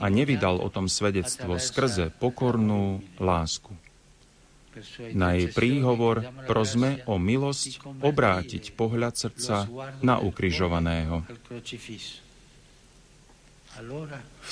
a 0.00 0.08
nevydal 0.08 0.56
o 0.64 0.68
tom 0.72 0.88
svedectvo 0.88 1.60
skrze 1.60 2.08
pokornú 2.16 3.04
lásku. 3.20 3.76
Na 5.16 5.32
jej 5.32 5.48
príhovor 5.48 6.20
prosme 6.44 7.00
o 7.08 7.16
milosť 7.16 7.80
obrátiť 8.04 8.76
pohľad 8.76 9.14
srdca 9.16 9.64
na 10.04 10.20
ukrižovaného. 10.20 11.24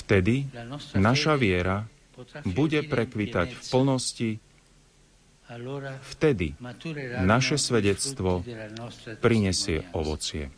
Vtedy 0.01 0.45
naša 0.97 1.33
viera 1.37 1.85
bude 2.45 2.81
prekvitať 2.85 3.47
v 3.53 3.61
plnosti, 3.69 4.31
vtedy 6.17 6.57
naše 7.21 7.57
svedectvo 7.61 8.41
prinesie 9.21 9.85
ovocie. 9.93 10.49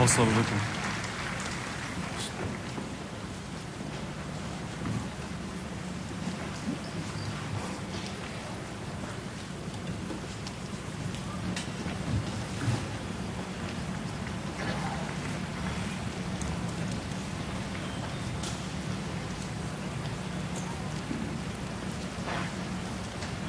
Blahoslov 0.00 0.32
Žuku. 0.32 0.56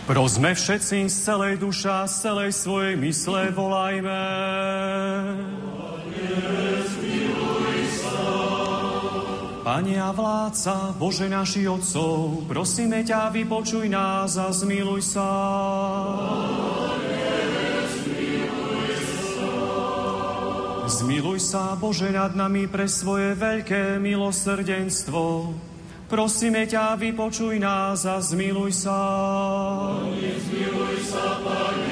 Prosme 0.03 0.51
všetci 0.51 1.07
z 1.07 1.15
celej 1.15 1.63
duša, 1.63 2.11
z 2.11 2.15
celej 2.27 2.51
svojej 2.51 2.99
mysle 2.99 3.55
volajme. 3.55 4.19
Pane 9.71 9.95
a 10.03 10.11
vládca, 10.11 10.99
Bože 10.99 11.31
naši 11.31 11.63
Otcov, 11.63 12.43
prosíme 12.43 13.07
ťa, 13.07 13.31
vypočuj 13.31 13.87
nás 13.87 14.35
a 14.35 14.51
zmiluj 14.51 14.99
sa. 14.99 15.31
Zmiluj 20.91 21.39
sa, 21.39 21.79
Bože, 21.79 22.11
nad 22.11 22.35
nami 22.35 22.67
pre 22.67 22.83
svoje 22.83 23.31
veľké 23.31 23.95
milosrdenstvo. 23.95 25.55
Prosíme 26.11 26.67
ťa, 26.67 26.99
vypočuj 26.99 27.55
nás 27.55 28.03
a 28.03 28.19
zmiluj 28.19 28.75
sa. 28.75 28.99
Pane, 30.03 30.35
zmiluj 30.51 30.99
sa, 30.99 31.39
Pane, 31.47 31.90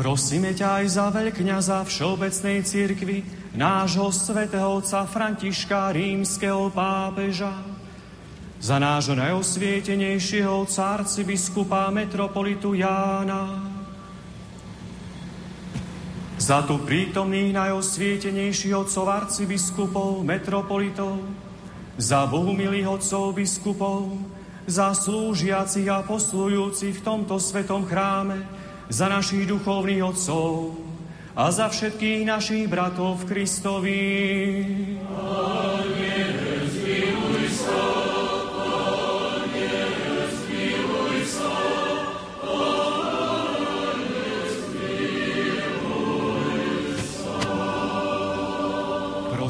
Prosíme 0.00 0.56
ťa 0.56 0.80
aj 0.80 0.86
za 0.96 1.06
veľkňaza 1.12 1.84
Všeobecnej 1.84 2.64
cirkvi, 2.64 3.20
nášho 3.52 4.08
svätého 4.08 4.80
otca 4.80 5.04
Františka, 5.04 5.92
rímskeho 5.92 6.72
pápeža, 6.72 7.52
za 8.64 8.80
nášho 8.80 9.12
najosvietenejšieho 9.12 10.64
otca 10.64 11.04
arcibiskupa 11.04 11.92
metropolitu 11.92 12.72
Jána, 12.72 13.60
za 16.40 16.64
tu 16.64 16.80
prítomných 16.80 17.52
najosvietenejších 17.52 18.72
otcov 18.72 19.04
arcibiskupov, 19.04 20.24
metropolitov, 20.24 21.20
za 22.00 22.24
bohumilých 22.24 22.88
otcov 22.88 23.36
biskupov, 23.36 24.16
za 24.64 24.96
slúžiacich 24.96 25.92
a 25.92 26.00
poslujúcich 26.00 26.96
v 26.96 27.04
tomto 27.04 27.36
svetom 27.36 27.84
chráme, 27.84 28.59
za 28.90 29.06
našich 29.06 29.46
duchovných 29.46 30.02
otcov 30.02 30.74
a 31.38 31.46
za 31.54 31.70
všetkých 31.70 32.26
našich 32.26 32.66
bratov 32.66 33.22
v 33.22 33.26
Kristovi. 33.30 34.02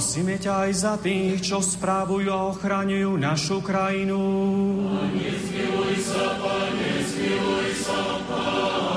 Prosíme 0.01 0.41
ťa 0.41 0.55
aj 0.65 0.73
za 0.73 0.95
tých, 0.97 1.45
čo 1.45 1.61
správujú 1.61 2.33
a 2.33 2.49
ochraňujú 2.57 3.21
našu 3.21 3.61
krajinu. 3.61 4.17
Pane, 4.97 5.29
zmiluj 5.45 5.97
sa, 6.01 6.41
Pane, 6.41 6.91
zmiluj 7.05 7.69
sa, 7.85 8.01
Pane, 8.25 8.90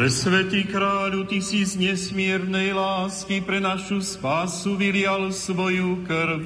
Presvetý 0.00 0.64
kráľu, 0.64 1.28
Ty 1.28 1.44
si 1.44 1.60
z 1.60 1.76
nesmiernej 1.76 2.72
lásky 2.72 3.44
pre 3.44 3.60
našu 3.60 4.00
spásu 4.00 4.72
vylial 4.72 5.28
svoju 5.28 6.08
krv. 6.08 6.40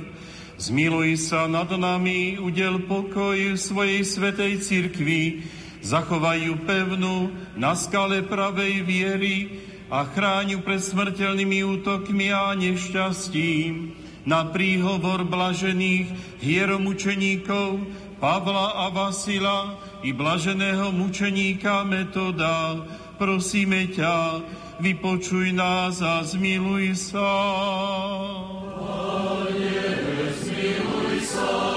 Zmiluj 0.58 1.30
sa 1.30 1.46
nad 1.46 1.70
nami, 1.70 2.34
udel 2.34 2.82
pokoj 2.82 3.54
svojej 3.54 4.02
svetej 4.02 4.58
cirkvi, 4.58 5.46
zachovajú 5.86 6.66
pevnú 6.66 7.30
na 7.54 7.78
skale 7.78 8.26
pravej 8.26 8.82
viery 8.82 9.62
a 9.86 10.02
chráňu 10.02 10.58
pred 10.66 10.82
smrteľnými 10.82 11.62
útokmi 11.78 12.34
a 12.34 12.58
nešťastím. 12.58 13.94
Na 14.26 14.50
príhovor 14.50 15.22
blažených 15.30 16.42
hieromučeníkov 16.42 17.86
Pavla 18.18 18.82
a 18.82 18.90
Vasila 18.90 19.78
i 20.02 20.10
blaženého 20.10 20.90
mučeníka 20.90 21.86
Metoda, 21.86 22.82
prosíme 23.16 23.90
ťa, 23.90 24.42
vypočuj 24.82 25.54
nás 25.54 26.02
a 26.02 26.22
zmiluj 26.26 26.98
sa. 26.98 27.30
Pane, 28.74 29.78
zmiluj 30.42 31.16
sa. 31.22 31.74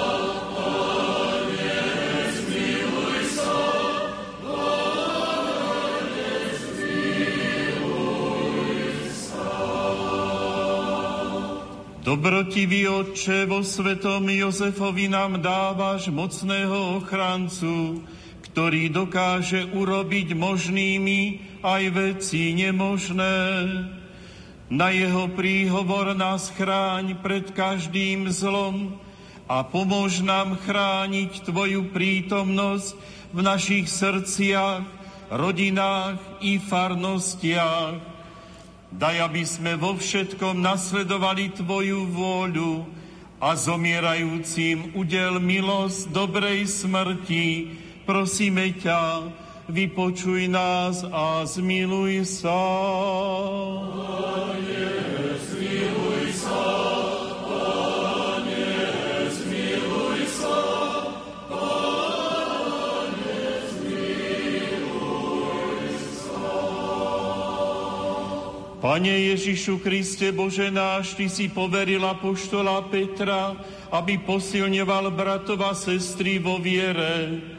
Dobrotivý 12.07 12.87
Otče, 12.87 13.51
vo 13.51 13.59
svetom 13.67 14.31
Jozefovi 14.31 15.11
nám 15.11 15.43
dávaš 15.43 16.07
mocného 16.07 17.03
ochrancu, 17.03 17.99
ktorý 18.57 18.89
dokáže 18.89 19.69
urobiť 19.69 20.33
možnými 20.33 21.45
aj 21.61 21.83
veci 21.93 22.57
nemožné. 22.57 23.37
Na 24.73 24.89
jeho 24.89 25.29
príhovor 25.29 26.17
nás 26.17 26.49
chráň 26.49 27.21
pred 27.21 27.53
každým 27.53 28.25
zlom 28.33 28.97
a 29.45 29.61
pomôž 29.61 30.25
nám 30.25 30.57
chrániť 30.65 31.45
Tvoju 31.45 31.93
prítomnosť 31.93 32.97
v 33.29 33.39
našich 33.45 33.93
srdciach, 33.93 34.81
rodinách 35.29 36.17
i 36.41 36.57
farnostiach 36.57 38.01
Daj, 38.89 39.21
aby 39.21 39.45
sme 39.45 39.77
vo 39.77 39.93
všetkom 39.93 40.57
nasledovali 40.65 41.53
Tvoju 41.53 42.09
vôľu 42.09 42.89
a 43.37 43.53
zomierajúcim 43.53 44.97
udel 44.97 45.37
milosť 45.37 46.09
dobrej 46.09 46.65
smrti. 46.65 47.85
Prosíme 48.07 48.71
ťa, 48.71 49.27
vypočuj 49.67 50.47
nás 50.47 51.03
a 51.11 51.43
zmiluj 51.43 52.23
sa. 52.23 52.55
Pane, 53.99 54.87
zmiluj 55.43 56.31
sa. 56.39 56.63
Pane 68.79 69.15
Ježišu 69.35 69.83
Kriste, 69.83 70.31
Bože 70.31 70.71
náš, 70.71 71.11
Ty 71.19 71.27
si 71.27 71.51
poveril 71.51 72.07
apoštola 72.07 72.87
Petra, 72.87 73.51
aby 73.91 74.15
posilňoval 74.23 75.11
bratov 75.11 75.59
a 75.59 75.75
sestry 75.75 76.39
vo 76.39 76.55
viere. 76.55 77.56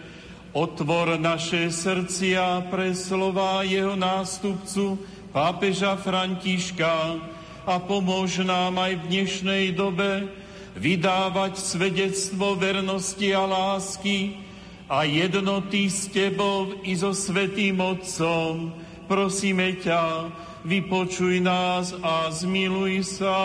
Otvor 0.58 1.22
naše 1.22 1.70
srdcia 1.70 2.66
pre 2.66 2.90
slova 2.90 3.62
jeho 3.62 3.94
nástupcu, 3.94 4.98
pápeža 5.30 5.94
Františka, 5.94 7.14
a 7.62 7.78
pomôž 7.78 8.42
nám 8.42 8.74
aj 8.82 8.98
v 8.98 9.06
dnešnej 9.06 9.64
dobe 9.78 10.26
vydávať 10.74 11.62
svedectvo 11.62 12.58
vernosti 12.58 13.30
a 13.30 13.46
lásky 13.46 14.42
a 14.90 15.06
jednoty 15.06 15.86
s 15.86 16.10
Tebou 16.10 16.74
i 16.82 16.90
so 16.98 17.14
Svetým 17.14 17.78
Otcom. 17.78 18.74
Prosíme 19.06 19.78
ťa, 19.78 20.26
vypočuj 20.66 21.38
nás 21.38 21.94
a 22.02 22.34
zmiluj 22.34 23.06
sa. 23.06 23.38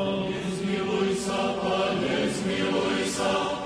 Pane, 0.00 0.32
zmiluj 0.64 1.08
sa, 1.12 1.40
Pane, 1.60 2.16
zmiluj 2.40 3.04
sa, 3.04 3.65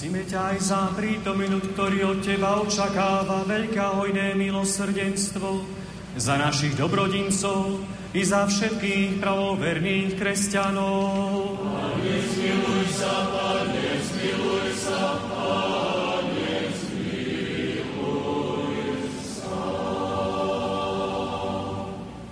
Prosíme 0.00 0.24
ťa 0.24 0.56
aj 0.56 0.58
za 0.64 0.88
prítominu, 0.96 1.60
ktorý 1.60 2.08
od 2.08 2.24
Teba 2.24 2.56
očakáva 2.56 3.44
veľká 3.44 4.00
hojné 4.00 4.32
milosrdenstvo, 4.32 5.60
za 6.16 6.40
našich 6.40 6.72
dobrodincov 6.72 7.84
i 8.16 8.24
za 8.24 8.48
všetkých 8.48 9.20
pravoverných 9.20 10.16
kresťanov. 10.16 11.52
Pane, 11.52 12.16
zmiluj 12.16 12.88
sa, 12.96 13.12
Pane, 13.28 13.88
zmiluj 14.00 14.72
sa, 14.72 15.20
Pane, 15.20 16.52
zmiluj 16.80 18.32
sa. 19.20 19.60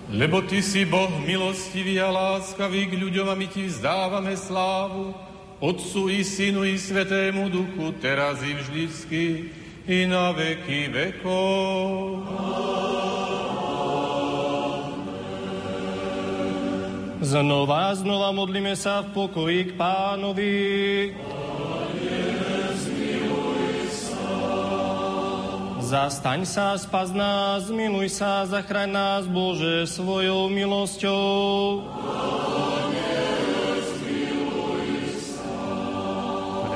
Lebo 0.09 0.41
Ty 0.41 0.57
si 0.65 0.89
Boh 0.89 1.13
milostivý 1.21 2.01
a 2.01 2.09
láskavý 2.09 2.89
k 2.89 2.97
ľuďom 2.97 3.29
a 3.29 3.37
my 3.37 3.45
Ti 3.45 3.69
vzdávame 3.69 4.33
slávu, 4.33 5.28
Otcu 5.59 6.07
i 6.09 6.23
Synu 6.23 6.63
i 6.63 6.79
Svetému 6.79 7.51
Duchu, 7.51 7.91
teraz 7.99 8.39
i 8.47 8.55
vždycky, 8.55 9.51
i 9.87 10.07
na 10.07 10.31
veky 10.31 10.87
vekov. 10.87 12.23
Znova 17.19 17.91
znova 17.91 18.31
modlíme 18.31 18.71
sa 18.79 19.03
v 19.03 19.11
pokoji 19.11 19.59
k 19.67 19.71
pánovi. 19.75 20.55
Zastaň 25.83 26.47
sa, 26.47 26.79
spas 26.79 27.11
nás, 27.11 27.67
miluj 27.67 28.15
sa, 28.15 28.47
zachraň 28.47 28.95
nás, 28.95 29.23
Bože, 29.27 29.91
svojou 29.91 30.47
milosťou. 30.47 31.83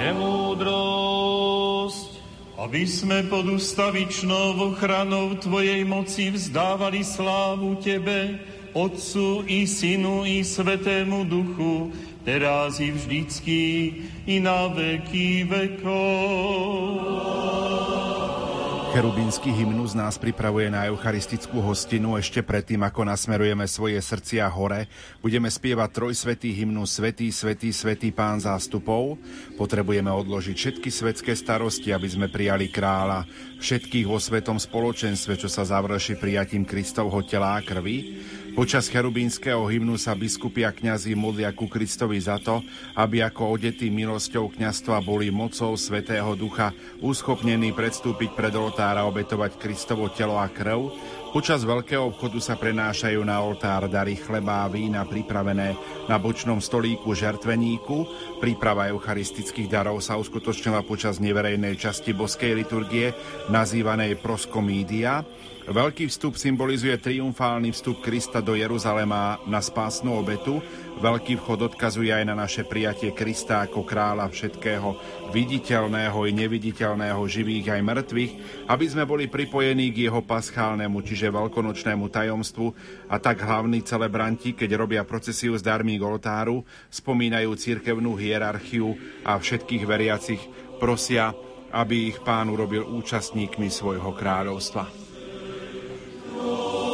Premúdrosť. 0.03 2.11
Aby 2.59 2.83
sme 2.83 3.23
pod 3.31 3.47
ustavičnou 3.47 4.75
ochranou 4.75 5.39
Tvojej 5.39 5.87
moci 5.87 6.27
vzdávali 6.27 7.07
slávu 7.07 7.79
Tebe, 7.79 8.35
Otcu 8.75 9.47
i 9.47 9.63
Synu 9.63 10.27
i 10.27 10.43
Svetému 10.43 11.23
Duchu, 11.23 11.95
teraz 12.27 12.83
i 12.83 12.91
vždycky 12.91 13.95
i 14.27 14.43
na 14.43 14.67
veky 14.75 15.47
vekov. 15.47 16.03
Cherubínsky 18.93 19.49
hymnus 19.49 19.97
nás 19.97 20.21
pripravuje 20.21 20.69
na 20.69 20.85
eucharistickú 20.85 21.65
hostinu. 21.65 22.13
Ešte 22.13 22.45
predtým, 22.45 22.77
ako 22.85 23.09
nasmerujeme 23.09 23.65
svoje 23.65 23.97
srdcia 23.97 24.45
hore, 24.45 24.85
budeme 25.17 25.49
spievať 25.49 25.89
trojsvetý 25.89 26.53
hymnus 26.53 27.01
Svetý, 27.01 27.33
Svetý, 27.33 27.73
Svetý 27.73 28.13
Pán 28.13 28.37
zástupov. 28.37 29.17
Potrebujeme 29.57 30.13
odložiť 30.13 30.53
všetky 30.53 30.93
svetské 30.93 31.33
starosti, 31.33 31.89
aby 31.89 32.05
sme 32.05 32.29
prijali 32.29 32.69
kráľa, 32.69 33.25
všetkých 33.57 34.05
vo 34.05 34.21
svetom 34.21 34.61
spoločenstve, 34.61 35.41
čo 35.41 35.49
sa 35.49 35.65
završí 35.65 36.13
prijatím 36.21 36.61
Kristovho 36.61 37.25
tela 37.25 37.57
a 37.57 37.65
krvi. 37.65 38.21
Počas 38.53 38.85
cherubínskeho 38.85 39.65
hymnu 39.65 39.97
sa 39.97 40.13
biskupy 40.13 40.61
a 40.61 40.69
kňazi 40.69 41.17
modlia 41.17 41.49
ku 41.57 41.65
Kristovi 41.65 42.21
za 42.21 42.37
to, 42.37 42.61
aby 42.93 43.25
ako 43.25 43.57
odetí 43.57 43.89
milosťou 43.89 44.53
kňastva 44.53 45.01
boli 45.01 45.33
mocou 45.33 45.73
Svetého 45.73 46.37
Ducha 46.37 46.69
uschopnení 47.01 47.73
predstúpiť 47.73 48.37
pred 48.37 48.53
oltára 48.53 49.09
obetovať 49.09 49.57
Kristovo 49.57 50.05
telo 50.13 50.37
a 50.37 50.45
krv. 50.53 50.93
Počas 51.33 51.65
veľkého 51.65 52.13
obchodu 52.13 52.37
sa 52.37 52.53
prenášajú 52.53 53.25
na 53.25 53.41
oltár 53.41 53.89
dary 53.89 54.21
chleba 54.21 54.63
a 54.63 54.69
vína 54.69 55.01
pripravené 55.01 55.73
na 56.05 56.21
bočnom 56.21 56.61
stolíku 56.61 57.17
žertveníku. 57.17 58.05
Príprava 58.37 58.85
eucharistických 58.93 59.65
darov 59.65 59.97
sa 59.97 60.13
uskutočnila 60.21 60.85
počas 60.85 61.17
neverejnej 61.17 61.73
časti 61.73 62.13
boskej 62.13 62.53
liturgie, 62.53 63.17
nazývanej 63.49 64.21
proskomídia. 64.21 65.25
Veľký 65.63 66.11
vstup 66.11 66.35
symbolizuje 66.35 66.91
triumfálny 66.99 67.71
vstup 67.71 68.03
Krista 68.03 68.43
do 68.43 68.51
Jeruzalema 68.51 69.39
na 69.47 69.63
spásnu 69.63 70.11
obetu. 70.11 70.59
Veľký 70.99 71.39
vchod 71.39 71.71
odkazuje 71.71 72.11
aj 72.11 72.27
na 72.27 72.35
naše 72.35 72.67
prijatie 72.67 73.15
Krista 73.15 73.63
ako 73.63 73.87
kráľa 73.87 74.27
všetkého, 74.27 74.99
viditeľného 75.31 76.19
i 76.27 76.31
neviditeľného, 76.35 77.15
živých 77.31 77.79
aj 77.79 77.81
mŕtvych, 77.81 78.33
aby 78.67 78.85
sme 78.91 79.07
boli 79.07 79.31
pripojení 79.31 79.95
k 79.95 80.11
jeho 80.11 80.19
paschálnemu, 80.19 80.99
čiže 80.99 81.31
veľkonočnému 81.31 82.11
tajomstvu 82.11 82.67
a 83.07 83.15
tak 83.23 83.39
hlavní 83.39 83.87
celebranti, 83.87 84.51
keď 84.51 84.75
robia 84.75 85.07
procesiu 85.07 85.55
z 85.55 85.63
darmi 85.63 85.95
k 85.95 86.03
oltáru, 86.03 86.67
spomínajú 86.91 87.55
cirkevnú 87.55 88.19
hierarchiu 88.19 88.99
a 89.23 89.39
všetkých 89.39 89.83
veriacich 89.87 90.43
prosia, 90.75 91.31
aby 91.71 92.11
ich 92.11 92.19
pán 92.19 92.51
urobil 92.51 92.83
účastníkmi 92.83 93.71
svojho 93.71 94.11
kráľovstva. 94.11 95.02
Lord. 96.43 96.92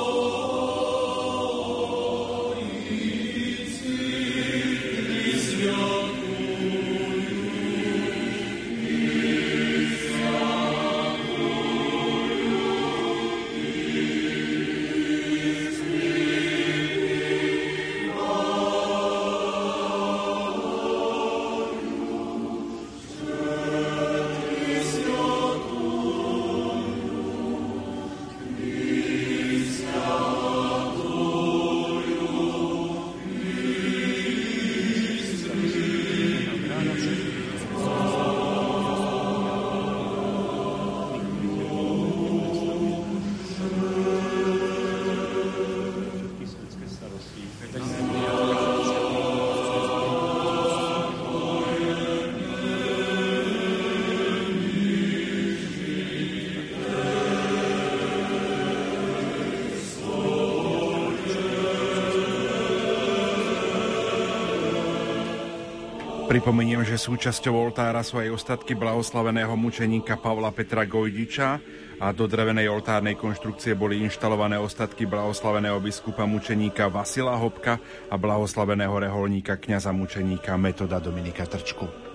Pripomeniem, 66.29 66.85
že 66.85 66.93
súčasťou 66.93 67.57
oltára 67.57 68.05
sú 68.05 68.21
aj 68.21 68.29
ostatky 68.29 68.77
blahoslaveného 68.77 69.49
mučeníka 69.57 70.13
Pavla 70.13 70.53
Petra 70.53 70.85
Gojdiča 70.85 71.57
a 71.97 72.13
do 72.13 72.29
drevenej 72.29 72.69
oltárnej 72.69 73.17
konštrukcie 73.17 73.73
boli 73.73 74.05
inštalované 74.05 74.61
ostatky 74.61 75.09
blahoslaveného 75.09 75.81
biskupa 75.81 76.29
mučeníka 76.29 76.85
Vasila 76.85 77.33
Hopka 77.33 77.81
a 77.81 78.15
blahoslaveného 78.21 78.93
reholníka 78.93 79.57
kňaza 79.57 79.89
mučeníka 79.89 80.53
Metoda 80.53 81.01
Dominika 81.01 81.49
Trčku. 81.49 82.08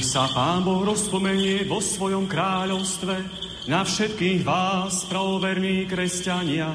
Nech 0.00 0.16
sa 0.16 0.32
Pán 0.32 0.64
Boh 0.64 0.80
rozpomenie 0.80 1.68
vo 1.68 1.76
svojom 1.76 2.24
kráľovstve 2.24 3.20
na 3.68 3.84
všetkých 3.84 4.48
vás, 4.48 5.04
pravoverní 5.04 5.84
kresťania, 5.84 6.72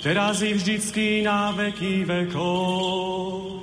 teraz 0.00 0.40
i 0.40 0.56
vždycky 0.56 1.20
na 1.20 1.52
veky 1.52 2.08
vekov. 2.08 3.60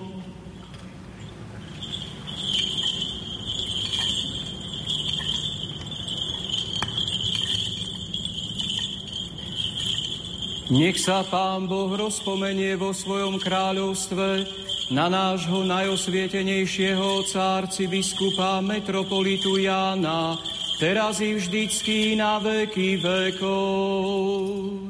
Nech 10.69 11.01
sa 11.01 11.25
Pán 11.25 11.65
Boh 11.65 11.89
rozpomenie 11.97 12.77
vo 12.77 12.93
svojom 12.93 13.41
kráľovstve 13.41 14.68
na 14.89 15.05
nášho 15.05 15.69
najosvietenejšieho 15.69 17.29
cárci 17.29 17.85
biskupa 17.85 18.57
metropolitu 18.57 19.61
Jána, 19.61 20.33
teraz 20.81 21.21
i 21.21 21.37
vždycky 21.37 22.17
na 22.17 22.41
veky 22.41 22.97
vekov. 22.97 24.89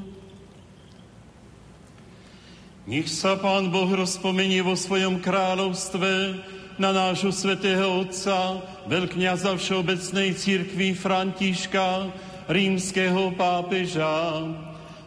Nech 2.88 3.11
sa 3.11 3.35
Pán 3.38 3.69
Boh 3.69 3.91
rozpomenie 3.91 4.63
vo 4.63 4.73
svojom 4.73 5.19
kráľovstve 5.19 6.41
na 6.80 6.95
nášho 6.95 7.35
svätého 7.35 8.01
Otca, 8.01 8.63
veľkňaza 8.88 9.51
Všeobecnej 9.59 10.31
církvy 10.31 10.95
Františka, 10.95 12.07
rímskeho 12.47 13.35
pápeža, 13.35 14.47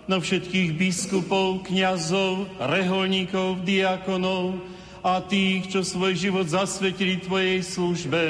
na 0.05 0.20
všetkých 0.20 0.77
biskupov, 0.77 1.64
kňazov, 1.64 2.44
reholníkov, 2.60 3.64
diakonov, 3.64 4.60
a 5.03 5.19
tých, 5.19 5.66
čo 5.66 5.83
svoj 5.83 6.15
život 6.15 6.47
zasvetili 6.47 7.19
Tvojej 7.19 7.61
službe, 7.66 8.23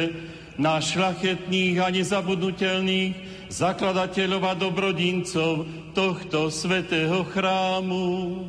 na 0.57 0.81
šlachetných 0.81 1.81
a 1.81 1.89
nezabudnutelných 1.89 3.49
zakladateľov 3.49 4.43
a 4.49 4.55
dobrodincov 4.57 5.65
tohto 5.97 6.49
svetého 6.53 7.25
chrámu. 7.29 8.49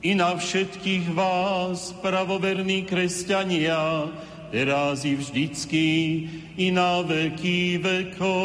I 0.00 0.16
na 0.16 0.32
všetkých 0.32 1.12
vás, 1.12 1.92
pravoverní 2.00 2.88
kresťania, 2.88 4.08
teraz 4.48 5.04
i 5.04 5.12
vždycky, 5.12 5.88
i 6.56 6.72
na 6.72 7.04
veky 7.04 7.76
vekov. 7.84 8.40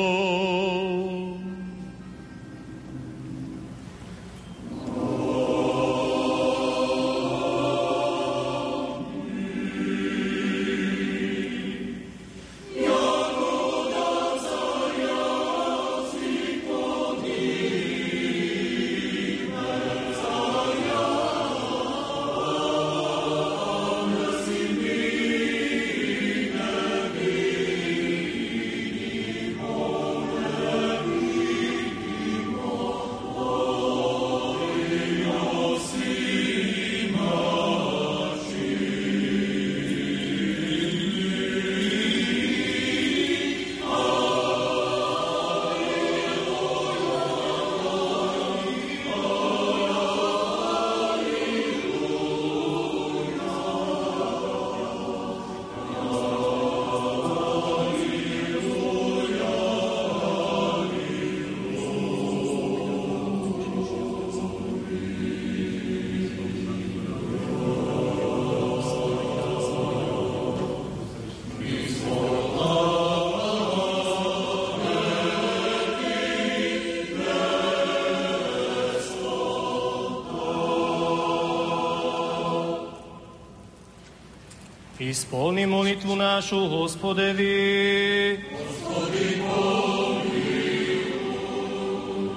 spolni 85.16 85.64
molitvu 85.64 86.12
našu, 86.16 86.68
Hospodevi. 86.68 88.36
Gospodi, 88.52 89.40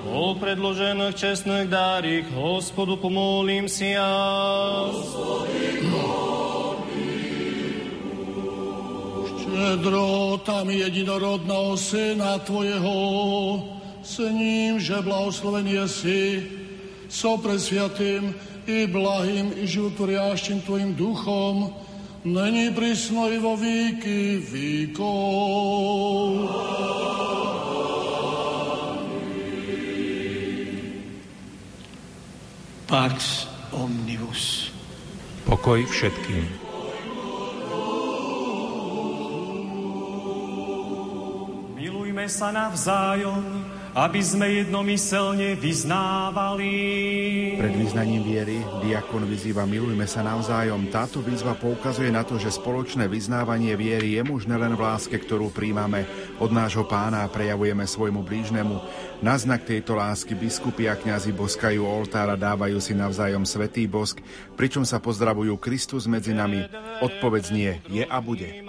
O 0.08 0.34
predložených 0.34 1.14
čestných 1.14 1.66
dárik, 1.70 2.26
Hospodu 2.34 2.98
pomolím 2.98 3.66
si 3.66 3.94
ja. 3.94 4.14
Gospodi, 4.94 5.82
Štedro 9.26 10.38
tam 10.46 10.70
jedinorodného 10.70 11.74
syna 11.74 12.38
Tvojeho, 12.42 12.98
s 14.06 14.22
ním, 14.22 14.78
že 14.78 15.02
blahoslovený 15.02 15.82
si, 15.90 16.46
so 17.10 17.38
presviatým 17.42 18.34
i 18.68 18.86
blahým 18.86 19.50
i 19.58 19.66
životvoriaščím 19.66 20.62
Tvojim 20.62 20.92
duchom, 20.94 21.74
není 22.24 22.70
prisno 22.70 23.30
i 23.32 23.38
vo 23.38 23.56
víky 23.56 24.42
víkov. 24.52 26.48
Pax 32.86 33.48
omnibus. 33.70 34.72
Pokoj 35.44 35.84
všetkým. 35.86 36.44
Milujme 41.76 42.24
sa 42.28 42.48
navzájom, 42.52 43.77
aby 43.98 44.22
sme 44.22 44.46
jednomyselne 44.62 45.58
vyznávali. 45.58 46.70
Pred 47.58 47.74
vyznaním 47.74 48.22
viery 48.22 48.62
diakon 48.78 49.26
vyzýva 49.26 49.66
milujme 49.66 50.06
sa 50.06 50.22
navzájom. 50.22 50.86
Táto 50.86 51.18
výzva 51.18 51.58
poukazuje 51.58 52.06
na 52.14 52.22
to, 52.22 52.38
že 52.38 52.54
spoločné 52.54 53.10
vyznávanie 53.10 53.74
viery 53.74 54.14
je 54.14 54.22
možné 54.22 54.54
len 54.54 54.78
v 54.78 54.86
láske, 54.86 55.18
ktorú 55.18 55.50
príjmame 55.50 56.06
od 56.38 56.54
nášho 56.54 56.86
pána 56.86 57.26
a 57.26 57.32
prejavujeme 57.32 57.82
svojmu 57.82 58.22
blížnemu. 58.22 58.78
Na 59.18 59.34
znak 59.34 59.66
tejto 59.66 59.98
lásky 59.98 60.38
biskupy 60.38 60.86
a 60.86 60.94
kňazi 60.94 61.34
boskajú 61.34 61.82
oltár 61.82 62.30
a 62.30 62.38
dávajú 62.38 62.78
si 62.78 62.94
navzájom 62.94 63.42
svetý 63.42 63.90
bosk, 63.90 64.22
pričom 64.54 64.86
sa 64.86 65.02
pozdravujú 65.02 65.58
Kristus 65.58 66.06
medzi 66.06 66.30
nami. 66.30 66.62
Odpovedz 67.02 67.50
nie, 67.50 67.82
je 67.90 68.06
a 68.06 68.18
bude. 68.22 68.67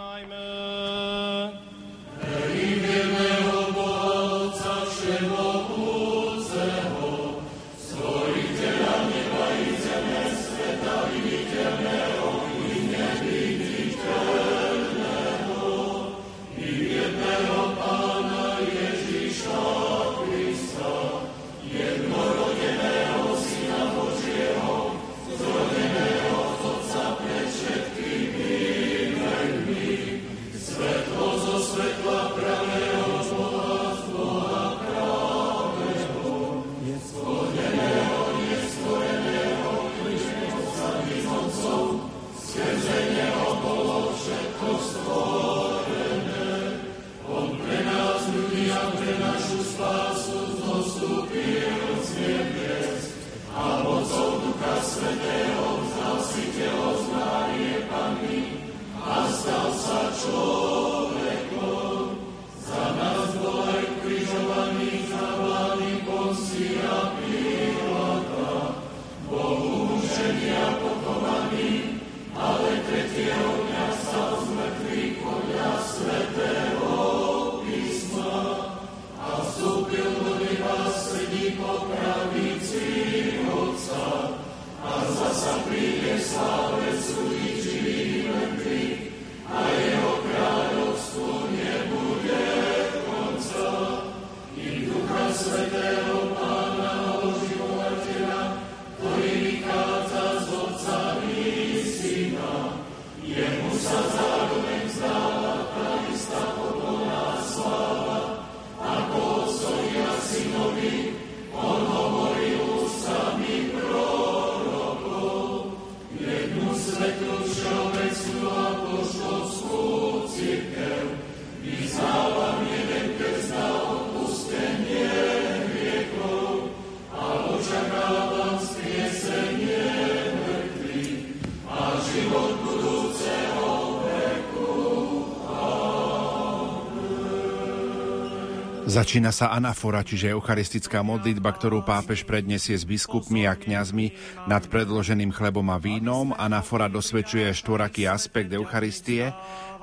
Začína 139.00 139.32
sa 139.32 139.56
anafora, 139.56 140.04
čiže 140.04 140.36
eucharistická 140.36 141.00
modlitba, 141.08 141.56
ktorú 141.56 141.88
pápež 141.88 142.28
predniesie 142.28 142.76
s 142.76 142.84
biskupmi 142.84 143.48
a 143.48 143.56
kňazmi 143.56 144.12
nad 144.44 144.68
predloženým 144.68 145.32
chlebom 145.32 145.64
a 145.72 145.80
vínom. 145.80 146.36
Anafora 146.36 146.92
dosvedčuje 146.92 147.48
štvoraký 147.56 148.12
aspekt 148.12 148.52
Eucharistie. 148.52 149.32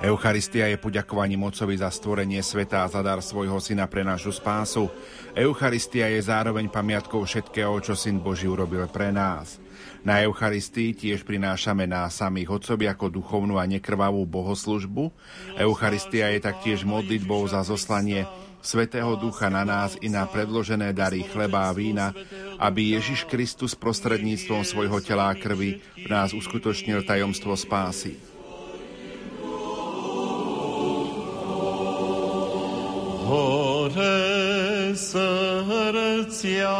Eucharistia 0.05 0.68
je 0.68 0.76
poďakovaním 0.76 1.48
Otcovi 1.48 1.80
za 1.80 1.88
stvorenie 1.88 2.44
sveta 2.44 2.84
a 2.84 2.93
za 2.93 3.01
dar 3.01 3.24
svojho 3.24 3.56
syna 3.56 3.88
pre 3.88 4.05
našu 4.05 4.36
spásu. 4.36 4.93
Eucharistia 5.32 6.12
je 6.12 6.20
zároveň 6.20 6.68
pamiatkou 6.68 7.24
všetkého, 7.24 7.72
čo 7.80 7.97
syn 7.97 8.20
Boží 8.20 8.44
urobil 8.44 8.84
pre 8.93 9.16
nás. 9.16 9.56
Na 10.05 10.20
Eucharistii 10.20 10.93
tiež 10.93 11.24
prinášame 11.24 11.88
na 11.88 12.05
samých 12.12 12.60
otcovi 12.60 12.84
ako 12.84 13.09
duchovnú 13.09 13.56
a 13.56 13.64
nekrvavú 13.64 14.28
bohoslužbu. 14.28 15.09
Eucharistia 15.56 16.36
je 16.36 16.44
taktiež 16.44 16.84
modlitbou 16.84 17.48
za 17.48 17.64
zoslanie 17.64 18.28
Svetého 18.66 19.14
Ducha 19.14 19.47
na 19.47 19.62
nás 19.62 19.94
i 20.02 20.10
na 20.10 20.26
predložené 20.26 20.90
dary 20.90 21.22
chleba 21.22 21.70
a 21.70 21.72
vína, 21.72 22.10
aby 22.59 22.98
Ježiš 22.98 23.22
Kristus 23.30 23.78
prostredníctvom 23.78 24.66
svojho 24.66 24.98
tela 24.98 25.30
a 25.30 25.38
krvi 25.38 25.78
v 25.78 26.06
nás 26.10 26.34
uskutočnil 26.34 27.06
tajomstvo 27.06 27.55
spásy. 27.55 28.18
Hore 33.30 34.18
srdcia 34.98 36.74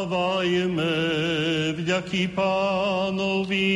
Zdávajme 0.00 0.96
vďaky 1.76 2.32
pánovi. 2.32 3.68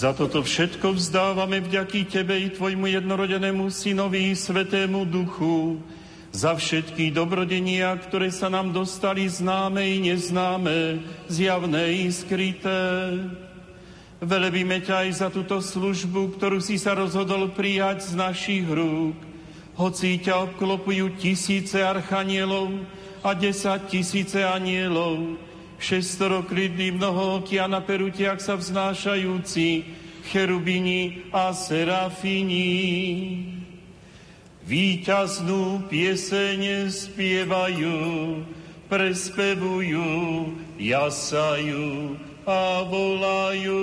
Za 0.00 0.16
toto 0.16 0.40
všetko 0.40 0.96
vzdávame 0.96 1.60
vďaky 1.60 2.08
Tebe 2.08 2.32
i 2.32 2.48
Tvojmu 2.48 2.88
jednorodenému 2.88 3.68
Synovi, 3.68 4.32
Svetému 4.32 5.04
Duchu, 5.04 5.76
za 6.32 6.56
všetky 6.56 7.12
dobrodenia, 7.12 7.92
ktoré 8.00 8.32
sa 8.32 8.48
nám 8.48 8.72
dostali 8.72 9.28
známe 9.28 9.84
i 9.84 10.00
neznáme, 10.00 11.04
zjavné 11.28 12.00
i 12.00 12.08
skryté. 12.08 13.12
Velebíme 14.24 14.80
ťa 14.80 15.04
aj 15.04 15.10
za 15.20 15.28
túto 15.28 15.60
službu, 15.60 16.32
ktorú 16.40 16.64
si 16.64 16.80
sa 16.80 16.96
rozhodol 16.96 17.52
prijať 17.52 18.08
z 18.08 18.12
našich 18.16 18.64
rúk. 18.64 19.20
Hoci 19.76 20.16
ťa 20.16 20.48
obklopujú 20.48 21.20
tisíce 21.20 21.76
archanielov 21.76 22.72
a 23.20 23.36
desať 23.36 24.00
tisíce 24.00 24.40
anielov, 24.48 25.36
šestoroklidný 25.80 26.92
mnoho 26.94 27.40
na 27.64 27.80
perutiach 27.80 28.38
sa 28.38 28.54
vznášajúci, 28.54 29.88
cherubini 30.28 31.24
a 31.32 31.56
serafini. 31.56 32.68
Výťaznú 34.68 35.90
pieseň 35.90 36.92
spievajú, 36.92 37.98
prespevujú, 38.86 40.06
jasajú 40.78 42.14
a 42.46 42.86
volajú. 42.86 43.82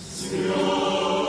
Sion. 0.00 1.25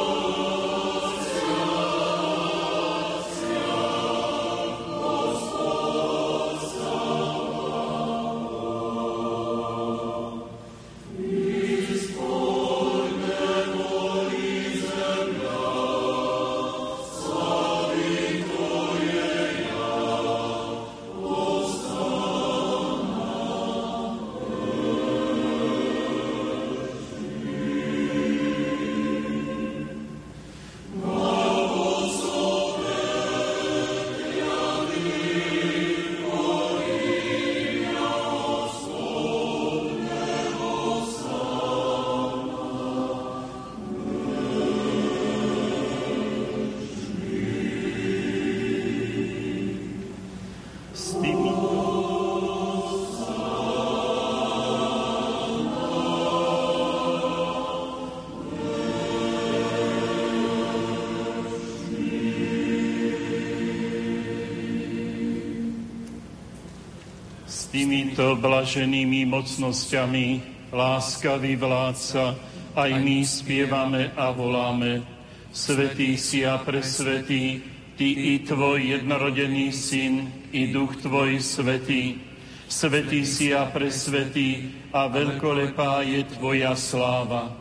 Týmito 68.18 68.42
blaženými 68.42 69.30
mocnosťami 69.30 70.42
láskavý 70.74 71.54
vládca, 71.54 72.34
aj 72.74 72.92
my 72.98 73.22
spievame 73.22 74.10
a 74.18 74.34
voláme. 74.34 75.06
Svetý 75.54 76.18
si 76.18 76.42
a 76.42 76.58
presvetý, 76.58 77.62
Ty 77.94 78.10
i 78.10 78.42
Tvoj 78.42 78.98
jednorodený 78.98 79.70
Syn, 79.70 80.34
i 80.50 80.66
Duch 80.74 80.98
Tvoj 80.98 81.38
Svetý. 81.38 82.18
Svetý 82.66 83.22
si 83.22 83.54
a 83.54 83.70
presvetý 83.70 84.66
a 84.90 85.06
veľkolepá 85.06 86.02
je 86.02 86.26
Tvoja 86.26 86.74
sláva. 86.74 87.54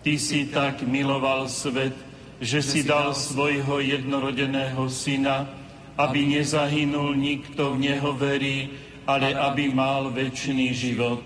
Ty 0.00 0.16
si 0.16 0.48
tak 0.48 0.88
miloval 0.88 1.52
svet, 1.52 1.92
že 2.40 2.64
si 2.64 2.80
dal 2.80 3.12
svojho 3.12 3.84
jednorodeného 3.84 4.88
Syna, 4.88 5.52
aby 6.00 6.32
nezahynul 6.32 7.12
nikto 7.12 7.76
v 7.76 7.92
Neho 7.92 8.16
verí, 8.16 8.87
ale 9.08 9.32
aby 9.32 9.72
mal 9.72 10.12
väčší 10.12 10.76
život. 10.76 11.24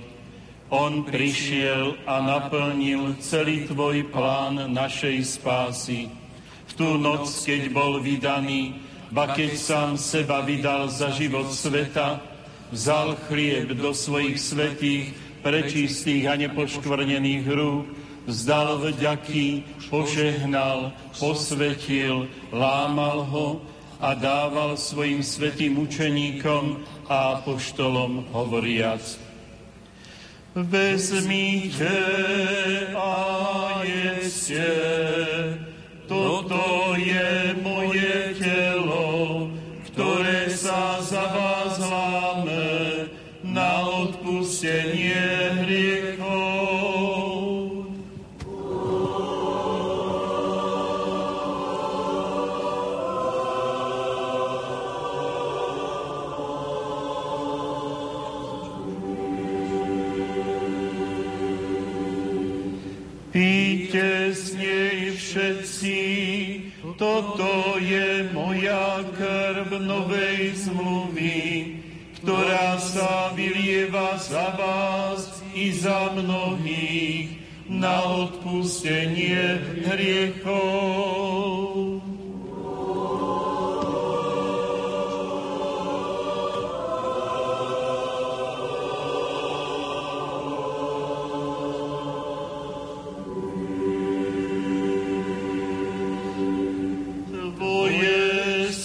On 0.71 1.03
prišiel 1.03 1.99
a 2.07 2.23
naplnil 2.23 3.19
celý 3.19 3.67
tvoj 3.67 4.07
plán 4.15 4.71
našej 4.71 5.19
spásy. 5.37 6.09
V 6.71 6.73
tú 6.79 6.97
noc, 6.97 7.29
keď 7.43 7.69
bol 7.75 7.99
vydaný, 7.99 8.79
ba 9.13 9.35
keď 9.35 9.59
sám 9.59 9.91
seba 10.01 10.41
vydal 10.41 10.89
za 10.89 11.13
život 11.13 11.53
sveta, 11.53 12.23
vzal 12.73 13.21
chlieb 13.29 13.77
do 13.77 13.93
svojich 13.93 14.41
svetých, 14.41 15.13
prečistých 15.45 16.31
a 16.31 16.39
nepoškvrnených 16.39 17.45
rúk, 17.51 17.85
vzdal 18.25 18.79
vďaky, 18.79 19.67
požehnal, 19.91 20.95
posvetil, 21.19 22.31
lámal 22.55 23.27
ho 23.29 23.61
a 24.03 24.15
dával 24.19 24.75
svojim 24.75 25.23
svetým 25.23 25.79
učeníkom 25.79 26.81
a 27.13 27.37
apoštolom 27.37 28.25
hovoriac. 28.33 29.05
Vezmite 30.55 31.97
a 32.97 33.17
jeste, 33.85 34.69
toto 36.09 36.97
je 36.97 37.57
moje 37.61 38.37
telo, 38.41 38.92
krv 69.53 69.85
novej 69.85 70.57
zmluvy, 70.65 71.77
ktorá 72.17 72.81
sa 72.81 73.37
vylieva 73.37 74.17
za 74.17 74.49
vás 74.57 75.45
i 75.53 75.69
za 75.77 76.09
mnohých 76.17 77.37
na 77.69 78.01
odpustenie 78.01 79.61
hriechov. 79.85 81.13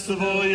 všetkých 0.08 0.47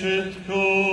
všetko. 0.00 0.89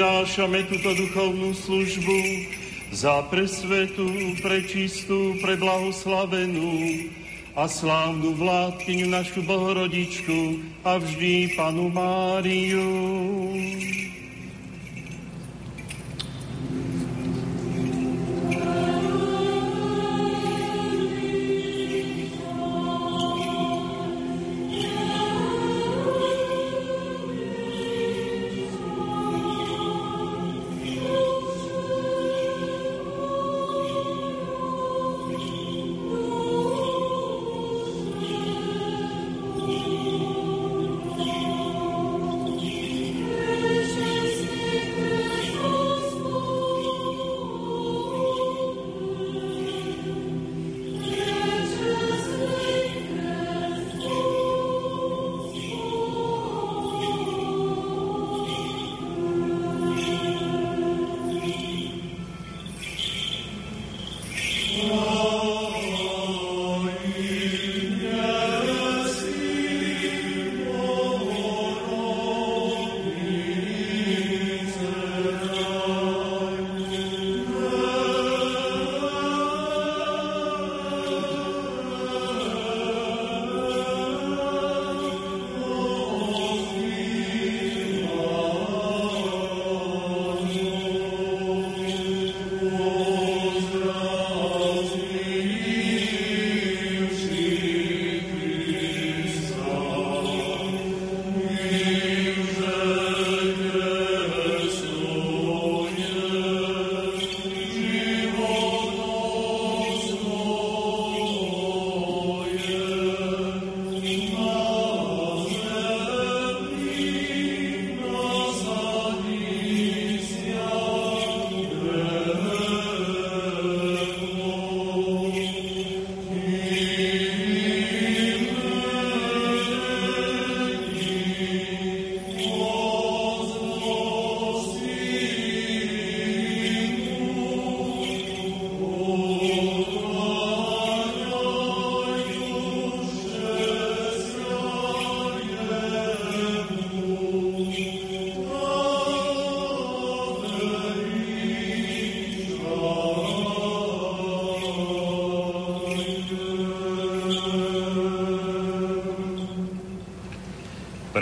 Prinášame 0.00 0.64
túto 0.64 0.96
duchovnú 0.96 1.52
službu 1.52 2.48
za 2.88 3.20
presvetú, 3.28 4.32
prečistú, 4.40 5.36
preblahoslavenú 5.44 7.04
a 7.52 7.68
slávnu 7.68 8.32
vládkyňu 8.32 9.12
našu 9.12 9.44
Bohorodičku 9.44 10.64
a 10.88 10.96
vždy 10.96 11.52
Panu 11.52 11.92
Máriu. 11.92 13.09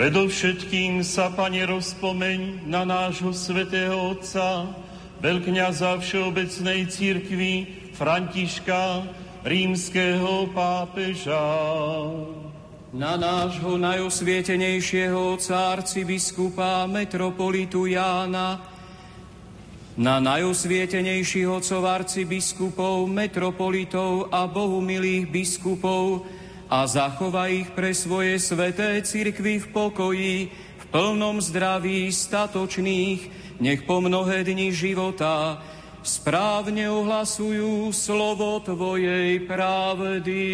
Predovšetkým 0.09 1.05
sa, 1.05 1.29
Pane, 1.29 1.69
rozpomeň 1.69 2.65
na 2.65 2.81
nášho 2.81 3.29
svätého 3.29 3.93
Otca, 3.93 4.65
veľkňaza 5.21 6.01
Všeobecnej 6.01 6.89
církvy 6.89 7.53
Františka, 7.93 9.05
rímskeho 9.45 10.49
pápeža. 10.49 11.45
Na 12.89 13.21
nášho 13.21 13.77
najosvietenejšieho 13.77 15.37
otca 15.37 15.77
arcibiskupa 15.77 16.89
metropolitu 16.89 17.85
Jána, 17.85 18.65
na 19.93 20.17
najosvietenejších 20.17 21.45
otcov 21.45 21.85
arcibiskupov, 21.85 23.05
metropolitov 23.05 24.33
a 24.33 24.49
bohumilých 24.49 25.29
biskupov, 25.29 26.25
a 26.69 26.85
zachová 26.85 27.49
ich 27.49 27.73
pre 27.73 27.97
svoje 27.97 28.37
sveté 28.37 29.01
cirkvy 29.01 29.57
v 29.57 29.67
pokoji, 29.73 30.35
v 30.53 30.85
plnom 30.93 31.41
zdraví 31.41 32.05
statočných, 32.13 33.21
nech 33.57 33.81
po 33.89 33.97
mnohé 33.97 34.45
dni 34.45 34.69
života 34.69 35.57
správne 36.05 36.87
ohlasujú 36.93 37.89
slovo 37.89 38.61
Tvojej 38.61 39.41
pravdy. 39.49 40.45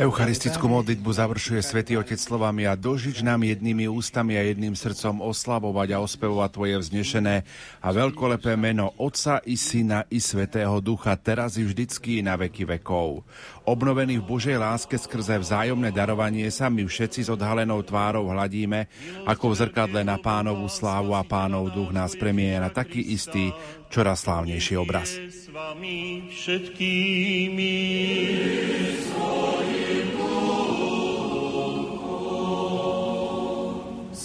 Eucharistickú 0.00 0.64
modlitbu 0.64 1.10
završuje 1.12 1.60
svätý 1.60 1.92
Otec 2.00 2.16
slovami 2.16 2.64
a 2.64 2.72
dožič 2.72 3.20
nám 3.20 3.44
jednými 3.44 3.84
ústami 3.84 4.40
a 4.40 4.48
jedným 4.48 4.72
srdcom 4.72 5.20
oslavovať 5.20 5.92
a 5.92 6.00
ospevovať 6.00 6.50
Tvoje 6.56 6.80
vznešené 6.80 7.44
a 7.84 7.88
veľkolepé 7.92 8.56
meno 8.56 8.96
Otca 8.96 9.44
i 9.44 9.60
Syna 9.60 10.08
i 10.08 10.24
Svetého 10.24 10.80
Ducha 10.80 11.12
teraz 11.20 11.60
i 11.60 11.68
vždycky 11.68 12.24
na 12.24 12.32
veky 12.32 12.64
vekov. 12.64 13.28
Obnovený 13.68 14.16
v 14.24 14.32
Božej 14.32 14.56
láske 14.56 14.96
skrze 14.96 15.36
vzájomné 15.36 15.92
darovanie 15.92 16.48
sa 16.48 16.72
my 16.72 16.88
všetci 16.88 17.28
s 17.28 17.32
odhalenou 17.34 17.84
tvárou 17.84 18.32
hladíme, 18.32 18.88
ako 19.28 19.52
v 19.52 19.68
zrkadle 19.68 20.00
na 20.00 20.16
pánovú 20.16 20.64
slávu 20.64 21.12
a 21.12 21.20
pánov 21.28 21.76
duch 21.76 21.92
nás 21.92 22.16
premieja 22.16 22.64
na 22.64 22.72
taký 22.72 23.04
istý, 23.12 23.52
čoraz 23.90 24.26
slávnejší 24.26 24.76
obraz. 24.76 25.16
S 25.16 25.48
vami 25.48 26.28
všetkými. 26.30 27.74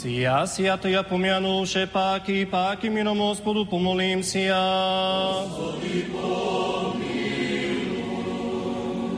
Sia, 0.01 0.49
sia 0.49 0.81
to 0.81 0.89
ja 0.89 1.05
pomianúše 1.05 1.85
páky, 1.85 2.49
páky 2.49 2.89
minom 2.89 3.21
Hospodu 3.21 3.69
pomolím 3.69 4.25
si 4.25 4.49
ja. 4.49 4.65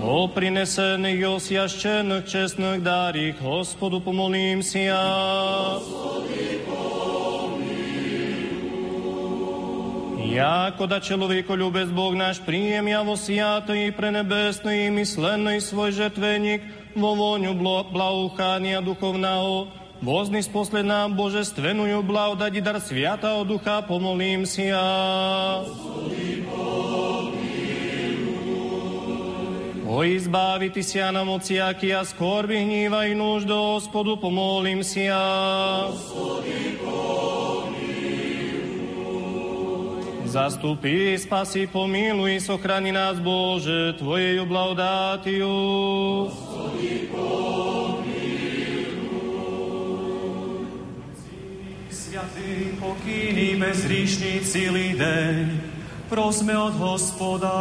O 0.03 0.27
prinesených 0.27 1.39
osjaščených 1.39 2.27
čestných 2.27 2.83
dárich, 2.83 3.39
Hospodu 3.39 4.03
pomolím 4.03 4.59
si 4.59 4.91
ja. 4.91 5.07
Jako 10.33 10.89
da 10.89 10.97
človeku 10.97 11.53
ľubec 11.53 11.93
Bog 11.93 12.17
náš 12.17 12.41
príjem 12.41 12.89
javo 12.89 13.13
siatý 13.13 13.93
pre 13.93 14.09
nebesný 14.09 14.89
myslený 14.89 15.61
svoj 15.61 15.93
žetveník 15.93 16.65
vo 16.97 17.13
voňu 17.13 17.53
blahúchania 17.93 18.81
duchovného, 18.81 19.69
vozny 20.01 20.41
sposledná 20.41 21.05
božestvenujú 21.13 22.01
blahodať 22.01 22.65
dar 22.65 22.81
sviatého 22.81 23.45
ducha, 23.45 23.85
pomolím 23.85 24.49
si 24.49 24.73
ja. 24.73 25.61
Tvoji 29.85 30.17
zbavi 30.25 30.73
Ty 30.73 30.81
si 30.81 30.97
na 30.97 31.21
moci, 31.21 31.61
aký 31.61 31.93
a 31.93 32.01
skorby 32.01 32.57
hníva 32.57 33.05
i 33.05 33.13
núž 33.13 33.45
do 33.45 33.77
hospodu, 33.77 34.17
pomolím 34.17 34.81
si 34.81 35.05
ja. 35.05 35.93
Zastupí, 40.33 41.13
spasi, 41.13 41.69
pomiluj, 41.69 42.41
sochrani 42.41 42.89
nás, 42.89 43.21
Bože, 43.21 43.93
Tvojej 44.01 44.41
oblaudátiu. 44.41 45.45
Sviatý, 51.93 52.73
pokýny, 52.81 53.61
bezříšný 53.61 54.33
celý 54.41 54.97
deň, 54.97 55.35
prosme 56.09 56.57
od 56.57 56.81
hospoda. 56.81 57.53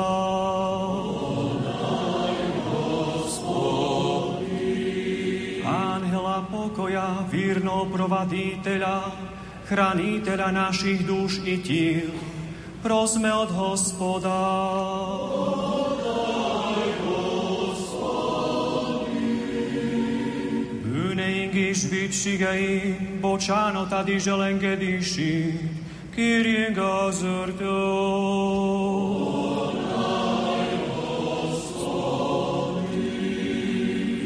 Ángela 5.68 6.48
pokoja, 6.48 7.28
vírno 7.28 7.84
provaditeľa, 7.92 9.12
chrániteľa 9.68 10.48
našich 10.56 11.04
duš 11.04 11.44
i 11.44 11.60
tíl, 11.60 12.31
prosme 12.82 13.34
od 13.34 13.50
hospoda. 13.50 14.40
Bűneink 20.82 21.54
vicsigeink, 21.90 23.20
bocsánat 23.20 23.92
ad 23.92 24.08
is 24.08 24.26
elengedési, 24.26 25.60
kérjünk 26.14 26.78
az 26.78 27.24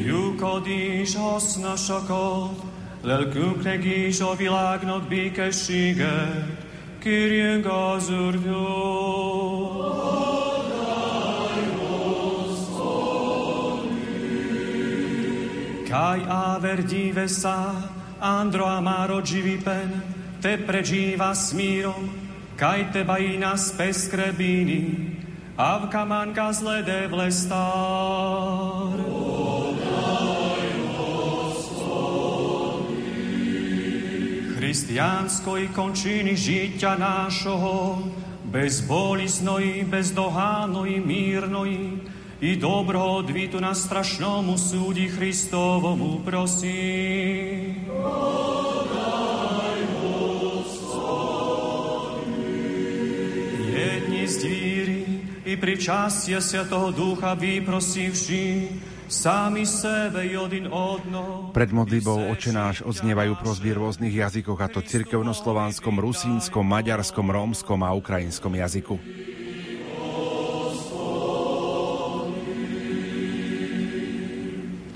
Lyukad 0.04 0.66
is 0.66 1.14
hasznasakat, 1.14 2.62
lelkünknek 3.02 3.84
is 3.84 4.20
a 4.20 4.34
világnak 4.34 5.08
békességet, 5.08 6.65
az 7.06 8.10
Úrtól. 8.10 9.94
Kaj 15.88 16.20
aver 16.28 16.82
dive 16.82 17.26
sa, 17.26 17.74
andro 18.18 18.64
amaro 18.64 19.20
pen, 19.64 20.02
te 20.40 20.56
pregiva 20.58 21.34
smírom, 21.34 22.10
kaj 22.56 22.90
teba 22.92 23.18
i 23.18 23.36
nas 23.38 23.72
peskrebini, 23.76 25.14
a 25.56 25.88
hristijanskoj 34.66 35.68
končini 35.74 36.36
žitja 36.36 36.96
našoho, 36.98 37.98
bezbolisno 38.44 39.60
i 39.60 39.84
bezdohano 39.84 40.86
i 40.86 41.00
mirno 41.00 41.66
i, 41.66 41.88
i 42.40 42.56
dobro 42.56 43.00
odvitu 43.00 43.60
na 43.60 43.74
strašnomu 43.74 44.58
sudi 44.58 45.08
Hristovomu 45.08 46.20
prosim. 46.24 47.74
Jedni 53.74 54.28
zdviri 54.28 55.04
i 55.44 55.60
pričastje 55.60 56.40
Svjatoga 56.40 56.96
Duha 56.96 57.32
vi 57.32 57.66
prosivši, 57.66 58.68
sami 59.08 59.66
sebe 59.66 60.26
i 60.26 60.36
odin 60.36 60.66
odno. 60.70 61.50
Pred 61.54 61.70
modlitbou 61.70 62.30
očenáš 62.30 62.82
odznievajú 62.82 63.38
prosby 63.38 63.72
v 63.72 63.78
rôznych 63.82 64.14
jazykoch, 64.14 64.58
a 64.60 64.68
to 64.70 64.82
cirkevnoslovanskom, 64.82 65.98
rusínskom, 66.02 66.66
maďarskom, 66.66 67.26
rómskom 67.30 67.80
a 67.86 67.94
ukrajinskom 67.94 68.52
jazyku. 68.58 68.96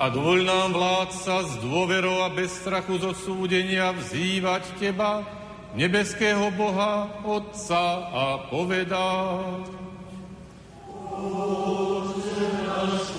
A 0.01 0.09
dovol 0.09 0.49
nám, 0.49 0.73
vládca, 0.73 1.45
s 1.45 1.53
dôverou 1.61 2.24
a 2.24 2.32
bez 2.32 2.49
strachu 2.65 2.97
zo 3.05 3.12
súdenia 3.12 3.93
vzývať 3.93 4.65
Teba, 4.81 5.28
nebeského 5.77 6.49
Boha, 6.57 7.20
Otca 7.20 8.09
a 8.09 8.24
povedať. 8.49 9.69
Otče 11.20 12.00
náš, 12.86 13.11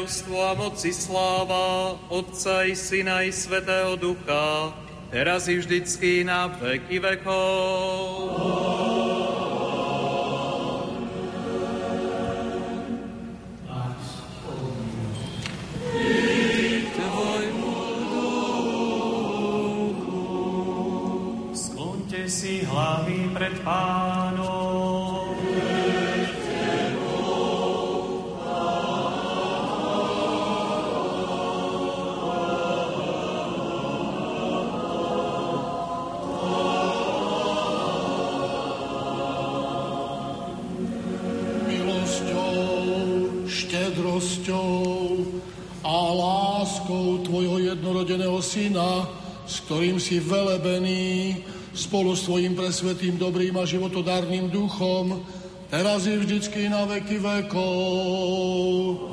kráľovstvo 0.00 0.36
a 0.40 0.56
moci 0.56 0.96
sláva 0.96 1.92
Otca 2.08 2.64
i 2.64 2.72
Syna 2.72 3.20
i 3.20 3.28
Svetého 3.28 4.00
Ducha, 4.00 4.72
teraz 5.12 5.44
i 5.44 5.60
vždycky 5.60 6.24
na 6.24 6.48
veky 6.48 7.04
vekov. 7.04 8.19
S 52.20 52.28
presvetým, 52.28 53.16
dobrým 53.16 53.56
a 53.56 53.64
životodárnym 53.64 54.52
duchom, 54.52 55.24
teraz 55.72 56.04
i 56.04 56.20
vždycky 56.20 56.68
na 56.68 56.84
veky 56.84 57.16
vekov. 57.16 59.08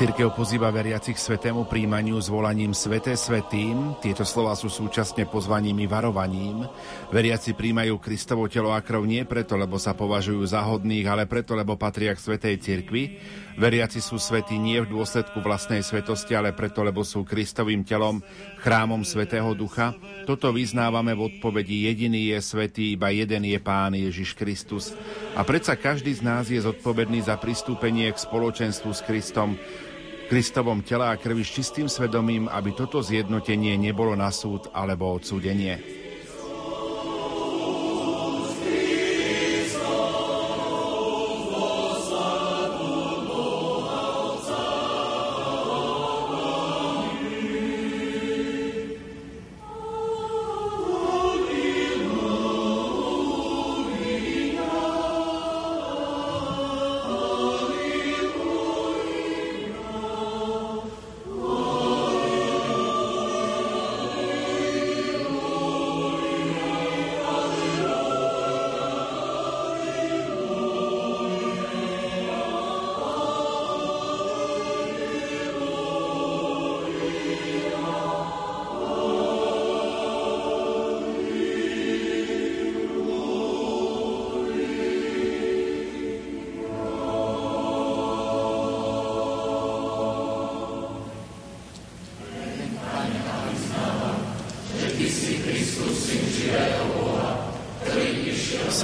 Cirkev 0.00 0.32
pozýva 0.32 0.72
veriacich 0.72 1.20
svetému 1.20 1.68
príjmaniu 1.68 2.16
zvolaním 2.24 2.72
Sveté 2.72 3.20
Svetým. 3.20 4.00
Tieto 4.00 4.24
slova 4.24 4.56
sú 4.56 4.72
súčasne 4.72 5.28
pozvaním 5.28 5.84
i 5.84 5.86
varovaním. 5.90 6.64
Veriaci 7.12 7.52
príjmajú 7.52 8.00
Kristovo 8.00 8.48
telo 8.48 8.72
a 8.72 8.80
krv 8.80 9.04
nie 9.04 9.28
preto, 9.28 9.60
lebo 9.60 9.76
sa 9.76 9.92
považujú 9.92 10.40
za 10.48 10.64
hodných, 10.64 11.04
ale 11.04 11.28
preto, 11.28 11.52
lebo 11.52 11.76
patria 11.76 12.16
k 12.16 12.22
Svetej 12.22 12.64
Cirkvi. 12.64 13.20
Veriaci 13.58 13.98
sú 13.98 14.20
svetí 14.20 14.54
nie 14.54 14.78
v 14.78 14.90
dôsledku 14.94 15.42
vlastnej 15.42 15.82
svetosti, 15.82 16.38
ale 16.38 16.54
preto, 16.54 16.86
lebo 16.86 17.02
sú 17.02 17.26
Kristovým 17.26 17.82
telom, 17.82 18.22
chrámom 18.62 19.02
Svetého 19.02 19.50
Ducha. 19.58 19.96
Toto 20.28 20.54
vyznávame 20.54 21.18
v 21.18 21.26
odpovedi 21.26 21.90
jediný 21.90 22.30
je 22.30 22.38
svetý, 22.38 22.94
iba 22.94 23.10
jeden 23.10 23.42
je 23.48 23.58
Pán 23.58 23.98
Ježiš 23.98 24.38
Kristus. 24.38 24.94
A 25.34 25.42
predsa 25.42 25.74
každý 25.74 26.14
z 26.14 26.22
nás 26.22 26.46
je 26.46 26.62
zodpovedný 26.62 27.26
za 27.26 27.34
pristúpenie 27.36 28.06
k 28.14 28.22
spoločenstvu 28.22 28.90
s 28.94 29.00
Kristom, 29.02 29.58
Kristovom 30.30 30.86
tela 30.86 31.10
a 31.10 31.18
krvi 31.18 31.42
s 31.42 31.50
čistým 31.50 31.90
svedomím, 31.90 32.46
aby 32.46 32.70
toto 32.70 33.02
zjednotenie 33.02 33.74
nebolo 33.74 34.14
na 34.14 34.30
súd 34.30 34.70
alebo 34.70 35.18
odsúdenie. 35.18 35.99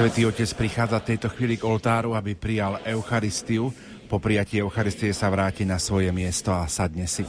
Svetý 0.06 0.22
Otec 0.22 0.54
prichádza 0.54 1.02
v 1.02 1.08
tejto 1.10 1.28
chvíli 1.34 1.58
k 1.58 1.66
oltáru, 1.66 2.14
aby 2.14 2.38
prijal 2.38 2.78
Eucharistiu. 2.86 3.74
Po 4.06 4.22
prijatí 4.22 4.62
Eucharistie 4.62 5.10
sa 5.10 5.26
vráti 5.26 5.66
na 5.66 5.82
svoje 5.82 6.14
miesto 6.14 6.54
a 6.54 6.62
sadne 6.70 7.10
si. 7.10 7.26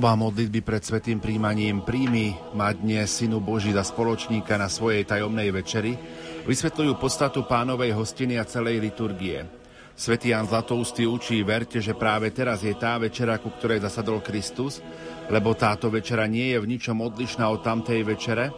Slova 0.00 0.16
modlitby 0.16 0.64
pred 0.64 0.80
svetým 0.80 1.20
príjmaním 1.20 1.84
príjmi 1.84 2.32
ma 2.56 2.72
dnes 2.72 3.20
Synu 3.20 3.36
Boží 3.36 3.68
za 3.68 3.84
spoločníka 3.84 4.56
na 4.56 4.64
svojej 4.64 5.04
tajomnej 5.04 5.52
večeri 5.52 5.92
vysvetľujú 6.48 6.96
podstatu 6.96 7.44
pánovej 7.44 7.92
hostiny 7.92 8.40
a 8.40 8.48
celej 8.48 8.80
liturgie. 8.80 9.44
Svetý 9.92 10.32
Jan 10.32 10.48
Zlatoustý 10.48 11.04
učí, 11.04 11.44
verte, 11.44 11.84
že 11.84 11.92
práve 11.92 12.32
teraz 12.32 12.64
je 12.64 12.72
tá 12.80 12.96
večera, 12.96 13.36
ku 13.44 13.52
ktorej 13.52 13.84
zasadol 13.84 14.24
Kristus, 14.24 14.80
lebo 15.28 15.52
táto 15.52 15.92
večera 15.92 16.24
nie 16.24 16.56
je 16.56 16.64
v 16.64 16.70
ničom 16.72 16.96
odlišná 16.96 17.44
od 17.52 17.60
tamtej 17.60 18.00
večere, 18.00 18.48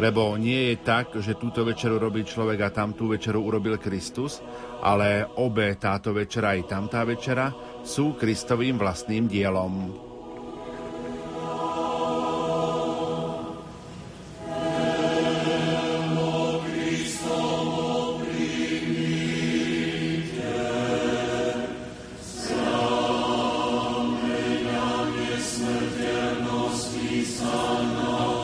lebo 0.00 0.32
nie 0.40 0.72
je 0.72 0.76
tak, 0.80 1.12
že 1.20 1.36
túto 1.36 1.60
večeru 1.60 2.00
robí 2.00 2.24
človek 2.24 2.64
a 2.64 2.72
tamtú 2.72 3.12
večeru 3.12 3.44
urobil 3.44 3.76
Kristus, 3.76 4.40
ale 4.80 5.28
obe 5.44 5.76
táto 5.76 6.16
večera 6.16 6.56
i 6.56 6.64
tamtá 6.64 7.04
večera 7.04 7.52
sú 7.84 8.16
Kristovým 8.16 8.80
vlastným 8.80 9.28
dielom. 9.28 10.05
be 26.84 27.24
Son 27.24 27.96
of 27.96 28.35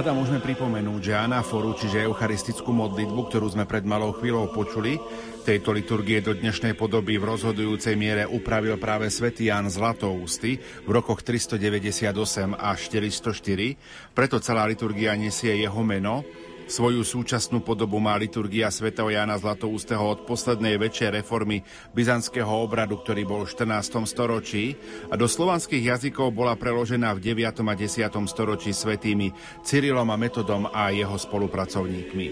Hada 0.00 0.16
môžeme 0.16 0.40
pripomenúť, 0.40 1.12
že 1.12 1.12
anaforu, 1.12 1.76
čiže 1.76 2.08
eucharistickú 2.08 2.72
modlitbu, 2.72 3.20
ktorú 3.28 3.52
sme 3.52 3.68
pred 3.68 3.84
malou 3.84 4.16
chvíľou 4.16 4.48
počuli, 4.48 4.96
tejto 5.44 5.76
liturgie 5.76 6.24
do 6.24 6.32
dnešnej 6.32 6.72
podoby 6.72 7.20
v 7.20 7.28
rozhodujúcej 7.28 8.00
miere 8.00 8.24
upravil 8.24 8.80
práve 8.80 9.12
svätý 9.12 9.52
Jan 9.52 9.68
Zlatoústy 9.68 10.56
v 10.56 10.88
rokoch 10.88 11.20
398 11.20 12.16
až 12.56 12.78
404, 12.88 14.16
preto 14.16 14.40
celá 14.40 14.64
liturgia 14.64 15.12
nesie 15.20 15.52
jeho 15.60 15.84
meno, 15.84 16.24
Svoju 16.70 17.02
súčasnú 17.02 17.66
podobu 17.66 17.98
má 17.98 18.14
liturgia 18.14 18.70
svätého 18.70 19.10
Jana 19.10 19.34
Zlatoústeho 19.34 20.06
od 20.06 20.22
poslednej 20.22 20.78
väčšej 20.78 21.18
reformy 21.18 21.66
byzantského 21.98 22.46
obradu, 22.46 22.94
ktorý 23.02 23.26
bol 23.26 23.42
v 23.42 23.50
14. 23.58 24.06
storočí 24.06 24.78
a 25.10 25.18
do 25.18 25.26
slovanských 25.26 25.90
jazykov 25.90 26.30
bola 26.30 26.54
preložená 26.54 27.10
v 27.18 27.34
9. 27.34 27.66
a 27.66 27.74
10. 27.74 28.06
storočí 28.30 28.70
svetými 28.70 29.34
Cyrilom 29.66 30.14
a 30.14 30.14
Metodom 30.14 30.70
a 30.70 30.94
jeho 30.94 31.18
spolupracovníkmi. 31.18 32.26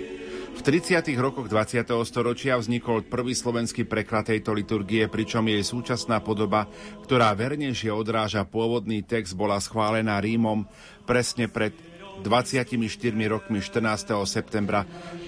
V 0.55 0.61
30. 0.63 1.03
rokoch 1.19 1.51
20. 1.51 1.83
storočia 2.07 2.63
vznikol 2.63 3.11
prvý 3.11 3.35
slovenský 3.35 3.91
preklad 3.91 4.31
tejto 4.31 4.55
liturgie, 4.55 5.11
pričom 5.11 5.51
jej 5.51 5.67
súčasná 5.67 6.23
podoba, 6.23 6.71
ktorá 7.03 7.35
vernejšie 7.35 7.91
odráža 7.91 8.47
pôvodný 8.47 9.03
text, 9.03 9.35
bola 9.35 9.59
schválená 9.59 10.23
Rímom 10.23 10.63
presne 11.07 11.51
pred 11.51 11.88
24 12.23 13.31
rokmi 13.31 13.63
14. 13.63 14.27
septembra 14.27 14.85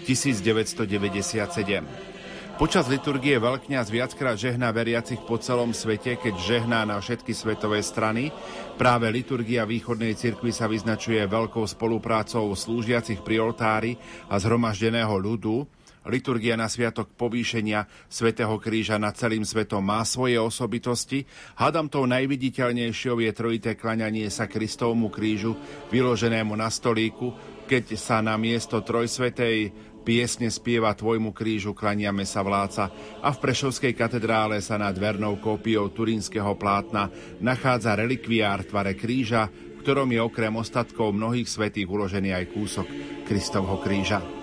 1997. 0.06 2.10
Počas 2.60 2.92
liturgie 2.92 3.40
veľkňaz 3.40 3.88
viackrát 3.88 4.36
žehná 4.36 4.68
veriacich 4.68 5.16
po 5.24 5.40
celom 5.40 5.72
svete, 5.72 6.20
keď 6.20 6.36
žehná 6.36 6.84
na 6.84 7.00
všetky 7.00 7.32
svetové 7.32 7.80
strany. 7.80 8.28
Práve 8.76 9.08
liturgia 9.08 9.64
východnej 9.64 10.12
cirkvi 10.12 10.52
sa 10.52 10.68
vyznačuje 10.68 11.24
veľkou 11.24 11.64
spoluprácou 11.64 12.52
slúžiacich 12.52 13.24
pri 13.24 13.40
oltári 13.40 13.96
a 14.28 14.36
zhromaždeného 14.36 15.16
ľudu, 15.16 15.64
Liturgia 16.09 16.56
na 16.56 16.64
sviatok 16.64 17.12
povýšenia 17.12 17.85
svätého 18.09 18.56
Kríža 18.56 18.97
nad 18.97 19.12
celým 19.12 19.44
svetom 19.44 19.85
má 19.85 20.01
svoje 20.09 20.40
osobitosti. 20.40 21.28
Hadam 21.60 21.93
tou 21.93 22.09
najviditeľnejšou 22.09 23.20
je 23.20 23.31
trojité 23.36 23.77
klaňanie 23.77 24.32
sa 24.32 24.48
Kristovmu 24.48 25.12
krížu, 25.12 25.52
vyloženému 25.93 26.56
na 26.56 26.72
stolíku, 26.72 27.36
keď 27.68 28.01
sa 28.01 28.24
na 28.24 28.40
miesto 28.40 28.81
trojsvetej 28.81 29.77
piesne 30.01 30.48
spieva 30.48 30.97
Tvojmu 30.97 31.36
krížu, 31.36 31.77
klaniame 31.77 32.24
sa 32.24 32.40
vláca 32.40 32.89
a 33.20 33.28
v 33.28 33.39
Prešovskej 33.44 33.93
katedrále 33.93 34.64
sa 34.64 34.81
nad 34.81 34.97
vernou 34.97 35.36
kópiou 35.36 35.93
turínskeho 35.93 36.56
plátna 36.56 37.12
nachádza 37.44 37.93
relikviár 37.93 38.64
tvare 38.64 38.97
kríža, 38.97 39.52
ktorom 39.85 40.09
je 40.16 40.20
okrem 40.24 40.56
ostatkov 40.56 41.12
mnohých 41.12 41.48
svetých 41.48 41.93
uložený 41.93 42.32
aj 42.32 42.44
kúsok 42.56 42.86
Kristovho 43.28 43.77
kríža. 43.85 44.39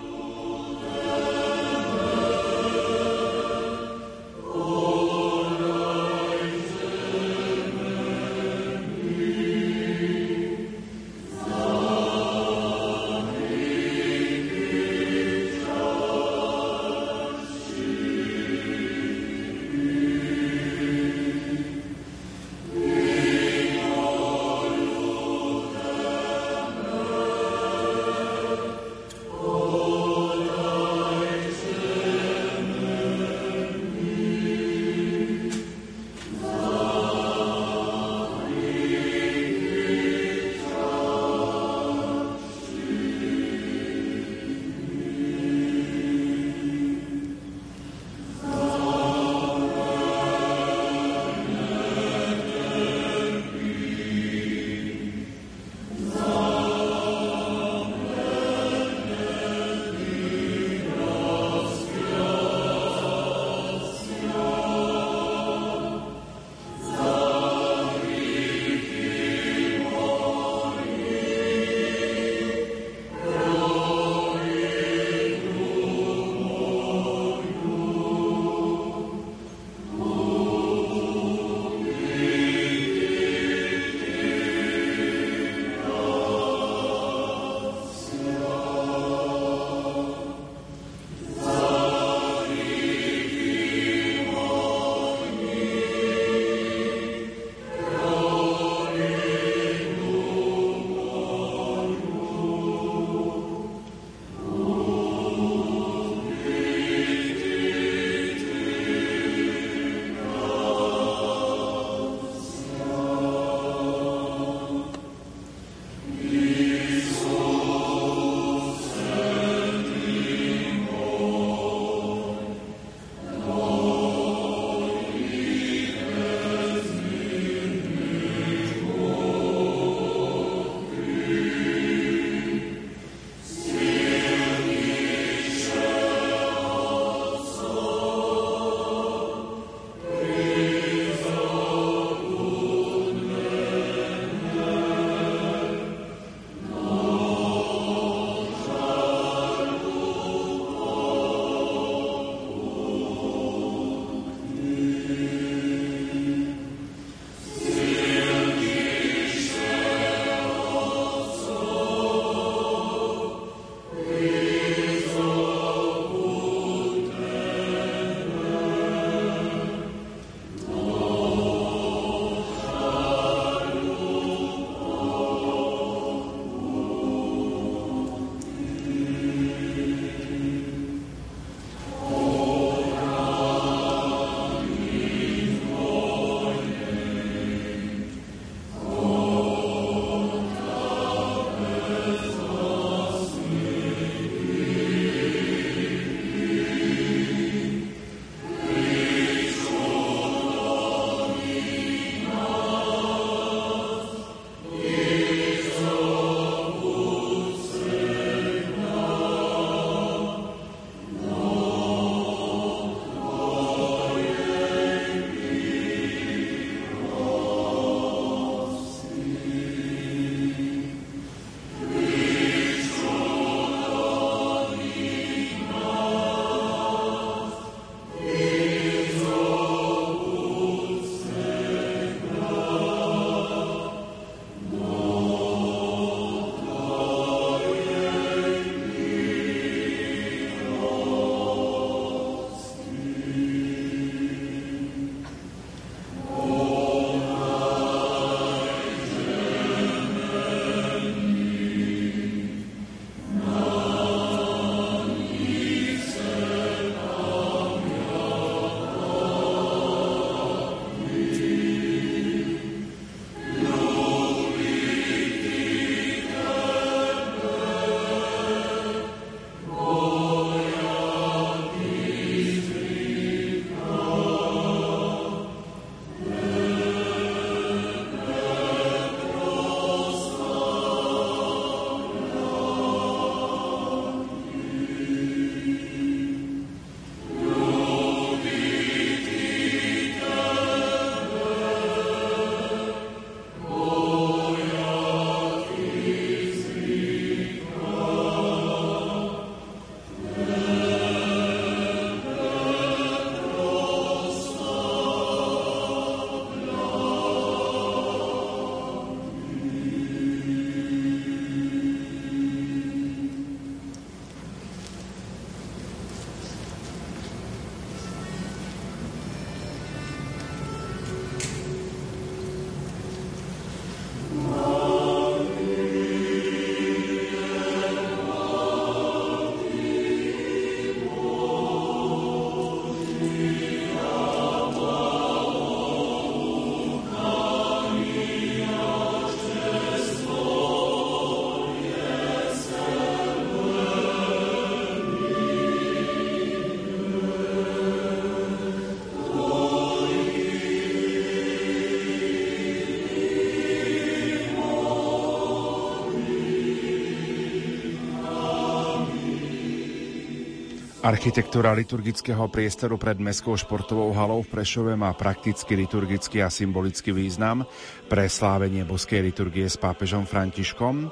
Architektúra 361.08 361.72
liturgického 361.72 362.52
priestoru 362.52 363.00
pred 363.00 363.16
Mestskou 363.16 363.56
športovou 363.56 364.12
halou 364.12 364.44
v 364.44 364.52
Prešove 364.52 364.92
má 364.92 365.08
prakticky 365.16 365.72
liturgický 365.72 366.44
a 366.44 366.52
symbolický 366.52 367.16
význam 367.16 367.64
pre 368.12 368.28
slávenie 368.28 368.84
boskej 368.84 369.24
liturgie 369.24 369.64
s 369.64 369.80
pápežom 369.80 370.28
Františkom. 370.28 370.94
E, 371.00 371.10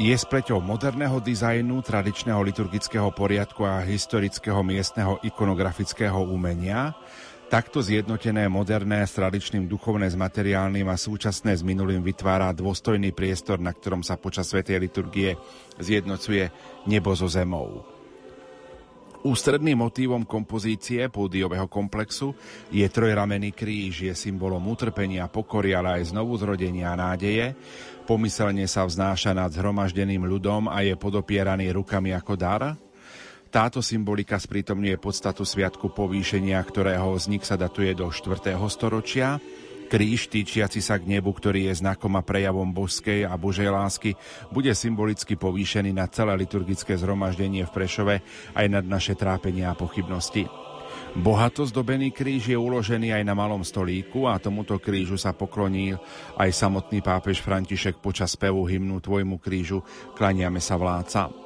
je 0.00 0.16
spleťou 0.16 0.64
moderného 0.64 1.20
dizajnu, 1.20 1.84
tradičného 1.84 2.40
liturgického 2.40 3.12
poriadku 3.12 3.68
a 3.68 3.84
historického 3.84 4.64
miestneho 4.64 5.20
ikonografického 5.20 6.24
umenia. 6.24 6.96
Takto 7.52 7.84
zjednotené 7.84 8.48
moderné 8.48 9.04
s 9.04 9.12
tradičným 9.12 9.68
duchovné 9.68 10.08
s 10.08 10.16
materiálnym 10.16 10.88
a 10.88 10.96
súčasné 10.96 11.52
s 11.52 11.60
minulým 11.60 12.00
vytvára 12.00 12.48
dôstojný 12.56 13.12
priestor, 13.12 13.60
na 13.60 13.76
ktorom 13.76 14.00
sa 14.00 14.16
počas 14.16 14.48
svätej 14.48 14.80
liturgie 14.80 15.36
zjednocuje 15.76 16.48
nebo 16.88 17.12
so 17.12 17.28
zemou. 17.28 17.93
Ústredným 19.24 19.80
motívom 19.80 20.28
kompozície 20.28 21.08
pódiového 21.08 21.64
komplexu 21.64 22.36
je 22.68 22.84
trojramenný 22.84 23.56
kríž, 23.56 24.04
je 24.04 24.12
symbolom 24.12 24.60
utrpenia, 24.68 25.32
pokory, 25.32 25.72
ale 25.72 25.96
aj 25.96 26.12
znovu 26.12 26.36
zrodenia 26.36 26.92
a 26.92 27.00
nádeje. 27.00 27.56
Pomyselne 28.04 28.68
sa 28.68 28.84
vznáša 28.84 29.32
nad 29.32 29.48
zhromaždeným 29.48 30.28
ľudom 30.28 30.68
a 30.68 30.84
je 30.84 30.92
podopieraný 31.00 31.72
rukami 31.72 32.12
ako 32.12 32.36
dar. 32.36 32.76
Táto 33.48 33.80
symbolika 33.80 34.36
sprítomňuje 34.36 35.00
podstatu 35.00 35.48
sviatku 35.48 35.88
povýšenia, 35.96 36.60
ktorého 36.60 37.16
vznik 37.16 37.48
sa 37.48 37.56
datuje 37.56 37.96
do 37.96 38.12
4. 38.12 38.52
storočia 38.68 39.40
Kríž 39.94 40.26
týčiaci 40.26 40.82
sa 40.82 40.98
k 40.98 41.06
nebu, 41.06 41.30
ktorý 41.30 41.70
je 41.70 41.78
znakom 41.78 42.18
a 42.18 42.26
prejavom 42.26 42.66
božskej 42.66 43.30
a 43.30 43.38
božej 43.38 43.70
lásky, 43.70 44.18
bude 44.50 44.74
symbolicky 44.74 45.38
povýšený 45.38 45.94
na 45.94 46.10
celé 46.10 46.34
liturgické 46.34 46.98
zhromaždenie 46.98 47.62
v 47.62 47.70
Prešove 47.70 48.16
aj 48.58 48.66
nad 48.66 48.82
naše 48.82 49.14
trápenia 49.14 49.70
a 49.70 49.78
pochybnosti. 49.78 50.50
Bohato 51.14 51.62
zdobený 51.62 52.10
kríž 52.10 52.50
je 52.50 52.58
uložený 52.58 53.14
aj 53.14 53.22
na 53.22 53.38
malom 53.38 53.62
stolíku 53.62 54.26
a 54.26 54.42
tomuto 54.42 54.82
krížu 54.82 55.14
sa 55.14 55.30
poklonil 55.30 55.94
aj 56.42 56.50
samotný 56.50 56.98
pápež 56.98 57.38
František 57.38 58.02
počas 58.02 58.34
spevu 58.34 58.66
hymnu 58.66 58.98
Tvojmu 58.98 59.38
krížu 59.38 59.78
Klaniame 60.18 60.58
sa 60.58 60.74
vládca. 60.74 61.43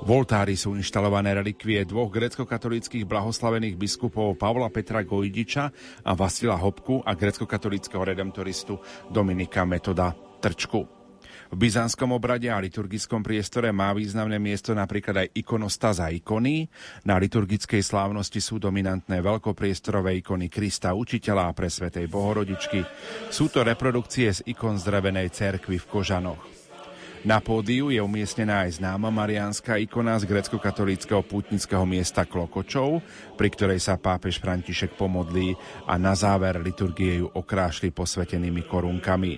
V 0.00 0.08
oltári 0.08 0.56
sú 0.56 0.72
inštalované 0.72 1.36
relikvie 1.36 1.84
dvoch 1.84 2.08
grecko-katolických 2.08 3.04
blahoslavených 3.04 3.76
biskupov 3.76 4.40
Pavla 4.40 4.72
Petra 4.72 5.04
Gojdiča 5.04 5.64
a 6.04 6.12
Vasila 6.16 6.56
Hopku 6.56 7.04
a 7.04 7.12
grecko-katolického 7.12 8.00
redemptoristu 8.00 8.80
Dominika 9.12 9.68
Metoda 9.68 10.16
Trčku. 10.40 11.00
V 11.50 11.58
byzantskom 11.58 12.14
obrade 12.14 12.46
a 12.46 12.62
liturgickom 12.62 13.26
priestore 13.26 13.74
má 13.74 13.90
významné 13.90 14.38
miesto 14.38 14.70
napríklad 14.70 15.26
aj 15.26 15.28
ikonosta 15.34 15.90
za 15.90 16.06
ikony. 16.06 16.70
Na 17.02 17.18
liturgickej 17.18 17.82
slávnosti 17.82 18.38
sú 18.38 18.62
dominantné 18.62 19.18
veľkopriestorové 19.18 20.22
ikony 20.22 20.46
Krista 20.46 20.94
Učiteľa 20.94 21.50
a 21.50 21.56
presvetej 21.56 22.06
Bohorodičky. 22.06 22.86
Sú 23.34 23.50
to 23.50 23.66
reprodukcie 23.66 24.30
z 24.30 24.46
ikon 24.46 24.78
z 24.78 24.94
drevenej 24.94 25.34
cerkvy 25.34 25.82
v 25.82 25.88
Kožanoch. 25.90 26.59
Na 27.20 27.36
pódiu 27.36 27.92
je 27.92 28.00
umiestnená 28.00 28.64
aj 28.64 28.80
známa 28.80 29.12
mariánska 29.12 29.76
ikona 29.76 30.16
z 30.16 30.24
grecko-katolického 30.24 31.20
pútnického 31.20 31.84
miesta 31.84 32.24
Klokočov, 32.24 33.04
pri 33.36 33.48
ktorej 33.52 33.76
sa 33.76 34.00
pápež 34.00 34.40
František 34.40 34.96
pomodlí 34.96 35.52
a 35.84 36.00
na 36.00 36.16
záver 36.16 36.56
liturgie 36.64 37.20
ju 37.20 37.28
okrášli 37.28 37.92
posvetenými 37.92 38.64
korunkami. 38.64 39.36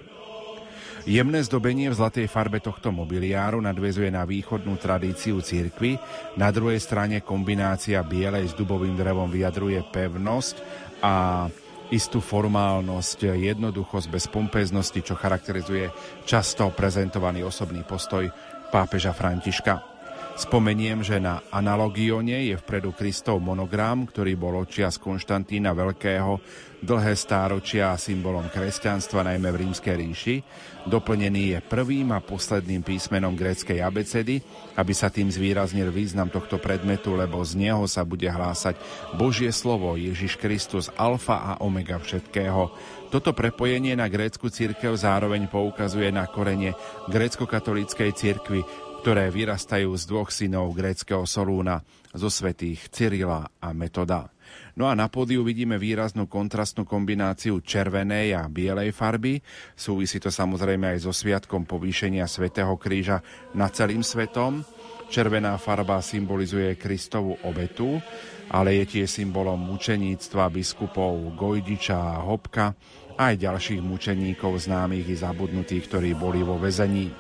Jemné 1.11 1.43
zdobenie 1.43 1.91
v 1.91 1.99
zlatej 1.99 2.31
farbe 2.31 2.63
tohto 2.63 2.95
mobiliáru 2.95 3.59
nadvezuje 3.59 4.15
na 4.15 4.23
východnú 4.23 4.79
tradíciu 4.79 5.43
církvy, 5.43 5.99
na 6.39 6.55
druhej 6.55 6.79
strane 6.79 7.19
kombinácia 7.19 7.99
bielej 8.07 8.55
s 8.55 8.55
dubovým 8.55 8.95
drevom 8.95 9.27
vyjadruje 9.27 9.83
pevnosť 9.91 10.63
a 11.03 11.51
istú 11.93 12.25
formálnosť, 12.25 13.37
jednoduchosť 13.37 14.09
bez 14.09 14.25
pompeznosti, 14.33 15.05
čo 15.05 15.13
charakterizuje 15.13 15.93
často 16.25 16.73
prezentovaný 16.73 17.45
osobný 17.45 17.85
postoj 17.85 18.33
pápeža 18.73 19.13
Františka. 19.13 19.93
Spomeniem, 20.33 21.05
že 21.05 21.21
na 21.21 21.45
analogione 21.53 22.49
je 22.49 22.57
vpredu 22.57 22.97
Kristov 22.97 23.45
monogram, 23.45 24.09
ktorý 24.09 24.33
bol 24.41 24.65
očia 24.65 24.89
z 24.89 24.97
Konštantína 24.97 25.77
Veľkého 25.77 26.41
dlhé 26.81 27.13
stáročia 27.13 27.93
symbolom 28.01 28.49
kresťanstva, 28.49 29.29
najmä 29.29 29.53
v 29.53 29.61
rímskej 29.69 29.93
ríši. 29.93 30.37
Doplnený 30.83 31.55
je 31.55 31.59
prvým 31.63 32.11
a 32.11 32.19
posledným 32.19 32.83
písmenom 32.83 33.39
gréckej 33.39 33.79
abecedy, 33.79 34.43
aby 34.75 34.91
sa 34.91 35.15
tým 35.15 35.31
zvýraznil 35.31 35.95
význam 35.95 36.27
tohto 36.27 36.59
predmetu, 36.59 37.15
lebo 37.15 37.39
z 37.47 37.55
neho 37.55 37.87
sa 37.87 38.03
bude 38.03 38.27
hlásať 38.27 38.75
Božie 39.15 39.55
slovo 39.55 39.95
Ježiš 39.95 40.35
Kristus, 40.43 40.91
alfa 40.99 41.39
a 41.39 41.53
omega 41.63 42.03
všetkého. 42.03 42.75
Toto 43.15 43.31
prepojenie 43.31 43.95
na 43.95 44.11
grécku 44.11 44.51
církev 44.51 44.91
zároveň 44.99 45.47
poukazuje 45.47 46.11
na 46.11 46.27
korene 46.27 46.75
grécko-katolíckej 47.07 48.11
církvy, 48.11 48.67
ktoré 49.07 49.31
vyrastajú 49.31 49.91
z 49.99 50.03
dvoch 50.07 50.31
synov 50.35 50.75
gréckého 50.75 51.27
Solúna, 51.27 51.83
zo 52.13 52.29
svetých 52.29 52.91
Cyrila 52.93 53.49
a 53.59 53.73
Metoda. 53.73 54.29
No 54.73 54.89
a 54.89 54.97
na 54.97 55.05
pódiu 55.13 55.45
vidíme 55.45 55.77
výraznú 55.77 56.25
kontrastnú 56.25 56.89
kombináciu 56.89 57.61
červenej 57.61 58.33
a 58.33 58.49
bielej 58.49 58.97
farby. 58.97 59.45
Súvisí 59.77 60.17
to 60.17 60.33
samozrejme 60.33 60.97
aj 60.97 61.05
so 61.05 61.13
sviatkom 61.13 61.69
povýšenia 61.69 62.25
svätého 62.25 62.73
kríža 62.81 63.21
nad 63.53 63.69
celým 63.77 64.01
svetom. 64.01 64.65
Červená 65.13 65.61
farba 65.61 66.01
symbolizuje 66.01 66.73
Kristovu 66.81 67.37
obetu, 67.45 68.01
ale 68.49 68.81
je 68.81 68.97
tiež 68.97 69.13
symbolom 69.13 69.61
mučeníctva 69.61 70.49
biskupov 70.49 71.37
Gojdiča 71.37 72.17
a 72.17 72.25
Hopka, 72.25 72.73
aj 73.21 73.45
ďalších 73.45 73.85
mučeníkov 73.85 74.57
známych 74.57 75.05
i 75.05 75.17
zabudnutých, 75.21 75.85
ktorí 75.85 76.17
boli 76.17 76.41
vo 76.41 76.57
väzení 76.57 77.13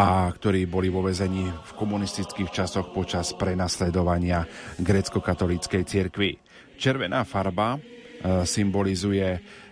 a 0.00 0.32
ktorí 0.32 0.64
boli 0.64 0.88
vo 0.88 1.04
vezení 1.04 1.44
v 1.44 1.72
komunistických 1.76 2.48
časoch 2.48 2.88
počas 2.88 3.36
prenasledovania 3.36 4.48
grecko-katolíckej 4.80 5.84
cirkvi. 5.84 6.40
Červená 6.80 7.28
farba 7.28 7.76
e, 7.76 7.78
symbolizuje 8.48 9.28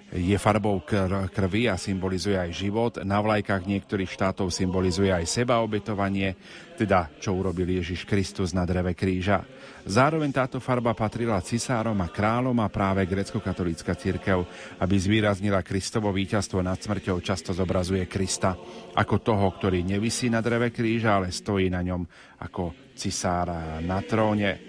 je 0.08 0.36
farbou 0.40 0.80
kr- 0.80 1.28
krvi 1.28 1.68
a 1.68 1.76
symbolizuje 1.76 2.36
aj 2.36 2.50
život. 2.52 2.92
Na 3.04 3.20
vlajkách 3.20 3.68
niektorých 3.68 4.08
štátov 4.08 4.48
symbolizuje 4.48 5.12
aj 5.12 5.28
sebaobetovanie, 5.28 6.32
teda 6.80 7.12
čo 7.20 7.36
urobil 7.36 7.68
Ježiš 7.68 8.08
Kristus 8.08 8.56
na 8.56 8.64
dreve 8.64 8.96
kríža. 8.96 9.44
Zároveň 9.88 10.36
táto 10.36 10.60
farba 10.60 10.92
patrila 10.92 11.40
cisárom 11.40 11.96
a 12.04 12.12
kráľom 12.12 12.60
a 12.60 12.68
práve 12.68 13.08
grecko-katolícka 13.08 13.96
církev, 13.96 14.44
aby 14.84 14.94
zvýraznila 15.00 15.64
Kristovo 15.64 16.12
víťazstvo 16.12 16.60
nad 16.60 16.76
smrťou, 16.76 17.24
často 17.24 17.56
zobrazuje 17.56 18.04
Krista 18.04 18.52
ako 18.92 19.24
toho, 19.24 19.48
ktorý 19.48 19.80
nevisí 19.80 20.28
na 20.28 20.44
dreve 20.44 20.76
kríža, 20.76 21.16
ale 21.16 21.32
stojí 21.32 21.72
na 21.72 21.80
ňom 21.80 22.04
ako 22.44 22.92
cisára 22.92 23.80
na 23.80 24.04
tróne. 24.04 24.67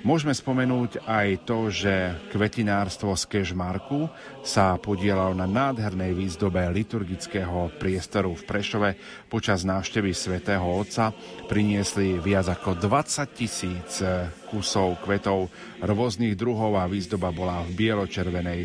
Môžeme 0.00 0.32
spomenúť 0.32 1.04
aj 1.04 1.44
to, 1.44 1.68
že 1.68 2.16
kvetinárstvo 2.32 3.12
z 3.12 3.24
Kešmarku 3.28 4.08
sa 4.40 4.80
podielalo 4.80 5.36
na 5.36 5.44
nádhernej 5.44 6.16
výzdobe 6.16 6.64
liturgického 6.72 7.68
priestoru 7.76 8.32
v 8.32 8.42
Prešove. 8.48 8.90
Počas 9.28 9.60
návštevy 9.68 10.16
svätého 10.16 10.64
Otca 10.64 11.12
priniesli 11.52 12.16
viac 12.16 12.48
ako 12.48 12.80
20 12.80 13.28
tisíc 13.36 14.00
kusov 14.48 15.04
kvetov 15.04 15.52
rôznych 15.84 16.32
druhov 16.32 16.80
a 16.80 16.88
výzdoba 16.88 17.28
bola 17.28 17.60
v 17.68 17.76
bielo-červenej 17.76 18.60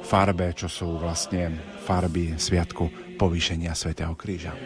farbe, 0.00 0.56
čo 0.56 0.72
sú 0.72 0.96
vlastne 0.96 1.60
farby 1.84 2.40
sviatku 2.40 3.16
povýšenia 3.20 3.76
svätého 3.76 4.16
Kríža. 4.16 4.56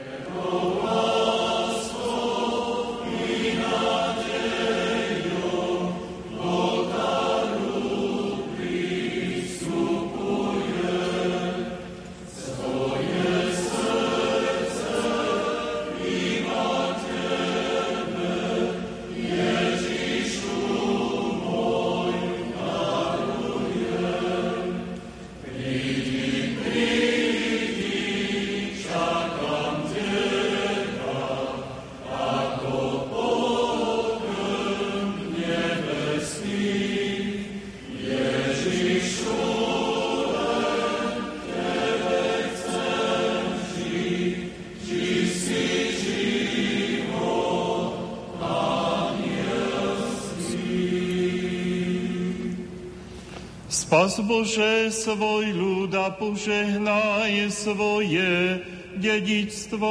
Spas 54.14 54.30
Bože 54.30 54.94
svoj 54.94 55.50
ľud 55.58 55.90
a 55.98 56.06
požehnaj 56.14 57.50
svoje 57.50 58.62
dedičstvo. 58.94 59.90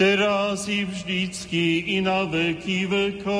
Teraz 0.00 0.64
i 0.64 0.88
vždycky 0.88 1.92
i 1.92 2.00
na 2.00 2.24
veky 2.24 2.88
vekov. 2.88 3.36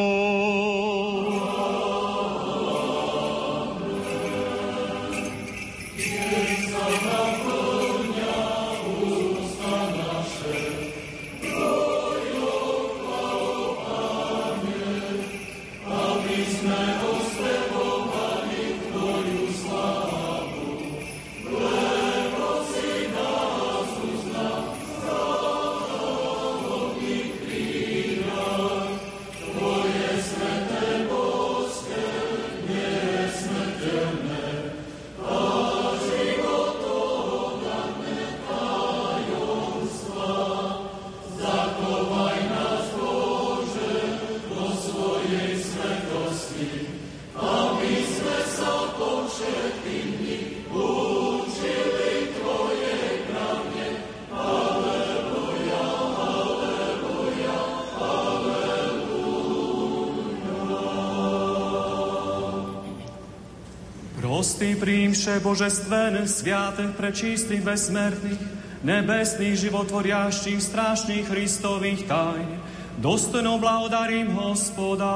Príjmše 65.30 65.46
božestven, 65.46 66.26
sviatých, 66.26 66.92
prečistých, 66.98 67.62
bezsmrtných, 67.62 68.42
nebesných, 68.82 69.62
životvoriaších, 69.62 70.58
strašných 70.58 71.30
Kristových 71.30 72.02
tajn, 72.10 72.58
dostojno 72.98 73.62
blahodarím 73.62 74.34
Hospoda. 74.34 75.14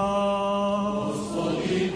Hospodí, 1.11 1.91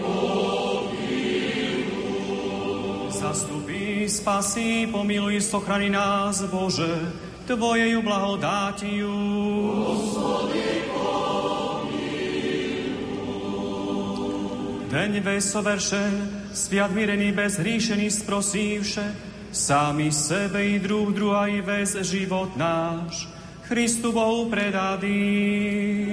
Zastupí, 3.07 4.03
spasí, 4.11 4.87
pomiluj, 4.91 5.39
sochrani 5.39 5.87
nás, 5.87 6.43
Bože, 6.51 6.91
Tvojeju 7.47 8.03
blahodátiu. 8.03 9.15
Hospodí, 9.87 10.67
Deň 14.89 15.21
vesoveršen, 15.21 16.28
sviat 16.53 16.91
mirený, 16.91 17.31
bezhríšený, 17.31 18.11
sprosívše, 18.11 19.15
sami 19.51 20.11
sebe 20.11 20.65
i 20.65 20.79
druh 20.79 21.13
druha 21.13 21.47
i 21.47 21.61
vez 21.61 21.95
život 22.05 22.57
náš, 22.57 23.27
Christu 23.69 24.11
Bohu 24.11 24.49
predadý. 24.49 26.09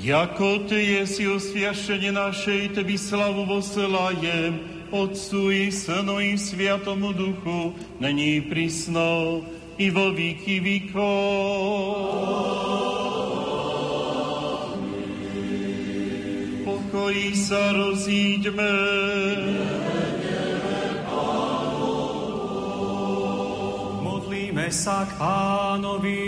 Jako 0.00 0.58
Ty 0.58 0.82
jesi 0.82 1.28
osviašenie 1.28 2.12
našej, 2.12 2.68
Tebi 2.74 2.98
slavu 2.98 3.46
voselajem, 3.46 4.58
Otcu 4.90 5.50
i 5.50 5.70
Synu 5.70 6.20
i 6.20 6.38
Sviatomu 6.38 7.12
Duchu, 7.12 7.74
není 8.00 8.40
prisno 8.40 9.40
i 9.78 9.90
vo 9.90 10.10
víky 10.10 10.60
víkov. 10.60 12.00
Pokoji 17.10 17.34
sa 17.34 17.74
rozíďme. 17.74 18.74
Modlíme 23.98 24.70
sa 24.70 25.10
k 25.10 25.18
pánovi. 25.18 26.22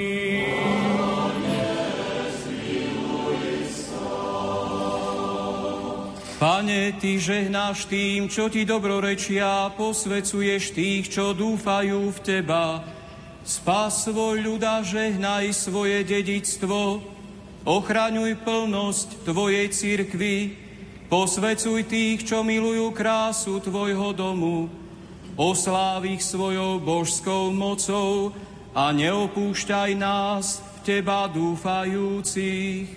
Pane, 6.42 6.98
Ty 6.98 7.12
žehnáš 7.22 7.86
tým, 7.86 8.26
čo 8.26 8.50
Ti 8.50 8.66
dobrorečia, 8.66 9.70
posvecuješ 9.78 10.74
tých, 10.74 11.14
čo 11.14 11.30
dúfajú 11.30 12.10
v 12.10 12.18
Teba. 12.26 12.82
Spás 13.46 14.10
svoj 14.10 14.42
ľuda, 14.42 14.82
žehnaj 14.82 15.46
svoje 15.54 16.02
dedictvo, 16.02 17.06
ochraňuj 17.62 18.34
plnosť 18.42 19.22
Tvojej 19.22 19.70
cirkvi, 19.70 20.62
Posvecuj 21.12 21.93
tých, 21.93 22.24
čo 22.24 22.40
milujú 22.40 22.89
krásu 22.97 23.60
Tvojho 23.60 24.16
domu, 24.16 24.72
osláv 25.36 26.09
ich 26.09 26.24
svojou 26.24 26.80
božskou 26.80 27.52
mocou 27.52 28.32
a 28.72 28.97
neopúšťaj 28.97 29.93
nás 29.93 30.64
v 30.64 30.76
Teba 30.89 31.28
dúfajúcich. 31.28 32.97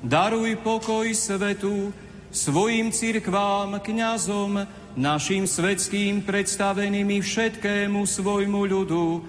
Daruj 0.00 0.64
pokoj 0.64 1.04
svetu 1.12 1.92
svojim 2.32 2.88
cirkvám, 2.88 3.84
kňazom, 3.84 4.64
našim 4.96 5.44
svetským 5.44 6.24
predstaveným 6.24 7.04
i 7.04 7.20
všetkému 7.20 8.00
svojmu 8.00 8.64
ľudu, 8.64 9.20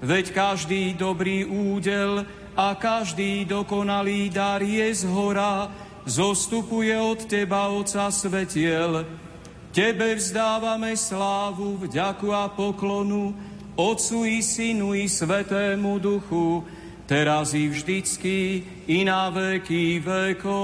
veď 0.00 0.32
každý 0.32 0.96
dobrý 0.96 1.44
údel 1.44 2.24
a 2.56 2.72
každý 2.72 3.44
dokonalý 3.44 4.32
dar 4.32 4.64
je 4.64 4.96
z 4.96 5.04
hora, 5.12 5.83
zostupuje 6.06 7.00
od 7.00 7.24
Teba, 7.24 7.68
Oca 7.68 8.10
svetiel. 8.10 9.04
Tebe 9.74 10.14
vzdávame 10.14 10.96
slávu, 10.96 11.76
vďaku 11.82 12.30
a 12.30 12.48
poklonu, 12.48 13.34
Otcu 13.74 14.24
i 14.24 14.38
Synu 14.38 14.94
i 14.94 15.10
Svetému 15.10 15.98
Duchu, 15.98 16.62
teraz 17.10 17.54
i 17.58 17.68
vždycky, 17.68 18.62
i 18.86 19.02
na 19.04 19.34
veky 19.34 19.98
vekov. 19.98 20.62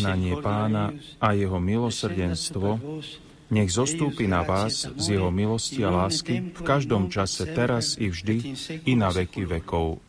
Požehnanie 0.00 0.40
pána 0.40 0.96
a 1.20 1.36
jeho 1.36 1.60
milosrdenstvo 1.60 2.80
nech 3.52 3.68
zostúpi 3.68 4.24
na 4.24 4.40
vás 4.40 4.88
z 4.96 5.20
jeho 5.20 5.28
milosti 5.28 5.84
a 5.84 5.92
lásky 5.92 6.56
v 6.56 6.60
každom 6.64 7.12
čase, 7.12 7.44
teraz 7.52 8.00
i 8.00 8.08
vždy, 8.08 8.56
i 8.88 8.96
na 8.96 9.12
veky 9.12 9.44
vekov. 9.44 10.00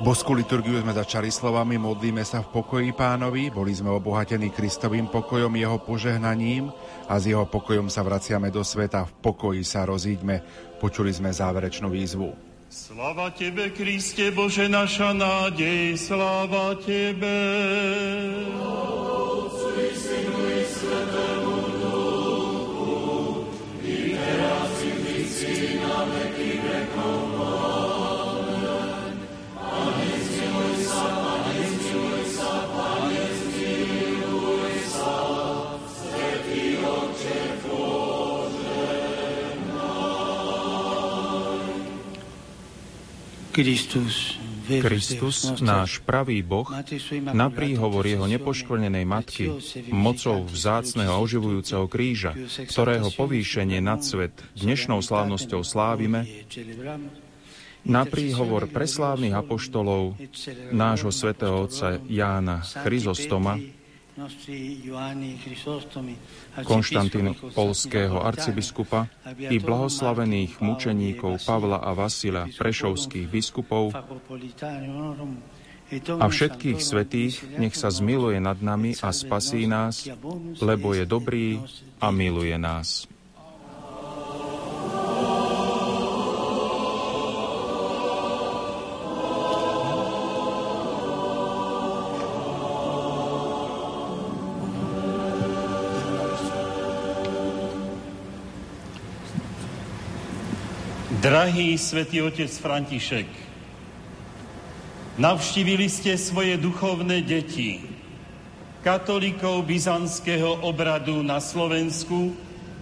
Boskú 0.00 0.32
liturgiu 0.32 0.80
sme 0.80 0.96
začali 0.96 1.28
slovami 1.28 1.76
Modlíme 1.76 2.24
sa 2.24 2.40
v 2.40 2.48
pokoji 2.56 2.88
pánovi, 2.96 3.52
boli 3.52 3.76
sme 3.76 3.92
obohatení 3.92 4.48
Kristovým 4.48 5.12
pokojom, 5.12 5.52
jeho 5.52 5.76
požehnaním 5.76 6.72
a 7.04 7.20
s 7.20 7.28
jeho 7.28 7.44
pokojom 7.44 7.92
sa 7.92 8.00
vraciame 8.00 8.48
do 8.48 8.64
sveta, 8.64 9.04
v 9.04 9.12
pokoji 9.20 9.60
sa 9.60 9.84
rozíďme. 9.84 10.40
Počuli 10.80 11.12
sme 11.12 11.28
záverečnú 11.28 11.92
výzvu. 11.92 12.49
Sláva 12.70 13.34
Tebe, 13.34 13.74
Kriste, 13.74 14.30
Bože, 14.30 14.70
naša 14.70 15.10
nádej, 15.10 15.98
sláva 15.98 16.78
Tebe. 16.78 17.34
Otcu 18.62 18.99
Kristus, 44.70 45.58
náš 45.58 45.98
pravý 46.06 46.46
Boh, 46.46 46.68
na 47.34 47.50
príhovor 47.50 48.06
jeho 48.06 48.30
nepoškvrnenej 48.30 49.04
matky, 49.04 49.50
mocou 49.90 50.46
vzácného 50.46 51.10
a 51.10 51.18
oživujúceho 51.18 51.90
kríža, 51.90 52.38
ktorého 52.70 53.10
povýšenie 53.10 53.82
nad 53.82 54.06
svet 54.06 54.32
dnešnou 54.54 55.02
slávnosťou 55.02 55.66
slávime, 55.66 56.24
na 57.80 58.04
príhovor 58.04 58.68
preslávnych 58.68 59.32
apoštolov 59.32 60.14
nášho 60.70 61.08
svätého 61.08 61.64
otca 61.64 61.96
Jána 62.04 62.60
Chryzostoma, 62.60 63.56
Konštantín 66.62 67.26
polského 67.56 68.16
arcibiskupa 68.22 69.10
i 69.38 69.56
blahoslavených 69.58 70.62
mučeníkov 70.62 71.42
Pavla 71.42 71.82
a 71.82 71.90
Vasila, 71.96 72.46
prešovských 72.46 73.26
biskupov 73.26 73.90
a 76.20 76.26
všetkých 76.30 76.78
svetých 76.78 77.34
nech 77.58 77.74
sa 77.74 77.90
zmiluje 77.90 78.38
nad 78.38 78.62
nami 78.62 78.94
a 79.02 79.10
spasí 79.10 79.66
nás, 79.66 80.06
lebo 80.62 80.94
je 80.94 81.02
dobrý 81.02 81.58
a 81.98 82.14
miluje 82.14 82.54
nás. 82.54 83.09
Drahý 101.30 101.78
svätý 101.78 102.26
otec 102.26 102.50
František, 102.50 103.30
navštívili 105.14 105.86
ste 105.86 106.18
svoje 106.18 106.58
duchovné 106.58 107.22
deti, 107.22 107.78
katolíkov 108.82 109.62
byzantského 109.62 110.66
obradu 110.66 111.22
na 111.22 111.38
Slovensku, 111.38 112.34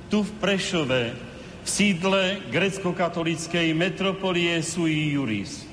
tu 0.08 0.24
v 0.24 0.30
Prešove, 0.40 1.12
v 1.60 1.68
sídle 1.68 2.40
grecko-katolíckej 2.48 3.76
metropolie 3.76 4.56
Sui 4.64 5.12
Juris. 5.12 5.68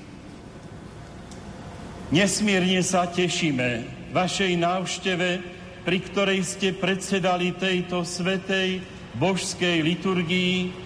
Nesmierne 2.11 2.83
sa 2.83 3.07
tešíme 3.07 3.87
vašej 4.11 4.51
návšteve, 4.59 5.29
pri 5.87 5.97
ktorej 6.11 6.43
ste 6.43 6.75
predsedali 6.75 7.55
tejto 7.55 8.03
svetej 8.03 8.83
božskej 9.15 9.79
liturgii 9.79 10.83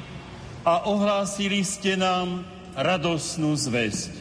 a 0.70 0.86
ohlásili 0.86 1.66
ste 1.66 1.98
nám 1.98 2.46
radosnú 2.78 3.58
zväzť. 3.58 4.14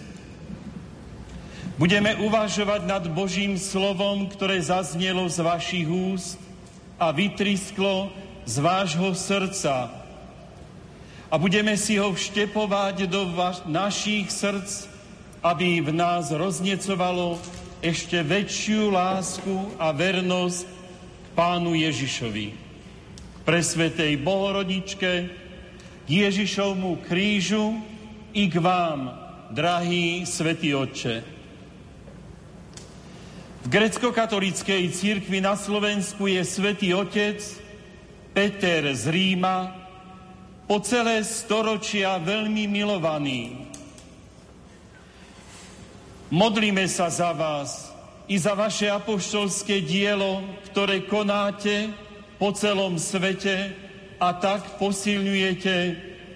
Budeme 1.76 2.16
uvažovať 2.24 2.88
nad 2.88 3.04
Božím 3.12 3.60
slovom, 3.60 4.24
ktoré 4.32 4.56
zaznelo 4.64 5.28
z 5.28 5.44
vašich 5.44 5.84
úst 5.84 6.40
a 6.96 7.12
vytrisklo 7.12 8.08
z 8.48 8.64
vášho 8.64 9.12
srdca. 9.12 9.92
A 11.28 11.34
budeme 11.36 11.76
si 11.76 12.00
ho 12.00 12.16
vštepovať 12.16 13.04
do 13.12 13.28
vaš- 13.36 13.68
našich 13.68 14.32
srdc, 14.32 14.88
aby 15.44 15.84
v 15.84 15.92
nás 15.92 16.32
roznecovalo 16.32 17.36
ešte 17.84 18.24
väčšiu 18.24 18.88
lásku 18.88 19.76
a 19.76 19.92
vernosť 19.92 20.64
Pánu 21.36 21.76
Ježišovi. 21.76 22.56
Pre 23.44 23.60
Svetej 23.60 24.16
Bohorodičke, 24.18 25.30
Ježišovmu 26.08 27.04
krížu 27.04 27.84
i 28.32 28.48
k 28.48 28.56
vám, 28.56 29.12
drahý 29.52 30.24
svätý 30.24 30.72
Otče. 30.72 31.20
V 33.62 33.66
grecko-katolíckej 33.68 34.88
církvi 34.88 35.44
na 35.44 35.52
Slovensku 35.52 36.24
je 36.24 36.40
svätý 36.48 36.96
Otec 36.96 37.44
Peter 38.32 38.88
z 38.96 39.04
Ríma, 39.12 39.76
po 40.68 40.80
celé 40.84 41.24
storočia 41.24 42.20
veľmi 42.20 42.68
milovaný. 42.68 43.68
Modlíme 46.28 46.84
sa 46.88 47.08
za 47.08 47.32
vás 47.32 47.88
i 48.28 48.36
za 48.36 48.52
vaše 48.52 48.92
apoštolské 48.92 49.80
dielo, 49.80 50.44
ktoré 50.68 51.08
konáte 51.08 51.88
po 52.36 52.52
celom 52.52 53.00
svete, 53.00 53.87
a 54.18 54.34
tak 54.34 54.78
posilňujete 54.82 55.76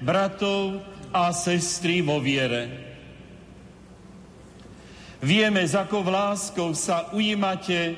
bratov 0.02 0.82
a 1.10 1.34
sestry 1.34 2.00
vo 2.00 2.22
viere. 2.22 2.82
Vieme, 5.22 5.62
s 5.62 5.78
akou 5.78 6.02
láskou 6.02 6.74
sa 6.74 7.14
ujímate 7.14 7.94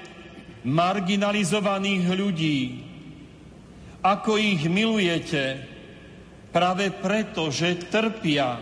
marginalizovaných 0.65 2.05
ľudí, 2.13 2.61
ako 4.05 4.37
ich 4.37 4.61
milujete, 4.69 5.65
práve 6.53 6.93
preto, 6.93 7.49
že 7.49 7.89
trpia 7.89 8.61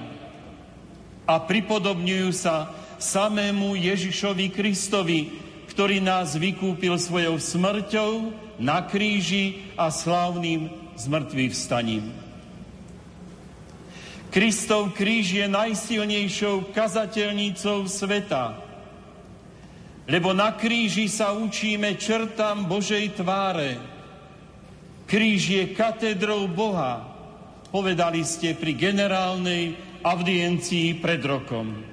a 1.26 1.34
pripodobňujú 1.42 2.30
sa 2.30 2.70
samému 3.02 3.74
Ježišovi 3.74 4.54
Kristovi, 4.54 5.20
ktorý 5.66 5.98
nás 5.98 6.38
vykúpil 6.38 6.94
svojou 6.98 7.42
smrťou 7.42 8.10
na 8.62 8.86
kríži 8.86 9.74
a 9.74 9.90
slávnym 9.90 10.81
zmrtvých 10.96 11.52
vstaním. 11.52 12.12
Kristov 14.32 14.96
kríž 14.96 15.44
je 15.44 15.46
najsilnejšou 15.46 16.72
kazateľnicou 16.72 17.84
sveta, 17.84 18.56
lebo 20.08 20.32
na 20.32 20.56
kríži 20.56 21.04
sa 21.06 21.36
učíme 21.36 22.00
črtám 22.00 22.64
Božej 22.64 23.12
tváre. 23.12 23.76
Kríž 25.04 25.42
je 25.52 25.64
katedrou 25.76 26.48
Boha, 26.48 27.04
povedali 27.68 28.24
ste 28.24 28.56
pri 28.56 28.72
generálnej 28.72 29.76
audiencii 30.00 30.96
pred 30.96 31.20
rokom. 31.20 31.84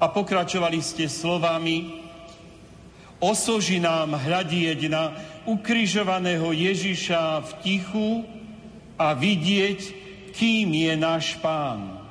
A 0.00 0.04
pokračovali 0.10 0.80
ste 0.82 1.06
slovami, 1.06 2.01
osoži 3.22 3.78
nám 3.78 4.18
hľadieť 4.18 4.80
na 4.90 5.14
ukrižovaného 5.46 6.50
Ježiša 6.50 7.22
v 7.46 7.50
tichu 7.62 8.10
a 8.98 9.14
vidieť, 9.14 9.80
kým 10.34 10.74
je 10.74 10.92
náš 10.98 11.38
pán. 11.38 12.02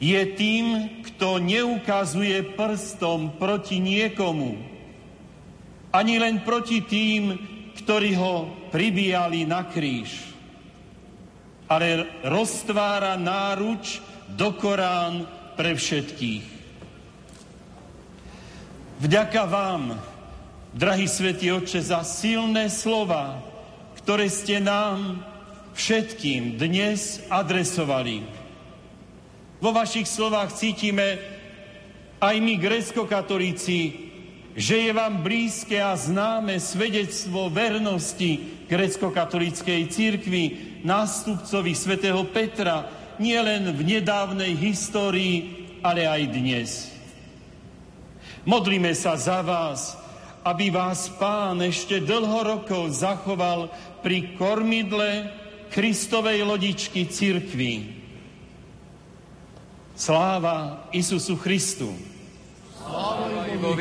Je 0.00 0.16
tým, 0.32 0.88
kto 1.04 1.42
neukazuje 1.42 2.56
prstom 2.56 3.36
proti 3.36 3.82
niekomu, 3.82 4.56
ani 5.90 6.14
len 6.16 6.40
proti 6.40 6.80
tým, 6.86 7.36
ktorí 7.76 8.16
ho 8.16 8.48
pribíjali 8.70 9.44
na 9.44 9.66
kríž, 9.66 10.30
ale 11.68 12.06
roztvára 12.24 13.18
náruč 13.18 14.00
do 14.30 14.54
Korán 14.56 15.26
pre 15.58 15.74
všetkých. 15.74 16.59
Vďaka 19.00 19.48
vám, 19.48 19.96
drahý 20.76 21.08
svätý 21.08 21.48
Otče, 21.56 21.80
za 21.80 22.04
silné 22.04 22.68
slova, 22.68 23.40
ktoré 23.96 24.28
ste 24.28 24.60
nám 24.60 25.24
všetkým 25.72 26.60
dnes 26.60 27.24
adresovali. 27.32 28.20
Vo 29.56 29.72
vašich 29.72 30.04
slovách 30.04 30.52
cítime 30.52 31.16
aj 32.20 32.36
my, 32.44 32.60
grecko-katolíci, 32.60 33.80
že 34.52 34.76
je 34.76 34.92
vám 34.92 35.24
blízke 35.24 35.80
a 35.80 35.96
známe 35.96 36.60
svedectvo 36.60 37.48
vernosti 37.48 38.68
grecko-katolíckej 38.68 39.80
církvy, 39.88 40.44
nástupcovi 40.84 41.72
svätého 41.72 42.20
Petra, 42.28 42.84
nielen 43.16 43.64
v 43.72 43.96
nedávnej 43.96 44.52
histórii, 44.60 45.64
ale 45.80 46.04
aj 46.04 46.22
dnes. 46.36 46.99
Modlíme 48.48 48.96
sa 48.96 49.20
za 49.20 49.44
vás, 49.44 50.00
aby 50.40 50.72
vás 50.72 51.12
Pán 51.20 51.60
ešte 51.60 52.00
dlho 52.00 52.40
rokov 52.40 52.96
zachoval 52.96 53.68
pri 54.00 54.32
kormidle 54.40 55.28
Kristovej 55.68 56.48
lodičky 56.48 57.04
církvy. 57.04 58.00
Sláva 59.92 60.88
Isusu 60.96 61.36
Christu. 61.36 61.92
Sláva 62.80 63.44
vo 63.60 63.76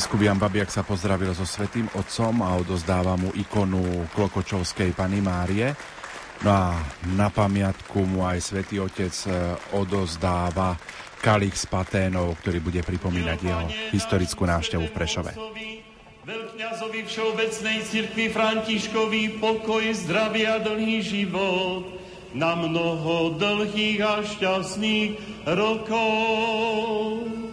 Arcibiskup 0.00 0.24
Jan 0.24 0.40
Babiak 0.40 0.72
sa 0.72 0.80
pozdravil 0.80 1.28
so 1.36 1.44
Svetým 1.44 1.84
Otcom 1.92 2.40
a 2.40 2.56
odozdáva 2.56 3.20
mu 3.20 3.36
ikonu 3.36 4.08
Klokočovskej 4.16 4.96
Pany 4.96 5.20
Márie. 5.20 5.76
No 6.40 6.56
a 6.56 6.80
na 7.12 7.28
pamiatku 7.28 8.08
mu 8.08 8.24
aj 8.24 8.40
Svetý 8.40 8.80
Otec 8.80 9.12
e, 9.28 9.52
odozdáva 9.76 10.72
kalich 11.20 11.52
s 11.52 11.68
paténov, 11.68 12.32
ktorý 12.40 12.64
bude 12.64 12.80
pripomínať 12.80 13.38
jeho 13.44 13.68
historickú 13.92 14.48
návštevu 14.48 14.88
v 14.88 14.96
Prešove. 14.96 15.36
Veľkňazovi 16.24 17.00
Všeobecnej 17.04 17.84
cirkvi 17.84 18.32
Františkovi 18.32 19.36
pokoj, 19.36 19.84
zdravie 20.00 20.48
a 20.48 20.64
dlhý 20.64 21.04
život 21.04 21.84
na 22.32 22.56
mnoho 22.56 23.36
dlhých 23.36 24.00
a 24.00 24.24
šťastných 24.24 25.44
rokov. 25.44 27.49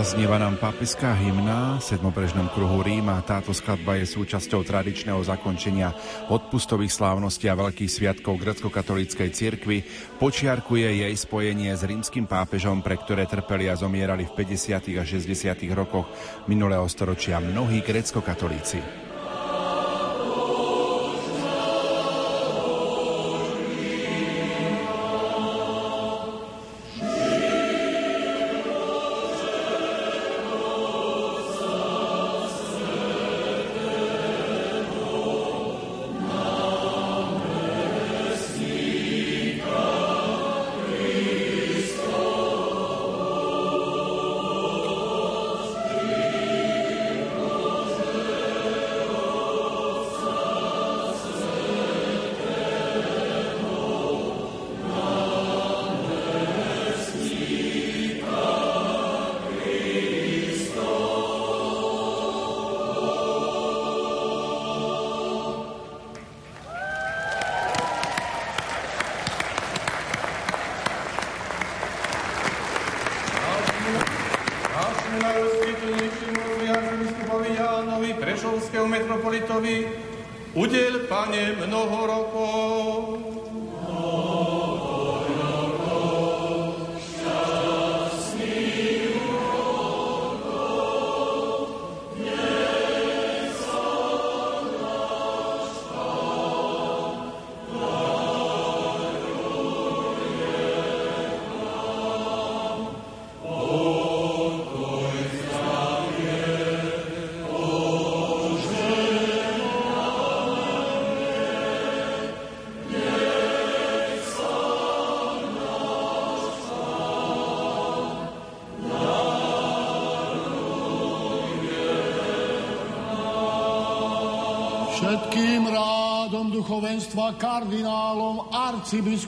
Zaznieva 0.00 0.40
nám 0.40 0.56
pápeská 0.56 1.12
hymna 1.12 1.76
v 1.76 1.84
sedmoprežnom 1.84 2.48
kruhu 2.56 2.80
Ríma. 2.80 3.20
Táto 3.20 3.52
skladba 3.52 4.00
je 4.00 4.08
súčasťou 4.08 4.64
tradičného 4.64 5.20
zakončenia 5.20 5.92
odpustových 6.32 6.88
slávností 6.88 7.52
a 7.52 7.60
veľkých 7.60 7.92
sviatkov 8.00 8.40
grecko-katolíckej 8.40 9.28
cirkvi. 9.28 9.84
Počiarkuje 10.16 11.04
jej 11.04 11.12
spojenie 11.12 11.76
s 11.76 11.84
rímskym 11.84 12.24
pápežom, 12.24 12.80
pre 12.80 12.96
ktoré 12.96 13.28
trpeli 13.28 13.68
a 13.68 13.76
zomierali 13.76 14.24
v 14.24 14.40
50. 14.40 14.96
a 14.96 15.04
60. 15.04 15.68
rokoch 15.76 16.08
minulého 16.48 16.88
storočia 16.88 17.36
mnohí 17.36 17.84
grecko-katolíci. 17.84 19.09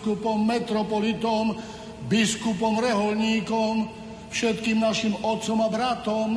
Arcibiskupom, 0.03 0.43
metropolitom, 0.43 1.55
biskupom, 2.11 2.83
reholníkom, 2.83 3.87
všetkým 4.35 4.83
našim 4.83 5.15
otcom 5.23 5.63
a 5.63 5.69
bratom 5.71 6.31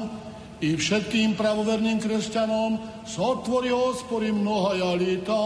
i 0.61 0.77
všetkým 0.77 1.33
pravoverným 1.33 1.97
kresťanom 1.97 2.77
s 3.01 3.17
otvorí 3.17 3.73
hospody 3.73 4.29
mnoha 4.29 4.77
jalita. 4.77 5.41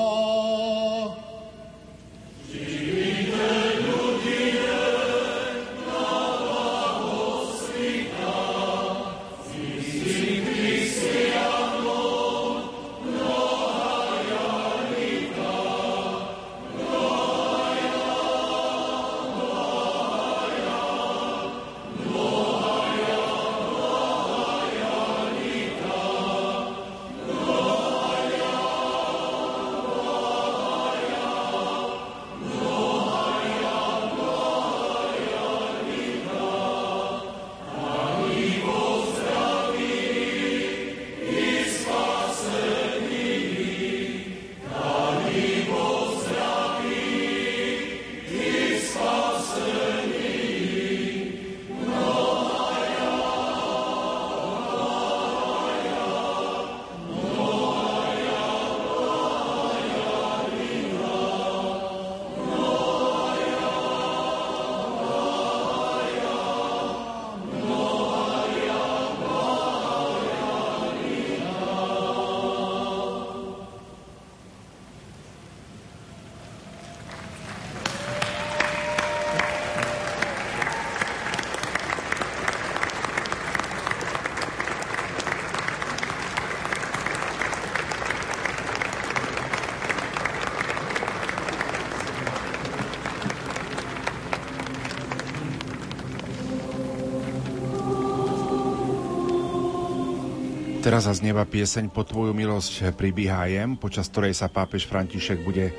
Teraz 100.89 101.05
zaznieva 101.05 101.45
pieseň 101.45 101.93
Po 101.93 102.01
tvoju 102.01 102.33
milosť 102.33 102.97
pribíhajem, 102.97 103.77
počas 103.77 104.09
ktorej 104.09 104.33
sa 104.33 104.49
pápež 104.49 104.89
František 104.89 105.45
bude 105.45 105.69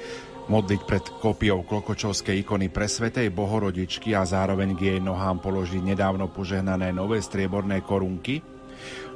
modliť 0.46 0.80
pred 0.86 1.02
kópiou 1.18 1.66
klokočovskej 1.66 2.46
ikony 2.46 2.70
presvetej 2.70 3.26
Bohorodičky 3.34 4.14
a 4.14 4.22
zároveň 4.22 4.78
k 4.78 4.94
jej 4.94 5.00
nohám 5.02 5.42
položiť 5.42 5.82
nedávno 5.82 6.30
požehnané 6.30 6.94
nové 6.94 7.18
strieborné 7.18 7.82
korunky, 7.82 8.38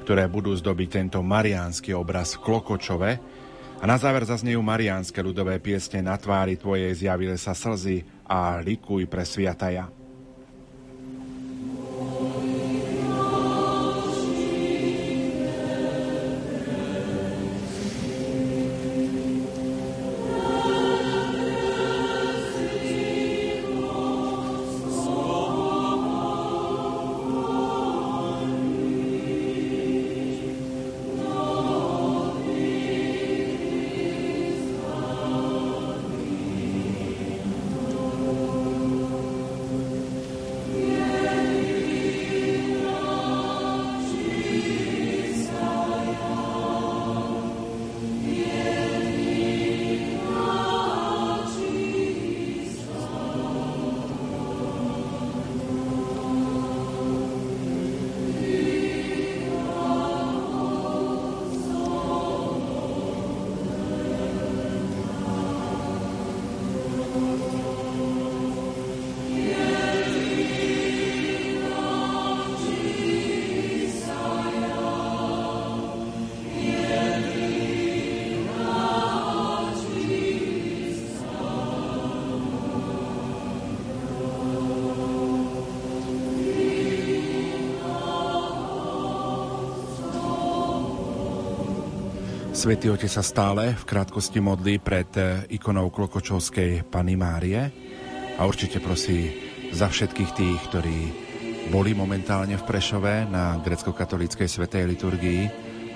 ktoré 0.02 0.26
budú 0.26 0.50
zdobiť 0.58 0.88
tento 0.98 1.22
mariánsky 1.22 1.94
obraz 1.94 2.34
v 2.34 2.42
Klokočove. 2.42 3.10
A 3.78 3.84
na 3.86 3.94
záver 3.94 4.26
zaznejú 4.26 4.66
mariánske 4.66 5.22
ľudové 5.22 5.62
piesne 5.62 6.02
Na 6.02 6.18
tvári 6.18 6.58
tvojej 6.58 6.90
zjavili 6.90 7.38
sa 7.38 7.54
slzy 7.54 8.02
a 8.26 8.58
likuj 8.58 9.06
pre 9.06 9.22
sviataja. 9.22 9.86
Svetý 92.64 92.88
Otec 92.88 93.12
sa 93.12 93.20
stále 93.20 93.76
v 93.76 93.84
krátkosti 93.84 94.40
modlí 94.40 94.80
pred 94.80 95.12
eh, 95.20 95.44
ikonou 95.52 95.92
Klokočovskej 95.92 96.88
Pany 96.88 97.12
Márie 97.12 97.60
a 98.40 98.48
určite 98.48 98.80
prosí 98.80 99.36
za 99.68 99.92
všetkých 99.92 100.30
tých, 100.32 100.60
ktorí 100.72 100.98
boli 101.68 101.92
momentálne 101.92 102.56
v 102.56 102.64
Prešove 102.64 103.28
na 103.28 103.60
grecko-katolíckej 103.60 104.48
svetej 104.48 104.96
liturgii, 104.96 105.42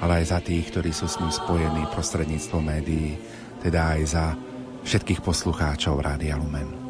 ale 0.05 0.20
aj 0.20 0.24
za 0.28 0.45
tých, 0.45 0.69
ktorí 0.69 0.93
sú 0.93 1.09
s 1.09 1.16
ním 1.16 1.32
spojení 1.32 1.89
prostredníctvom 1.89 2.61
médií, 2.61 3.16
teda 3.65 3.97
aj 3.97 4.01
za 4.05 4.24
všetkých 4.85 5.24
poslucháčov 5.24 6.05
Rádia 6.05 6.36
Lumen. 6.36 6.88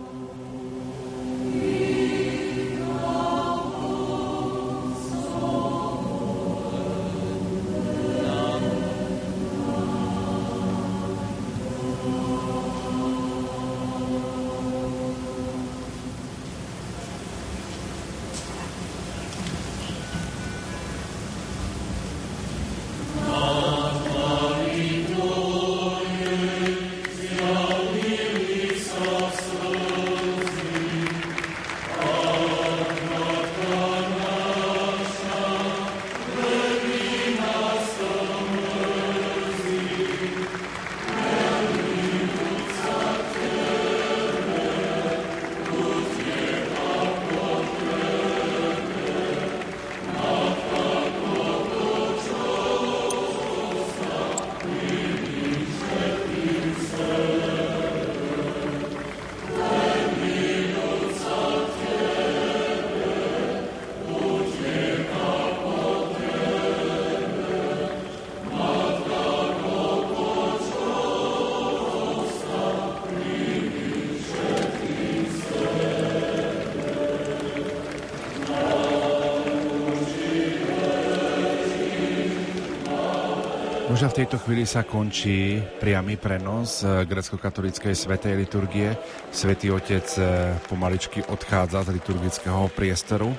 Tejto 84.19 84.43
chvíli 84.43 84.67
sa 84.67 84.83
končí 84.83 85.63
priamy 85.79 86.19
prenos 86.19 86.83
eh, 86.83 87.07
grecko-katolíckej 87.07 87.95
svetej 87.95 88.35
liturgie. 88.35 88.99
Svetý 89.31 89.71
Otec 89.71 90.11
eh, 90.19 90.59
pomaličky 90.67 91.23
odchádza 91.23 91.87
z 91.87 91.95
liturgického 91.95 92.67
priestoru. 92.75 93.31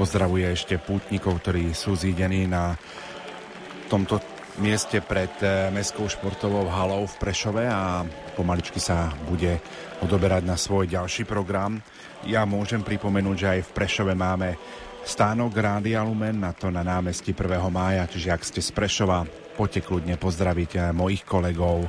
Pozdravuje 0.00 0.48
ešte 0.48 0.80
pútnikov, 0.80 1.44
ktorí 1.44 1.76
sú 1.76 1.92
zídení 1.92 2.48
na 2.48 2.72
tomto 3.92 4.16
mieste 4.64 5.04
pred 5.04 5.28
eh, 5.44 5.68
Mestskou 5.68 6.08
športovou 6.08 6.72
halou 6.72 7.04
v 7.04 7.20
Prešove 7.20 7.68
a 7.68 8.08
pomaličky 8.32 8.80
sa 8.80 9.12
bude 9.28 9.60
odoberať 10.00 10.48
na 10.48 10.56
svoj 10.56 10.88
ďalší 10.88 11.28
program. 11.28 11.84
Ja 12.24 12.48
môžem 12.48 12.80
pripomenúť, 12.80 13.36
že 13.36 13.50
aj 13.60 13.68
v 13.68 13.74
Prešove 13.76 14.16
máme 14.16 14.56
stánok 15.04 15.52
Rádia 15.52 16.00
Lumen, 16.00 16.40
na 16.40 16.56
to 16.56 16.72
na 16.72 16.80
námestí 16.80 17.36
1. 17.36 17.60
mája, 17.68 18.08
čiže 18.08 18.32
ak 18.32 18.40
ste 18.40 18.64
z 18.64 18.72
Prešova, 18.72 19.43
poďte 19.54 19.86
kľudne 19.86 20.18
pozdraviť 20.18 20.90
mojich 20.90 21.22
kolegov 21.22 21.86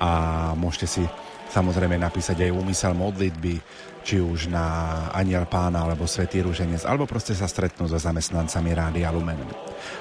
a 0.00 0.10
môžete 0.56 0.88
si 0.88 1.04
samozrejme 1.52 2.00
napísať 2.00 2.48
aj 2.48 2.56
úmysel 2.56 2.96
modlitby, 2.96 3.60
či 4.02 4.18
už 4.18 4.50
na 4.50 4.66
Aniel 5.14 5.46
Pána 5.46 5.86
alebo 5.86 6.10
Svetý 6.10 6.42
Rúženec, 6.42 6.82
alebo 6.88 7.06
proste 7.06 7.36
sa 7.38 7.46
stretnú 7.46 7.86
so 7.86 8.00
zamestnancami 8.00 8.74
Rádia 8.74 9.12
Lumen. 9.14 9.38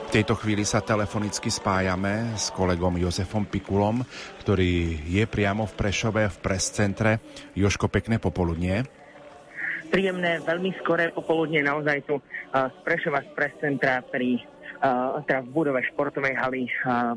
V 0.08 0.10
tejto 0.10 0.34
chvíli 0.40 0.66
sa 0.66 0.82
telefonicky 0.82 1.52
spájame 1.54 2.34
s 2.34 2.50
kolegom 2.56 2.98
Jozefom 2.98 3.46
Pikulom, 3.46 4.02
ktorý 4.42 5.06
je 5.06 5.24
priamo 5.30 5.70
v 5.70 5.74
Prešove 5.78 6.24
v 6.34 6.38
prescentre. 6.42 7.22
Joško, 7.54 7.92
pekné 7.92 8.18
popoludnie. 8.18 8.88
Príjemné, 9.92 10.40
veľmi 10.42 10.72
skoré 10.82 11.12
popoludne 11.12 11.62
naozaj 11.62 12.08
tu 12.08 12.16
z 12.56 12.78
Prešova 12.88 13.22
z 13.28 13.30
prescentra 13.36 14.00
pri 14.02 14.40
teda 15.30 15.46
v 15.46 15.50
budove 15.54 15.82
športovej 15.94 16.34
haly, 16.34 16.66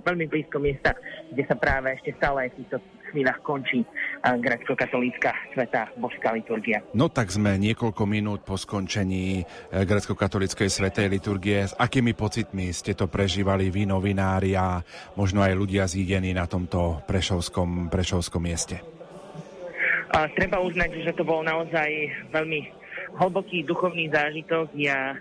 veľmi 0.05 0.29
blízko 0.29 0.61
miesta, 0.61 0.93
kde 1.33 1.49
sa 1.49 1.57
práve 1.57 1.97
ešte 1.97 2.13
stále 2.21 2.49
aj 2.49 2.51
v 2.53 2.59
týchto 2.61 2.77
chvíľach 3.15 3.39
končí 3.47 3.87
grecko-katolícka 4.27 5.31
sveta 5.55 5.95
božská 5.95 6.35
liturgia. 6.35 6.83
No 6.99 7.07
tak 7.07 7.31
sme 7.31 7.55
niekoľko 7.63 8.03
minút 8.11 8.43
po 8.43 8.59
skončení 8.59 9.39
e, 9.39 9.45
grecko-katolíckej 9.71 10.67
svetej 10.67 11.07
liturgie. 11.07 11.63
S 11.71 11.79
akými 11.79 12.11
pocitmi 12.19 12.75
ste 12.75 12.99
to 12.99 13.07
prežívali 13.07 13.71
vy, 13.71 13.87
novinári 13.87 14.59
a 14.59 14.83
možno 15.15 15.47
aj 15.47 15.55
ľudia 15.55 15.87
zídení 15.87 16.35
na 16.35 16.51
tomto 16.51 17.07
prešovskom, 17.07 17.87
prešovskom 17.87 18.43
mieste? 18.43 18.83
A, 20.11 20.27
treba 20.35 20.59
uznať, 20.59 21.07
že 21.07 21.15
to 21.15 21.23
bol 21.23 21.47
naozaj 21.47 21.89
veľmi 22.35 22.67
hlboký 23.15 23.63
duchovný 23.63 24.11
zážitok. 24.11 24.75
Ja 24.75 25.15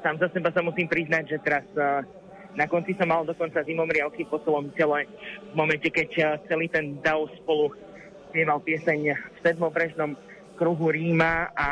sám 0.00 0.16
za 0.18 0.28
seba 0.32 0.50
sa 0.50 0.64
musím 0.64 0.88
priznať, 0.88 1.24
že 1.30 1.38
teraz 1.44 1.64
uh, 1.76 2.04
Na 2.54 2.66
konci 2.66 2.98
som 2.98 3.06
mal 3.06 3.22
dokonca 3.22 3.62
zimomriavky 3.62 4.26
po 4.26 4.42
celom 4.42 4.74
tele 4.74 5.06
v 5.50 5.54
momente, 5.54 5.86
keď 5.86 6.42
celý 6.50 6.66
ten 6.66 6.98
dav 6.98 7.30
spolu 7.38 7.70
spieval 8.30 8.58
pieseň 8.58 9.14
v 9.14 9.36
sedmobrežnom 9.42 10.18
kruhu 10.58 10.90
Ríma 10.90 11.54
a 11.54 11.68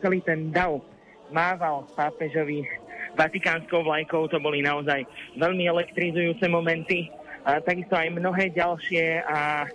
celý 0.00 0.24
ten 0.24 0.48
dav 0.48 0.80
mával 1.28 1.84
pápežovi 1.92 2.64
vatikánskou 3.12 3.84
vlajkou. 3.84 4.24
To 4.32 4.40
boli 4.40 4.64
naozaj 4.64 5.04
veľmi 5.36 5.68
elektrizujúce 5.68 6.48
momenty. 6.48 7.12
A 7.46 7.60
takisto 7.60 7.94
aj 7.94 8.10
mnohé 8.10 8.50
ďalšie 8.56 9.22
a 9.22 9.68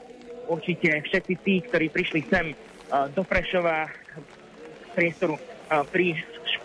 určite 0.49 1.05
všetci 1.05 1.33
tí, 1.45 1.61
ktorí 1.69 1.87
prišli 1.87 2.21
sem 2.27 2.51
do 3.15 3.23
Prešova 3.23 3.87
priestoru 4.91 5.39
pri 5.87 6.19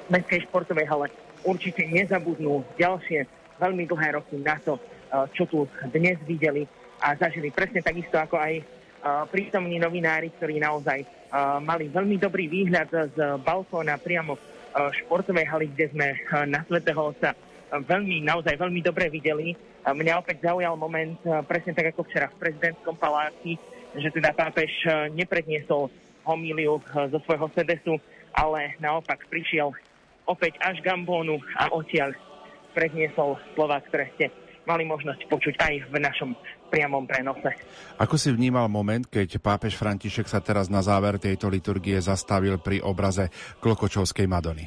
Mestskej 0.07 0.47
športovej 0.47 0.87
hale, 0.87 1.07
určite 1.43 1.83
nezabudnú 1.87 2.63
ďalšie 2.79 3.27
veľmi 3.59 3.85
dlhé 3.91 4.09
roky 4.15 4.39
na 4.39 4.55
to, 4.63 4.79
čo 5.35 5.47
tu 5.51 5.67
dnes 5.91 6.19
videli 6.27 6.67
a 7.03 7.15
zažili 7.19 7.51
presne 7.51 7.83
takisto 7.83 8.19
ako 8.19 8.39
aj 8.39 8.63
prítomní 9.31 9.79
novinári, 9.79 10.35
ktorí 10.35 10.59
naozaj 10.59 11.03
mali 11.63 11.91
veľmi 11.91 12.17
dobrý 12.19 12.47
výhľad 12.51 12.89
z 13.15 13.19
balkóna 13.43 13.99
priamo 13.99 14.39
športovej 14.75 15.47
haly, 15.47 15.67
kde 15.73 15.87
sme 15.91 16.09
na 16.47 16.63
Svetého 16.67 17.01
Otca 17.01 17.33
veľmi, 17.71 18.23
naozaj 18.23 18.59
veľmi 18.61 18.81
dobre 18.83 19.11
videli. 19.11 19.55
Mňa 19.87 20.19
opäť 20.19 20.43
zaujal 20.43 20.75
moment, 20.75 21.19
presne 21.47 21.75
tak 21.75 21.95
ako 21.95 22.07
včera 22.07 22.27
v 22.31 22.41
prezidentskom 22.43 22.99
paláci, 22.99 23.59
že 23.95 24.11
teda 24.11 24.35
pápež 24.35 24.71
nepredniesol 25.15 25.89
homíliu 26.27 26.83
zo 26.83 27.19
svojho 27.23 27.47
sedesu, 27.55 27.95
ale 28.35 28.75
naopak 28.83 29.31
prišiel 29.31 29.71
opäť 30.27 30.59
až 30.61 30.83
Gambónu 30.83 31.39
a 31.57 31.71
odtiaľ 31.73 32.13
predniesol 32.77 33.41
slova, 33.57 33.81
ktoré 33.89 34.13
ste 34.19 34.27
mali 34.67 34.83
možnosť 34.85 35.31
počuť 35.31 35.55
aj 35.63 35.75
v 35.89 35.97
našom 36.03 36.31
priamom 36.69 37.07
prenose. 37.07 37.55
Ako 38.03 38.19
si 38.19 38.35
vnímal 38.35 38.67
moment, 38.67 39.07
keď 39.07 39.39
pápež 39.39 39.79
František 39.79 40.27
sa 40.27 40.43
teraz 40.43 40.67
na 40.67 40.83
záver 40.83 41.23
tejto 41.23 41.47
liturgie 41.47 41.97
zastavil 42.03 42.59
pri 42.59 42.83
obraze 42.83 43.31
Klokočovskej 43.63 44.27
Madony? 44.27 44.67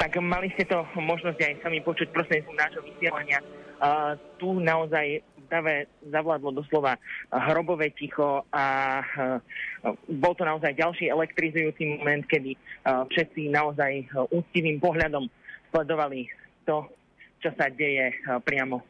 Tak 0.00 0.18
mali 0.18 0.50
ste 0.56 0.66
to 0.66 0.82
možnosť 0.98 1.38
aj 1.38 1.54
sami 1.62 1.78
počuť 1.84 2.10
prostredníctvom 2.10 2.58
nášho 2.58 2.82
vysielania. 2.82 3.38
Uh, 3.78 4.18
tu 4.40 4.58
naozaj 4.58 5.22
stave 5.52 5.92
zavládlo 6.08 6.64
doslova 6.64 6.96
hrobové 7.28 7.92
ticho 7.92 8.48
a 8.48 9.04
bol 10.08 10.32
to 10.32 10.48
naozaj 10.48 10.72
ďalší 10.72 11.12
elektrizujúci 11.12 12.00
moment, 12.00 12.24
kedy 12.24 12.56
všetci 12.88 13.52
naozaj 13.52 14.08
úctivým 14.32 14.80
pohľadom 14.80 15.28
sledovali 15.68 16.32
to, 16.64 16.88
čo 17.44 17.52
sa 17.60 17.68
deje 17.68 18.16
priamo 18.48 18.80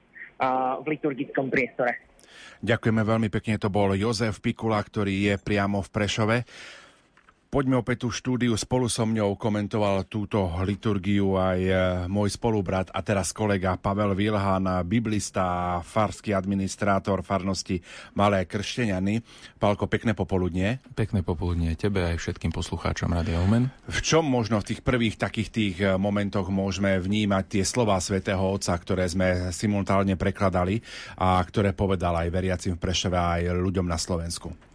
v 0.78 0.86
liturgickom 0.86 1.50
priestore. 1.50 1.98
Ďakujeme 2.62 3.02
veľmi 3.02 3.26
pekne, 3.26 3.58
to 3.58 3.66
bol 3.66 3.90
Jozef 3.98 4.38
Pikula, 4.38 4.78
ktorý 4.78 5.34
je 5.34 5.42
priamo 5.42 5.82
v 5.82 5.88
Prešove. 5.90 6.36
Poďme 7.52 7.84
opäť 7.84 8.08
tú 8.08 8.08
štúdiu. 8.08 8.56
Spolu 8.56 8.88
so 8.88 9.04
mňou 9.04 9.36
komentoval 9.36 10.08
túto 10.08 10.40
liturgiu 10.64 11.36
aj 11.36 11.60
e, 11.60 11.72
môj 12.08 12.40
spolubrat 12.40 12.88
a 12.96 13.04
teraz 13.04 13.28
kolega 13.28 13.76
Pavel 13.76 14.16
Vilhán, 14.16 14.64
biblista 14.88 15.44
a 15.44 15.84
farský 15.84 16.32
administrátor 16.32 17.20
farnosti 17.20 17.76
Malé 18.16 18.48
Kršteniany. 18.48 19.20
Pálko, 19.60 19.84
pekné 19.84 20.16
popoludnie. 20.16 20.80
Pekné 20.96 21.20
popoludnie 21.20 21.76
tebe 21.76 22.00
aj 22.00 22.24
všetkým 22.24 22.56
poslucháčom 22.56 23.12
Radia 23.12 23.44
Omen. 23.44 23.68
V 23.84 24.00
čom 24.00 24.24
možno 24.24 24.64
v 24.64 24.72
tých 24.72 24.80
prvých 24.80 25.20
takých 25.20 25.48
tých 25.52 25.76
e, 25.84 26.00
momentoch 26.00 26.48
môžeme 26.48 26.96
vnímať 27.04 27.60
tie 27.60 27.64
slova 27.68 28.00
svätého 28.00 28.40
Otca, 28.40 28.72
ktoré 28.80 29.04
sme 29.12 29.52
simultálne 29.52 30.16
prekladali 30.16 30.80
a 31.20 31.36
ktoré 31.44 31.76
povedal 31.76 32.16
aj 32.16 32.32
veriacim 32.32 32.80
v 32.80 32.82
Prešove 32.88 33.20
aj 33.20 33.52
ľuďom 33.60 33.84
na 33.84 34.00
Slovensku? 34.00 34.71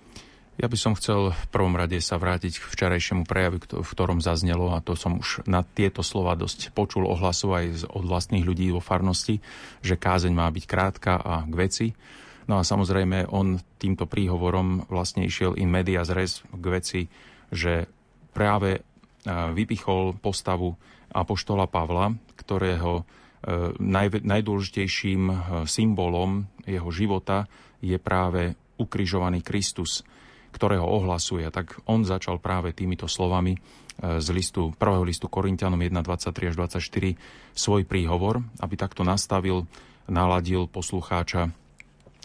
Ja 0.57 0.65
by 0.65 0.73
som 0.73 0.97
chcel 0.97 1.37
v 1.37 1.45
prvom 1.53 1.77
rade 1.77 2.01
sa 2.01 2.17
vrátiť 2.17 2.57
k 2.57 2.65
včerajšiemu 2.65 3.29
prejavu, 3.29 3.61
v 3.61 3.89
ktorom 3.93 4.25
zaznelo, 4.25 4.73
a 4.73 4.81
to 4.81 4.97
som 4.97 5.21
už 5.21 5.45
na 5.45 5.61
tieto 5.61 6.01
slova 6.01 6.33
dosť 6.33 6.73
počul 6.73 7.05
ohlasov 7.05 7.61
aj 7.61 7.85
od 7.93 8.01
vlastných 8.01 8.41
ľudí 8.41 8.73
vo 8.73 8.81
farnosti, 8.81 9.37
že 9.85 10.01
kázeň 10.01 10.33
má 10.33 10.49
byť 10.49 10.65
krátka 10.65 11.21
a 11.21 11.45
k 11.45 11.53
veci. 11.53 11.87
No 12.49 12.57
a 12.57 12.65
samozrejme 12.65 13.29
on 13.29 13.61
týmto 13.77 14.09
príhovorom 14.09 14.89
vlastne 14.89 15.29
išiel 15.29 15.53
in 15.61 15.69
media 15.69 16.01
res 16.09 16.41
k 16.41 16.65
veci, 16.73 17.01
že 17.53 17.85
práve 18.33 18.69
e, 18.73 18.81
vypichol 19.29 20.17
postavu 20.17 20.73
apoštola 21.13 21.69
Pavla, 21.69 22.17
ktorého 22.33 23.05
e, 23.05 23.77
najdôležitejším 24.25 25.21
e, 25.29 25.35
symbolom 25.69 26.49
jeho 26.65 26.89
života 26.89 27.45
je 27.77 28.01
práve 28.01 28.57
ukrižovaný 28.81 29.45
Kristus 29.45 30.01
ktorého 30.57 30.83
ohlasuje. 30.83 31.45
Tak 31.53 31.85
on 31.85 32.01
začal 32.01 32.41
práve 32.41 32.73
týmito 32.73 33.05
slovami 33.05 33.53
e, 33.53 33.59
z 34.17 34.27
listu, 34.33 34.73
prvého 34.73 35.05
listu 35.05 35.29
Korintianom 35.29 35.77
1, 35.77 35.93
23 36.01 36.49
až 36.51 36.55
24 36.57 37.13
svoj 37.53 37.85
príhovor, 37.85 38.41
aby 38.57 38.73
takto 38.73 39.05
nastavil, 39.05 39.69
naladil 40.09 40.65
poslucháča 40.65 41.53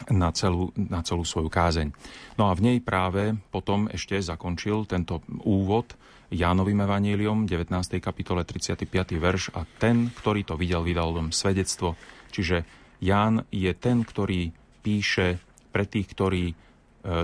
na 0.09 0.33
celú, 0.33 0.73
na 0.73 1.05
celú 1.05 1.21
svoju 1.21 1.53
kázeň. 1.53 1.93
No 2.35 2.49
a 2.49 2.57
v 2.57 2.73
nej 2.73 2.77
práve 2.81 3.37
potom 3.53 3.85
ešte 3.93 4.17
zakončil 4.17 4.89
tento 4.89 5.21
úvod 5.45 5.93
Jánovým 6.33 6.81
evaníliom, 6.81 7.45
19. 7.45 8.01
kapitole 8.01 8.41
35. 8.41 8.89
verš 9.21 9.53
a 9.53 9.69
ten, 9.77 10.09
ktorý 10.09 10.41
to 10.41 10.57
videl, 10.57 10.81
vydal 10.81 11.13
dom 11.13 11.29
svedectvo. 11.29 11.93
Čiže 12.33 12.65
Ján 12.97 13.45
je 13.53 13.69
ten, 13.77 14.01
ktorý 14.01 14.49
píše 14.81 15.37
pre 15.69 15.85
tých, 15.85 16.09
ktorí 16.09 16.43
e, 16.49 16.55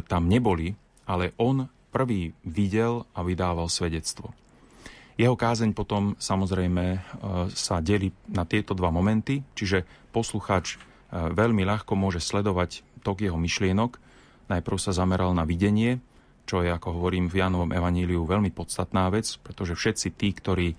tam 0.05 0.29
neboli 0.29 0.77
ale 1.09 1.33
on 1.41 1.65
prvý 1.89 2.37
videl 2.45 3.09
a 3.17 3.25
vydával 3.25 3.65
svedectvo. 3.65 4.29
Jeho 5.19 5.35
kázeň 5.35 5.75
potom 5.75 6.15
samozrejme 6.15 6.85
e, 6.95 6.99
sa 7.51 7.83
delí 7.83 8.13
na 8.31 8.47
tieto 8.47 8.71
dva 8.71 8.87
momenty, 8.87 9.43
čiže 9.51 9.83
posluchač 10.15 10.77
e, 10.77 10.77
veľmi 11.11 11.67
ľahko 11.67 11.91
môže 11.97 12.23
sledovať 12.23 12.85
tok 13.03 13.27
jeho 13.27 13.35
myšlienok. 13.35 13.99
Najprv 14.47 14.77
sa 14.79 14.95
zameral 14.95 15.35
na 15.35 15.43
videnie, 15.43 15.99
čo 16.47 16.63
je, 16.63 16.71
ako 16.71 16.95
hovorím 16.95 17.27
v 17.27 17.43
Jánovom 17.43 17.75
evaníliu, 17.75 18.23
veľmi 18.23 18.53
podstatná 18.55 19.11
vec, 19.11 19.27
pretože 19.43 19.75
všetci 19.75 20.07
tí, 20.15 20.31
ktorí 20.31 20.67
e, 20.71 20.77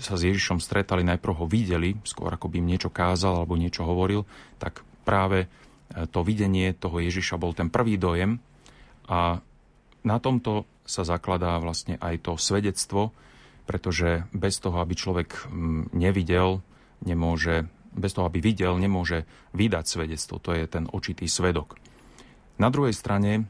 sa 0.00 0.14
s 0.16 0.22
Ježišom 0.24 0.56
stretali, 0.56 1.04
najprv 1.04 1.44
ho 1.44 1.46
videli, 1.50 2.00
skôr 2.08 2.32
ako 2.32 2.48
by 2.48 2.56
im 2.56 2.72
niečo 2.72 2.88
kázal 2.88 3.36
alebo 3.36 3.60
niečo 3.60 3.84
hovoril, 3.84 4.24
tak 4.56 4.80
práve 5.04 5.50
to 5.90 6.22
videnie 6.22 6.70
toho 6.70 7.02
Ježiša 7.02 7.34
bol 7.34 7.50
ten 7.50 7.66
prvý 7.66 7.98
dojem, 7.98 8.38
a 9.10 9.42
na 10.06 10.16
tomto 10.22 10.64
sa 10.86 11.02
zakladá 11.02 11.58
vlastne 11.58 11.98
aj 11.98 12.30
to 12.30 12.32
svedectvo, 12.38 13.10
pretože 13.66 14.26
bez 14.30 14.58
toho, 14.62 14.78
aby 14.78 14.94
človek 14.94 15.46
mm, 15.46 15.94
nevidel, 15.94 16.62
nemôže, 17.02 17.66
bez 17.94 18.14
toho, 18.14 18.26
aby 18.30 18.38
videl, 18.42 18.78
nemôže 18.78 19.26
vydať 19.54 19.84
svedectvo. 19.86 20.38
To 20.42 20.50
je 20.54 20.64
ten 20.66 20.86
očitý 20.90 21.26
svedok. 21.26 21.78
Na 22.58 22.70
druhej 22.70 22.94
strane 22.94 23.32
e, 23.38 23.42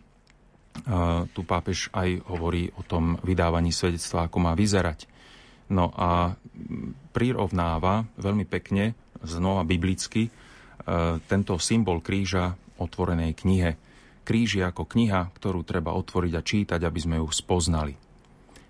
tu 1.32 1.40
pápež 1.44 1.88
aj 1.96 2.24
hovorí 2.28 2.68
o 2.76 2.82
tom 2.84 3.16
vydávaní 3.24 3.72
svedectva, 3.72 4.28
ako 4.28 4.38
má 4.40 4.52
vyzerať. 4.52 5.08
No 5.72 5.92
a 5.92 6.34
mm, 6.36 7.12
prirovnáva 7.16 8.04
veľmi 8.20 8.44
pekne, 8.44 8.92
znova 9.24 9.64
biblicky, 9.64 10.28
e, 10.28 10.30
tento 11.24 11.56
symbol 11.56 12.04
kríža 12.04 12.56
otvorenej 12.80 13.32
knihe 13.36 13.89
kríž 14.30 14.62
je 14.62 14.64
ako 14.64 14.86
kniha, 14.86 15.34
ktorú 15.34 15.66
treba 15.66 15.90
otvoriť 15.98 16.32
a 16.38 16.46
čítať, 16.46 16.80
aby 16.86 17.00
sme 17.02 17.18
ju 17.18 17.26
spoznali. 17.34 17.98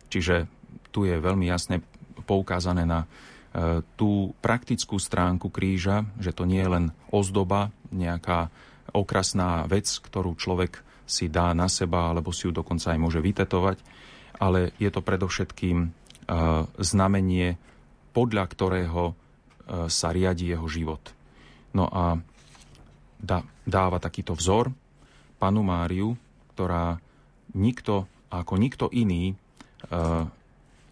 Čiže 0.09 0.49
tu 0.89 1.05
je 1.05 1.21
veľmi 1.21 1.53
jasne 1.53 1.85
poukázané 2.25 2.89
na 2.89 3.05
e, 3.05 3.85
tú 3.93 4.33
praktickú 4.41 4.97
stránku 4.97 5.53
kríža, 5.53 6.09
že 6.17 6.33
to 6.33 6.49
nie 6.49 6.65
je 6.65 6.73
len 6.81 6.85
ozdoba, 7.13 7.69
nejaká 7.93 8.49
okrasná 8.97 9.69
vec, 9.69 9.85
ktorú 9.85 10.33
človek 10.41 10.81
si 11.05 11.29
dá 11.29 11.53
na 11.53 11.69
seba, 11.69 12.09
alebo 12.09 12.33
si 12.33 12.49
ju 12.49 12.57
dokonca 12.57 12.97
aj 12.97 12.99
môže 12.99 13.21
vytetovať, 13.21 13.85
ale 14.41 14.73
je 14.81 14.89
to 14.89 15.05
predovšetkým 15.05 15.77
e, 15.85 15.89
znamenie, 16.81 17.61
podľa 18.17 18.45
ktorého 18.49 19.13
e, 19.13 19.15
sa 19.93 20.09
riadi 20.09 20.57
jeho 20.57 20.65
život. 20.73 21.13
No 21.77 21.85
a 21.85 22.17
dáva 23.69 24.01
takýto 24.01 24.33
vzor, 24.33 24.73
panu 25.41 25.65
Máriu, 25.65 26.13
ktorá 26.53 27.01
nikto, 27.57 28.05
ako 28.29 28.55
nikto 28.61 28.87
iný, 28.93 29.33
e, 29.33 29.35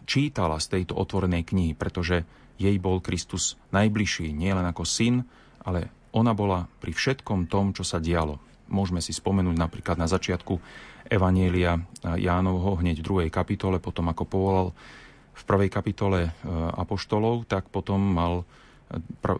čítala 0.09 0.57
z 0.57 0.65
tejto 0.73 0.97
otvorenej 0.97 1.45
knihy, 1.45 1.77
pretože 1.77 2.25
jej 2.57 2.75
bol 2.81 2.99
Kristus 2.99 3.55
najbližší, 3.69 4.33
nielen 4.33 4.65
ako 4.65 4.83
syn, 4.83 5.21
ale 5.61 5.93
ona 6.11 6.33
bola 6.33 6.65
pri 6.81 6.91
všetkom 6.91 7.45
tom, 7.45 7.71
čo 7.71 7.85
sa 7.85 8.01
dialo. 8.01 8.41
Môžeme 8.73 8.99
si 8.99 9.13
spomenúť 9.13 9.55
napríklad 9.55 10.01
na 10.01 10.09
začiatku 10.09 10.57
Evanielia 11.07 11.77
Jánovho, 12.03 12.81
hneď 12.81 13.01
v 13.01 13.07
druhej 13.07 13.29
kapitole, 13.29 13.77
potom 13.77 14.09
ako 14.09 14.23
povolal 14.25 14.67
v 15.33 15.43
prvej 15.47 15.69
kapitole 15.71 16.19
e, 16.27 16.31
apoštolov, 16.75 17.47
tak 17.47 17.71
potom 17.71 18.01
mal 18.01 18.43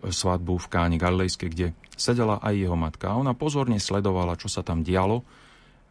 svadbu 0.10 0.61
v 0.61 0.69
Káni 0.69 0.98
Galilejskej, 1.02 1.50
kde 1.50 1.68
sedela 1.98 2.38
aj 2.40 2.53
jeho 2.53 2.78
matka. 2.78 3.11
A 3.11 3.19
ona 3.19 3.34
pozorne 3.34 3.82
sledovala, 3.82 4.38
čo 4.38 4.48
sa 4.48 4.61
tam 4.61 4.86
dialo 4.86 5.26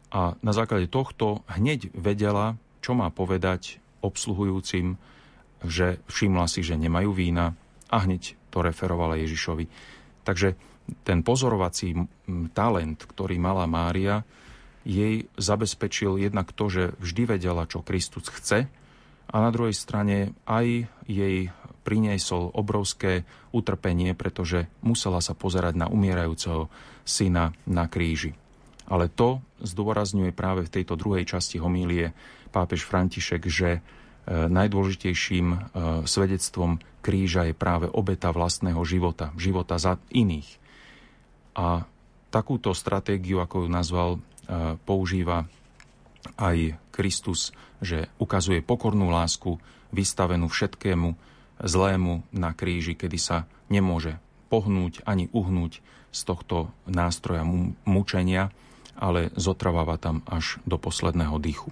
a 0.09 0.33
na 0.41 0.53
základe 0.57 0.89
tohto 0.89 1.45
hneď 1.53 1.93
vedela, 1.93 2.57
čo 2.81 2.97
má 2.97 3.13
povedať 3.13 3.83
obsluhujúcim, 4.01 4.97
že 5.67 6.01
všimla 6.09 6.47
si, 6.49 6.65
že 6.65 6.79
nemajú 6.79 7.11
vína 7.13 7.53
a 7.91 7.97
hneď 8.07 8.39
to 8.49 8.65
referovala 8.65 9.21
Ježišovi. 9.21 9.69
Takže 10.25 10.57
ten 11.05 11.21
pozorovací 11.21 11.93
talent, 12.57 13.05
ktorý 13.05 13.37
mala 13.37 13.69
Mária, 13.69 14.25
jej 14.89 15.29
zabezpečil 15.37 16.17
jednak 16.17 16.57
to, 16.57 16.73
že 16.73 16.85
vždy 16.97 17.37
vedela, 17.37 17.69
čo 17.69 17.85
Kristus 17.85 18.33
chce 18.33 18.71
a 19.29 19.37
na 19.37 19.53
druhej 19.53 19.77
strane 19.77 20.33
aj 20.49 20.89
jej 21.05 21.53
priniesol 21.89 22.53
obrovské 22.53 23.25
utrpenie, 23.49 24.13
pretože 24.13 24.69
musela 24.85 25.25
sa 25.25 25.33
pozerať 25.33 25.73
na 25.81 25.89
umierajúceho 25.89 26.69
syna 27.09 27.57
na 27.65 27.89
kríži. 27.89 28.37
Ale 28.85 29.09
to 29.09 29.41
zdôrazňuje 29.65 30.37
práve 30.37 30.69
v 30.69 30.73
tejto 30.81 31.01
druhej 31.01 31.25
časti 31.25 31.57
homílie 31.57 32.13
pápež 32.53 32.85
František, 32.85 33.49
že 33.49 33.71
e, 33.73 33.81
najdôležitejším 34.29 35.47
e, 35.49 35.59
svedectvom 36.05 36.77
kríža 37.01 37.49
je 37.49 37.57
práve 37.57 37.89
obeta 37.89 38.29
vlastného 38.29 38.85
života, 38.85 39.33
života 39.41 39.81
za 39.81 39.97
iných. 40.13 40.61
A 41.57 41.89
takúto 42.29 42.77
stratégiu, 42.77 43.41
ako 43.41 43.65
ju 43.65 43.69
nazval, 43.73 44.11
e, 44.17 44.21
používa 44.85 45.49
aj 46.37 46.77
Kristus, 46.93 47.57
že 47.81 48.13
ukazuje 48.21 48.61
pokornú 48.61 49.09
lásku, 49.09 49.57
vystavenú 49.89 50.53
všetkému 50.53 51.17
zlému 51.63 52.27
na 52.31 52.55
kríži, 52.55 52.95
kedy 52.95 53.19
sa 53.19 53.47
nemôže 53.69 54.19
pohnúť 54.49 55.05
ani 55.05 55.29
uhnúť 55.31 55.83
z 56.11 56.21
tohto 56.25 56.73
nástroja 56.89 57.45
mučenia, 57.85 58.51
ale 58.99 59.31
zotrváva 59.37 60.01
tam 60.01 60.25
až 60.27 60.59
do 60.67 60.81
posledného 60.81 61.37
dýchu. 61.39 61.71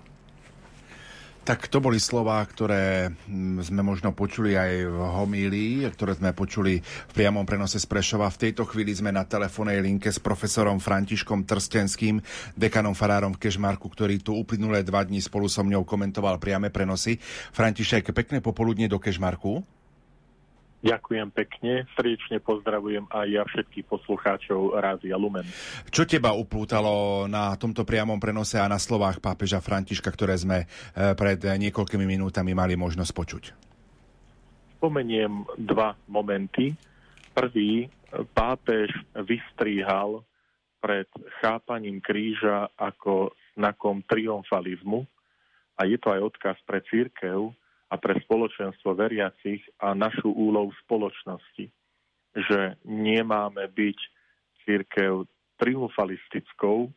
Tak 1.47 1.71
to 1.71 1.79
boli 1.79 2.03
slová, 2.03 2.43
ktoré 2.43 3.15
mm, 3.31 3.71
sme 3.71 3.79
možno 3.87 4.11
počuli 4.11 4.59
aj 4.59 4.83
v 4.83 4.99
homílii, 4.99 5.87
ktoré 5.95 6.19
sme 6.19 6.35
počuli 6.35 6.83
v 6.83 7.13
priamom 7.15 7.47
prenose 7.47 7.79
z 7.79 7.87
Prešova. 7.87 8.27
V 8.35 8.51
tejto 8.51 8.67
chvíli 8.67 8.91
sme 8.91 9.15
na 9.15 9.23
telefónnej 9.23 9.79
linke 9.79 10.11
s 10.11 10.19
profesorom 10.19 10.83
Františkom 10.83 11.47
Trstenským, 11.47 12.19
dekanom 12.59 12.99
farárom 12.99 13.31
v 13.31 13.47
Kešmarku, 13.47 13.87
ktorý 13.87 14.19
tu 14.19 14.35
uplynulé 14.35 14.83
dva 14.83 15.07
dní 15.07 15.23
spolu 15.23 15.47
so 15.47 15.63
mňou 15.63 15.87
komentoval 15.87 16.43
priame 16.43 16.75
prenosy. 16.75 17.23
František, 17.55 18.11
pekné 18.11 18.43
popoludne 18.43 18.91
do 18.91 18.99
Kešmarku. 18.99 19.63
Ďakujem 20.87 21.35
pekne, 21.35 21.83
srdečne 21.99 22.39
pozdravujem 22.39 23.11
aj 23.11 23.27
ja 23.27 23.43
všetkých 23.43 23.91
poslucháčov 23.91 24.79
Rádia 24.79 25.19
Lumen. 25.19 25.43
Čo 25.91 26.07
teba 26.07 26.31
uplútalo 26.31 27.27
na 27.27 27.59
tomto 27.59 27.83
priamom 27.83 28.23
prenose 28.23 28.55
a 28.63 28.71
na 28.71 28.79
slovách 28.79 29.19
pápeža 29.19 29.59
Františka, 29.59 30.07
ktoré 30.15 30.39
sme 30.39 30.63
e, 30.63 30.67
pred 31.19 31.43
niekoľkými 31.43 32.07
minútami 32.07 32.55
mali 32.55 32.79
možnosť 32.79 33.13
počuť? 33.19 33.45
Spomeniem 34.79 35.43
dva 35.59 35.99
momenty. 36.07 36.79
Prvý, 37.35 37.91
pápež 38.31 38.95
vystríhal 39.27 40.23
pred 40.79 41.11
chápaním 41.43 41.99
kríža 41.99 42.71
ako 42.79 43.35
znakom 43.59 44.07
triumfalizmu 44.07 45.03
a 45.75 45.83
je 45.83 45.99
to 45.99 46.15
aj 46.15 46.21
odkaz 46.31 46.57
pre 46.63 46.79
církev, 46.87 47.51
a 47.87 47.95
pre 47.95 48.19
spoločenstvo 48.27 48.99
veriacich 48.99 49.63
a 49.79 49.95
našu 49.95 50.31
úlohu 50.31 50.75
spoločnosti, 50.87 51.71
že 52.35 52.61
nemáme 52.83 53.63
byť 53.71 53.99
církev 54.67 55.25
triumfalistickou, 55.63 56.91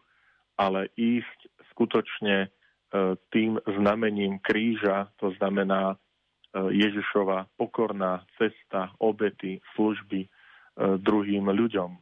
ale 0.59 0.91
ísť 0.97 1.39
skutočne 1.71 2.35
e, 2.43 2.47
tým 3.31 3.61
znamením 3.79 4.41
kríža, 4.43 5.07
to 5.21 5.31
znamená 5.39 5.95
e, 5.95 5.97
Ježišova 6.75 7.47
pokorná 7.55 8.25
cesta, 8.35 8.91
obety, 8.99 9.63
služby 9.77 10.25
e, 10.25 10.29
druhým 10.99 11.47
ľuďom. 11.47 11.95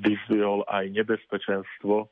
Vyzvihol 0.00 0.64
aj 0.72 0.88
nebezpečenstvo 0.88 2.08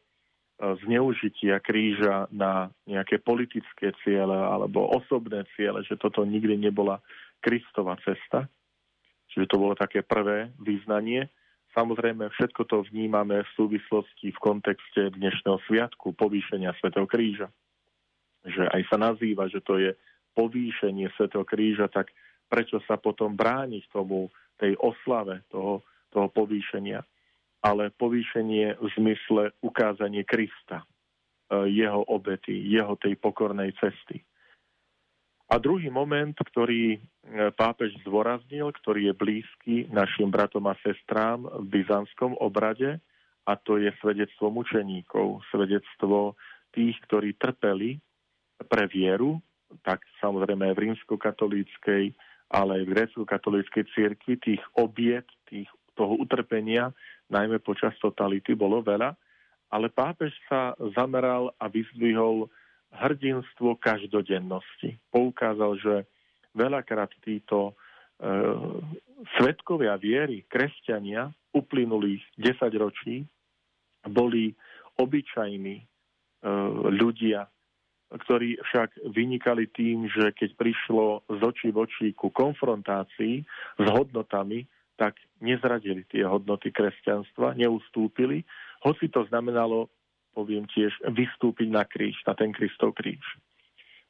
zneužitia 0.58 1.62
kríža 1.62 2.26
na 2.34 2.74
nejaké 2.82 3.22
politické 3.22 3.94
ciele 4.02 4.34
alebo 4.34 4.90
osobné 4.90 5.46
ciele, 5.54 5.86
že 5.86 5.94
toto 5.94 6.26
nikdy 6.26 6.58
nebola 6.58 6.98
Kristova 7.38 7.94
cesta. 8.02 8.50
Čiže 9.30 9.46
to 9.46 9.56
bolo 9.62 9.78
také 9.78 10.02
prvé 10.02 10.50
význanie. 10.58 11.30
Samozrejme, 11.78 12.26
všetko 12.34 12.62
to 12.66 12.82
vnímame 12.90 13.44
v 13.44 13.54
súvislosti 13.54 14.34
v 14.34 14.38
kontexte 14.42 15.14
dnešného 15.14 15.62
sviatku 15.70 16.16
povýšenia 16.18 16.74
Svetého 16.82 17.06
kríža. 17.06 17.46
Že 18.42 18.66
aj 18.66 18.82
sa 18.90 18.96
nazýva, 18.98 19.46
že 19.46 19.62
to 19.62 19.78
je 19.78 19.94
povýšenie 20.34 21.06
Svetého 21.14 21.46
kríža, 21.46 21.86
tak 21.86 22.10
prečo 22.50 22.82
sa 22.88 22.98
potom 22.98 23.38
brániť 23.38 23.94
tomu, 23.94 24.32
tej 24.58 24.74
oslave 24.82 25.46
toho, 25.54 25.86
toho 26.10 26.26
povýšenia? 26.34 27.04
Ale 27.62 27.90
povýšenie 27.94 28.78
v 28.78 28.86
zmysle 28.94 29.50
ukázanie 29.64 30.22
Krista, 30.22 30.82
e, 30.82 30.86
jeho 31.74 32.06
obety, 32.06 32.54
jeho 32.54 32.94
tej 32.96 33.18
pokornej 33.18 33.74
cesty. 33.78 34.22
A 35.48 35.56
druhý 35.56 35.88
moment, 35.88 36.36
ktorý 36.36 36.96
e, 36.96 36.98
pápež 37.56 37.96
zdôraznil, 38.04 38.68
ktorý 38.68 39.10
je 39.10 39.14
blízky 39.16 39.74
našim 39.88 40.28
bratom 40.28 40.68
a 40.68 40.76
sestrám 40.84 41.48
v 41.48 41.82
byzantskom 41.82 42.36
obrade, 42.36 43.00
a 43.48 43.56
to 43.56 43.80
je 43.80 43.88
svedectvo 44.04 44.52
mučeníkov, 44.52 45.40
svedectvo 45.48 46.36
tých, 46.76 47.00
ktorí 47.08 47.32
trpeli 47.40 47.96
pre 48.68 48.84
vieru, 48.92 49.40
tak 49.80 50.04
samozrejme 50.20 50.68
aj 50.68 50.74
v 50.76 50.82
rímsko-katolíckej, 50.84 52.04
ale 52.52 52.70
aj 52.80 52.82
v 52.84 52.92
grécko-katolíckej 52.92 53.84
cirkvi, 53.96 54.36
tých 54.36 54.62
obiet, 54.76 55.24
tých, 55.48 55.68
toho 55.98 56.14
utrpenia, 56.14 56.94
najmä 57.26 57.58
počas 57.58 57.98
totality, 57.98 58.54
bolo 58.54 58.78
veľa, 58.78 59.18
ale 59.74 59.90
pápež 59.90 60.30
sa 60.46 60.78
zameral 60.94 61.50
a 61.58 61.66
vyzdvihol 61.66 62.46
hrdinstvo 62.94 63.76
každodennosti. 63.76 64.96
Poukázal, 65.12 65.72
že 65.76 65.94
veľakrát 66.56 67.12
títo 67.20 67.72
e, 67.72 67.72
svetkovia 69.36 70.00
viery, 70.00 70.48
kresťania 70.48 71.28
uplynulých 71.52 72.24
10 72.40 72.64
ročí 72.80 73.28
boli 74.08 74.56
obyčajní 74.96 75.76
e, 75.76 75.84
ľudia, 76.96 77.44
ktorí 78.08 78.56
však 78.64 79.04
vynikali 79.12 79.68
tým, 79.68 80.08
že 80.08 80.32
keď 80.32 80.56
prišlo 80.56 81.28
z 81.28 81.40
očí 81.44 81.68
v 81.68 81.78
očí 81.84 82.08
ku 82.16 82.32
konfrontácii 82.32 83.44
s 83.76 83.86
hodnotami, 83.92 84.64
tak 84.98 85.14
nezradili 85.38 86.02
tie 86.10 86.26
hodnoty 86.26 86.74
kresťanstva, 86.74 87.54
neustúpili, 87.54 88.42
hoci 88.82 89.06
to 89.08 89.22
znamenalo, 89.30 89.86
poviem 90.34 90.66
tiež, 90.66 90.90
vystúpiť 91.14 91.70
na 91.70 91.86
kríž, 91.86 92.18
na 92.26 92.34
ten 92.34 92.50
Kristov 92.50 92.98
kríž. 92.98 93.22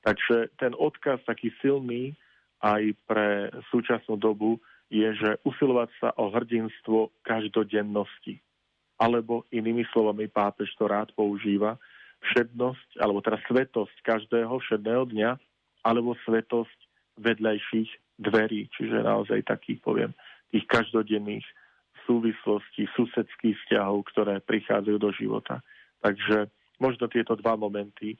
Takže 0.02 0.56
ten 0.56 0.72
odkaz 0.72 1.20
taký 1.28 1.52
silný 1.60 2.16
aj 2.64 2.96
pre 3.04 3.52
súčasnú 3.68 4.16
dobu 4.16 4.56
je, 4.88 5.12
že 5.12 5.36
usilovať 5.44 5.90
sa 6.00 6.08
o 6.16 6.32
hrdinstvo 6.32 7.12
každodennosti. 7.20 8.40
Alebo 8.98 9.44
inými 9.52 9.84
slovami 9.92 10.26
pápež 10.26 10.72
to 10.80 10.88
rád 10.88 11.12
používa, 11.12 11.76
všednosť, 12.32 12.98
alebo 12.98 13.22
teda 13.22 13.38
svetosť 13.46 13.96
každého 14.02 14.58
všedného 14.58 15.04
dňa, 15.12 15.30
alebo 15.86 16.18
svetosť 16.26 16.78
vedľajších 17.22 18.18
dverí, 18.18 18.66
čiže 18.74 19.06
naozaj 19.06 19.46
taký, 19.46 19.78
poviem, 19.78 20.10
tých 20.52 20.64
každodenných 20.68 21.44
súvislostí, 22.08 22.88
susedských 22.96 23.56
vzťahov, 23.64 24.08
ktoré 24.08 24.40
prichádzajú 24.40 24.96
do 24.96 25.10
života. 25.12 25.60
Takže 26.00 26.48
možno 26.80 27.04
tieto 27.12 27.36
dva 27.36 27.58
momenty. 27.58 28.16
E, 28.16 28.18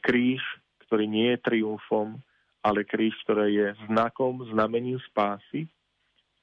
kríž, 0.00 0.40
ktorý 0.88 1.04
nie 1.04 1.36
je 1.36 1.44
triumfom, 1.44 2.16
ale 2.64 2.88
kríž, 2.88 3.12
ktorý 3.28 3.52
je 3.52 3.68
znakom, 3.92 4.40
znamením 4.50 4.96
spásy. 5.12 5.68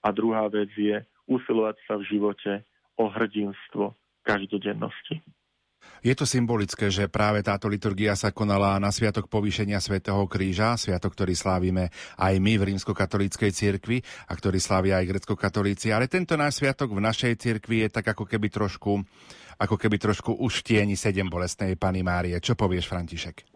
A 0.05 0.13
druhá 0.13 0.45
vec 0.51 0.69
je 0.77 1.01
usilovať 1.25 1.77
sa 1.87 1.97
v 1.97 2.07
živote 2.07 2.51
o 2.99 3.09
hrdinstvo 3.09 3.95
každodennosti. 4.21 5.23
Je 6.03 6.11
to 6.11 6.27
symbolické, 6.27 6.91
že 6.91 7.07
práve 7.07 7.39
táto 7.39 7.71
liturgia 7.71 8.11
sa 8.19 8.35
konala 8.35 8.75
na 8.75 8.91
Sviatok 8.91 9.31
povýšenia 9.31 9.79
Svetého 9.79 10.19
kríža, 10.27 10.75
sviatok, 10.75 11.15
ktorý 11.15 11.31
slávime 11.31 11.95
aj 12.19 12.43
my 12.43 12.59
v 12.59 12.75
rímskokatolíckej 12.75 13.51
cirkvi 13.55 14.03
a 14.27 14.35
ktorý 14.35 14.59
slávia 14.59 14.99
aj 14.99 15.15
grecko-katolíci, 15.15 15.95
ale 15.95 16.11
tento 16.11 16.35
náš 16.35 16.59
sviatok 16.59 16.91
v 16.91 17.07
našej 17.07 17.39
cirkvi 17.39 17.87
je 17.87 17.89
tak 17.95 18.11
ako 18.11 18.27
keby 18.27 18.51
trošku, 18.51 18.99
ako 19.55 19.75
keby 19.79 19.95
trošku 19.95 20.35
už 20.43 20.67
tieni 20.67 20.99
sedem 20.99 21.31
bolestnej 21.31 21.79
Pany 21.79 22.03
Márie. 22.03 22.35
Čo 22.43 22.59
povieš, 22.59 22.91
František? 22.91 23.53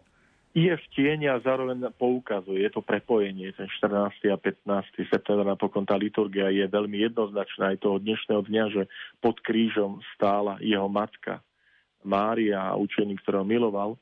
je 0.58 0.74
v 0.74 0.86
tieni 0.90 1.30
a 1.30 1.38
zároveň 1.38 1.92
poukazuje. 1.94 2.66
Je 2.66 2.72
to 2.72 2.82
prepojenie. 2.82 3.54
Ten 3.54 3.70
14. 3.70 4.32
a 4.32 4.38
15. 4.40 5.06
september 5.06 5.46
napokon 5.46 5.86
tá 5.86 5.94
liturgia 5.94 6.50
je 6.50 6.66
veľmi 6.66 6.98
jednoznačná 6.98 7.76
aj 7.76 7.84
toho 7.84 8.02
dnešného 8.02 8.42
dňa, 8.42 8.64
že 8.74 8.82
pod 9.22 9.38
krížom 9.44 10.02
stála 10.16 10.58
jeho 10.58 10.90
matka 10.90 11.38
Mária 12.06 12.70
a 12.70 12.78
učeník, 12.78 13.22
ktorého 13.22 13.46
miloval. 13.46 13.98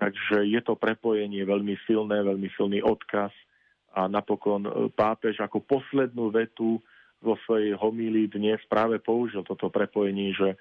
Takže 0.00 0.48
je 0.48 0.60
to 0.64 0.74
prepojenie 0.80 1.44
veľmi 1.44 1.76
silné, 1.84 2.24
veľmi 2.24 2.48
silný 2.56 2.80
odkaz 2.80 3.30
a 3.92 4.08
napokon 4.08 4.64
e, 4.64 4.70
pápež 4.94 5.42
ako 5.44 5.60
poslednú 5.66 6.32
vetu 6.32 6.80
vo 7.20 7.36
svojej 7.44 7.76
homílii 7.76 8.32
dnes 8.32 8.62
práve 8.64 8.96
použil 8.96 9.44
toto 9.44 9.68
prepojenie, 9.68 10.32
že 10.32 10.56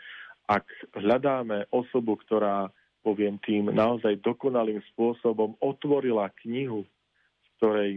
ak 0.50 0.66
hľadáme 0.98 1.72
osobu, 1.72 2.20
ktorá 2.20 2.68
poviem 3.00 3.40
tým, 3.40 3.72
naozaj 3.72 4.20
dokonalým 4.20 4.84
spôsobom 4.92 5.56
otvorila 5.64 6.28
knihu, 6.44 6.84
v 6.84 7.48
ktorej 7.62 7.92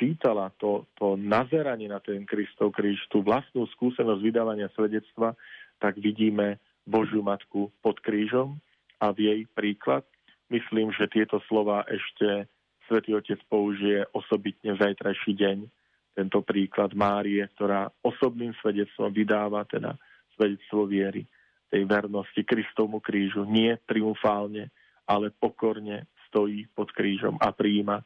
čítala 0.00 0.54
to, 0.56 0.86
to 0.96 1.18
nazeranie 1.18 1.90
na 1.90 2.00
ten 2.00 2.24
Kristov 2.24 2.72
kríž, 2.72 3.04
tú 3.10 3.20
vlastnú 3.26 3.66
skúsenosť 3.74 4.22
vydávania 4.22 4.70
svedectva, 4.72 5.34
tak 5.82 5.98
vidíme 5.98 6.62
Božiu 6.86 7.20
Matku 7.24 7.72
pod 7.84 8.00
krížom 8.00 8.58
a 9.00 9.12
v 9.12 9.18
jej 9.28 9.40
príklad. 9.52 10.04
Myslím, 10.50 10.90
že 10.92 11.10
tieto 11.10 11.38
slova 11.46 11.86
ešte 11.86 12.50
Svetý 12.90 13.14
Otec 13.14 13.38
použije 13.46 14.02
osobitne 14.10 14.74
v 14.74 14.82
zajtrajší 14.82 15.32
deň, 15.38 15.58
tento 16.18 16.42
príklad 16.42 16.90
Márie, 16.92 17.46
ktorá 17.54 17.86
osobným 18.02 18.50
svedectvom 18.58 19.14
vydáva 19.14 19.62
teda 19.70 19.94
svedectvo 20.34 20.90
viery 20.90 21.22
tej 21.70 21.86
vernosti 21.86 22.42
Kristovmu 22.42 22.98
krížu. 22.98 23.46
Nie 23.46 23.78
triumfálne, 23.86 24.74
ale 25.06 25.30
pokorne 25.30 26.10
stojí 26.26 26.66
pod 26.74 26.90
krížom 26.90 27.38
a 27.38 27.54
príjima 27.54 28.02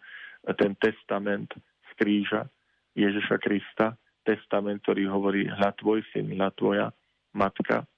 ten 0.61 0.77
testament 0.77 1.49
z 1.89 1.91
kríža 1.97 2.45
Ježiša 2.93 3.41
Krista, 3.41 3.97
testament, 4.23 4.85
ktorý 4.85 5.09
hovorí 5.09 5.49
hľa 5.49 5.73
tvoj 5.81 6.05
syn, 6.13 6.37
hľa 6.37 6.53
tvoja 6.57 6.87
matka 7.33 7.89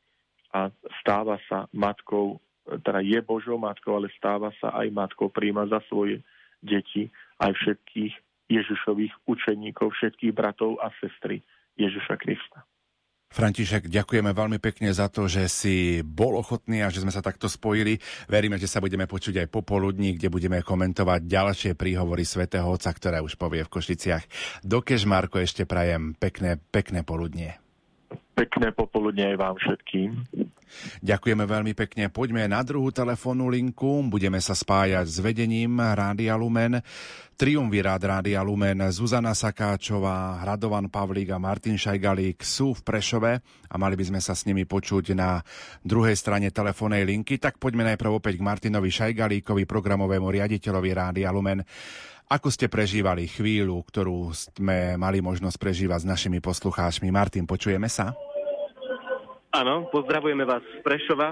a 0.56 0.72
stáva 1.04 1.36
sa 1.52 1.68
matkou, 1.76 2.40
teda 2.64 3.04
je 3.04 3.20
Božou 3.20 3.60
matkou, 3.60 3.92
ale 4.00 4.08
stáva 4.16 4.48
sa 4.56 4.72
aj 4.72 4.88
matkou, 4.88 5.28
príjma 5.28 5.68
za 5.68 5.84
svoje 5.92 6.24
deti 6.64 7.12
aj 7.36 7.52
všetkých 7.52 8.14
Ježišových 8.48 9.12
učeníkov, 9.28 9.92
všetkých 9.92 10.32
bratov 10.32 10.80
a 10.80 10.88
sestry 10.96 11.44
Ježiša 11.76 12.16
Krista. 12.16 12.64
František, 13.26 13.90
ďakujeme 13.90 14.30
veľmi 14.32 14.56
pekne 14.62 14.88
za 14.94 15.10
to, 15.10 15.26
že 15.26 15.50
si 15.50 16.00
bol 16.00 16.38
ochotný 16.38 16.80
a 16.80 16.88
že 16.88 17.02
sme 17.02 17.12
sa 17.12 17.20
takto 17.20 17.50
spojili. 17.50 17.98
Veríme, 18.30 18.56
že 18.56 18.70
sa 18.70 18.78
budeme 18.78 19.04
počuť 19.04 19.44
aj 19.44 19.52
popoludní, 19.52 20.14
kde 20.16 20.30
budeme 20.30 20.62
komentovať 20.62 21.26
ďalšie 21.26 21.72
príhovory 21.74 22.22
svätého 22.22 22.64
Otca, 22.70 22.94
ktoré 22.94 23.18
už 23.20 23.34
povie 23.36 23.66
v 23.66 23.72
Košiciach. 23.76 24.24
Dokež, 24.62 25.04
Marko, 25.10 25.42
ešte 25.42 25.66
prajem 25.66 26.14
pekné, 26.16 26.56
pekné 26.70 27.02
poludnie. 27.02 27.65
Pekné 28.36 28.68
popoludne 28.76 29.32
aj 29.32 29.36
vám 29.40 29.56
všetkým. 29.56 30.28
Ďakujeme 31.00 31.48
veľmi 31.48 31.72
pekne. 31.72 32.12
Poďme 32.12 32.44
na 32.44 32.60
druhú 32.60 32.92
telefónnu 32.92 33.48
linku. 33.48 34.04
Budeme 34.12 34.36
sa 34.44 34.52
spájať 34.52 35.08
s 35.08 35.24
vedením 35.24 35.80
Rádia 35.80 36.36
Lumen. 36.36 36.84
Triumvirát 37.36 38.00
Rádia 38.00 38.44
Lumen 38.44 38.80
Zuzana 38.92 39.32
Sakáčová, 39.32 40.40
Hradovan 40.44 40.88
Pavlík 40.88 41.32
a 41.32 41.40
Martin 41.40 41.76
Šajgalík 41.76 42.40
sú 42.40 42.76
v 42.76 42.80
Prešove 42.80 43.32
a 43.68 43.74
mali 43.76 43.92
by 43.96 44.04
sme 44.08 44.20
sa 44.20 44.32
s 44.32 44.48
nimi 44.48 44.64
počuť 44.64 45.16
na 45.16 45.40
druhej 45.84 46.16
strane 46.16 46.52
telefónnej 46.52 47.04
linky. 47.08 47.40
Tak 47.40 47.56
poďme 47.56 47.88
najprv 47.92 48.20
opäť 48.20 48.40
k 48.40 48.44
Martinovi 48.44 48.88
Šajgalíkovi, 48.88 49.68
programovému 49.68 50.28
riaditeľovi 50.28 50.90
Rádia 50.92 51.32
Lumen. 51.32 51.60
Ako 52.26 52.50
ste 52.50 52.66
prežívali 52.66 53.30
chvíľu, 53.30 53.86
ktorú 53.86 54.34
sme 54.34 54.98
mali 54.98 55.22
možnosť 55.22 55.62
prežívať 55.62 56.02
s 56.02 56.10
našimi 56.10 56.42
poslucháčmi? 56.42 57.06
Martin, 57.14 57.46
počujeme 57.46 57.86
sa? 57.86 58.18
Áno, 59.54 59.86
pozdravujeme 59.94 60.42
vás 60.42 60.58
z 60.58 60.82
Prešova. 60.82 61.30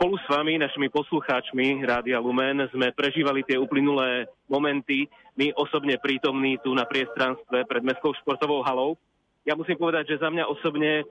Spolu 0.00 0.16
s 0.16 0.24
vami, 0.24 0.56
našimi 0.56 0.88
poslucháčmi 0.88 1.84
Rádia 1.84 2.16
Lumen, 2.16 2.64
sme 2.72 2.96
prežívali 2.96 3.44
tie 3.44 3.60
uplynulé 3.60 4.24
momenty, 4.48 5.04
my 5.36 5.52
osobne 5.52 6.00
prítomní 6.00 6.56
tu 6.64 6.72
na 6.72 6.88
priestranstve 6.88 7.68
pred 7.68 7.84
Mestskou 7.84 8.16
športovou 8.24 8.64
halou. 8.64 8.96
Ja 9.44 9.52
musím 9.52 9.76
povedať, 9.76 10.16
že 10.16 10.24
za 10.24 10.32
mňa 10.32 10.48
osobne 10.48 11.04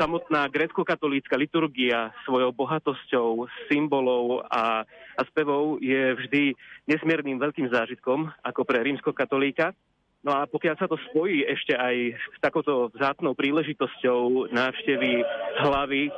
samotná 0.00 0.48
grecko-katolícka 0.48 1.36
liturgia 1.36 2.16
svojou 2.24 2.48
bohatosťou 2.48 3.44
symbolov 3.68 4.40
a, 4.48 4.88
a 5.16 5.22
spevov 5.26 5.80
je 5.80 6.14
vždy 6.14 6.42
nesmiernym 6.86 7.40
veľkým 7.40 7.72
zážitkom 7.72 8.28
ako 8.44 8.62
pre 8.68 8.84
rímsko-katolíka. 8.84 9.72
No 10.20 10.34
a 10.34 10.44
pokiaľ 10.44 10.74
sa 10.76 10.90
to 10.90 10.98
spojí 11.10 11.46
ešte 11.46 11.72
aj 11.72 12.18
s 12.18 12.38
takouto 12.42 12.90
vzácnou 12.92 13.32
príležitosťou 13.38 14.50
návštevy 14.50 15.22
hlavy 15.62 16.10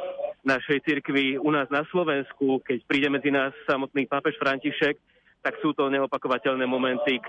našej 0.47 0.79
cirkvi 0.87 1.37
u 1.37 1.51
nás 1.53 1.69
na 1.69 1.85
Slovensku, 1.93 2.65
keď 2.65 2.79
príde 2.89 3.09
medzi 3.13 3.29
nás 3.29 3.53
samotný 3.69 4.09
pápež 4.09 4.41
František, 4.41 4.97
tak 5.45 5.55
sú 5.63 5.77
to 5.77 5.87
neopakovateľné 5.93 6.67
momenty, 6.67 7.21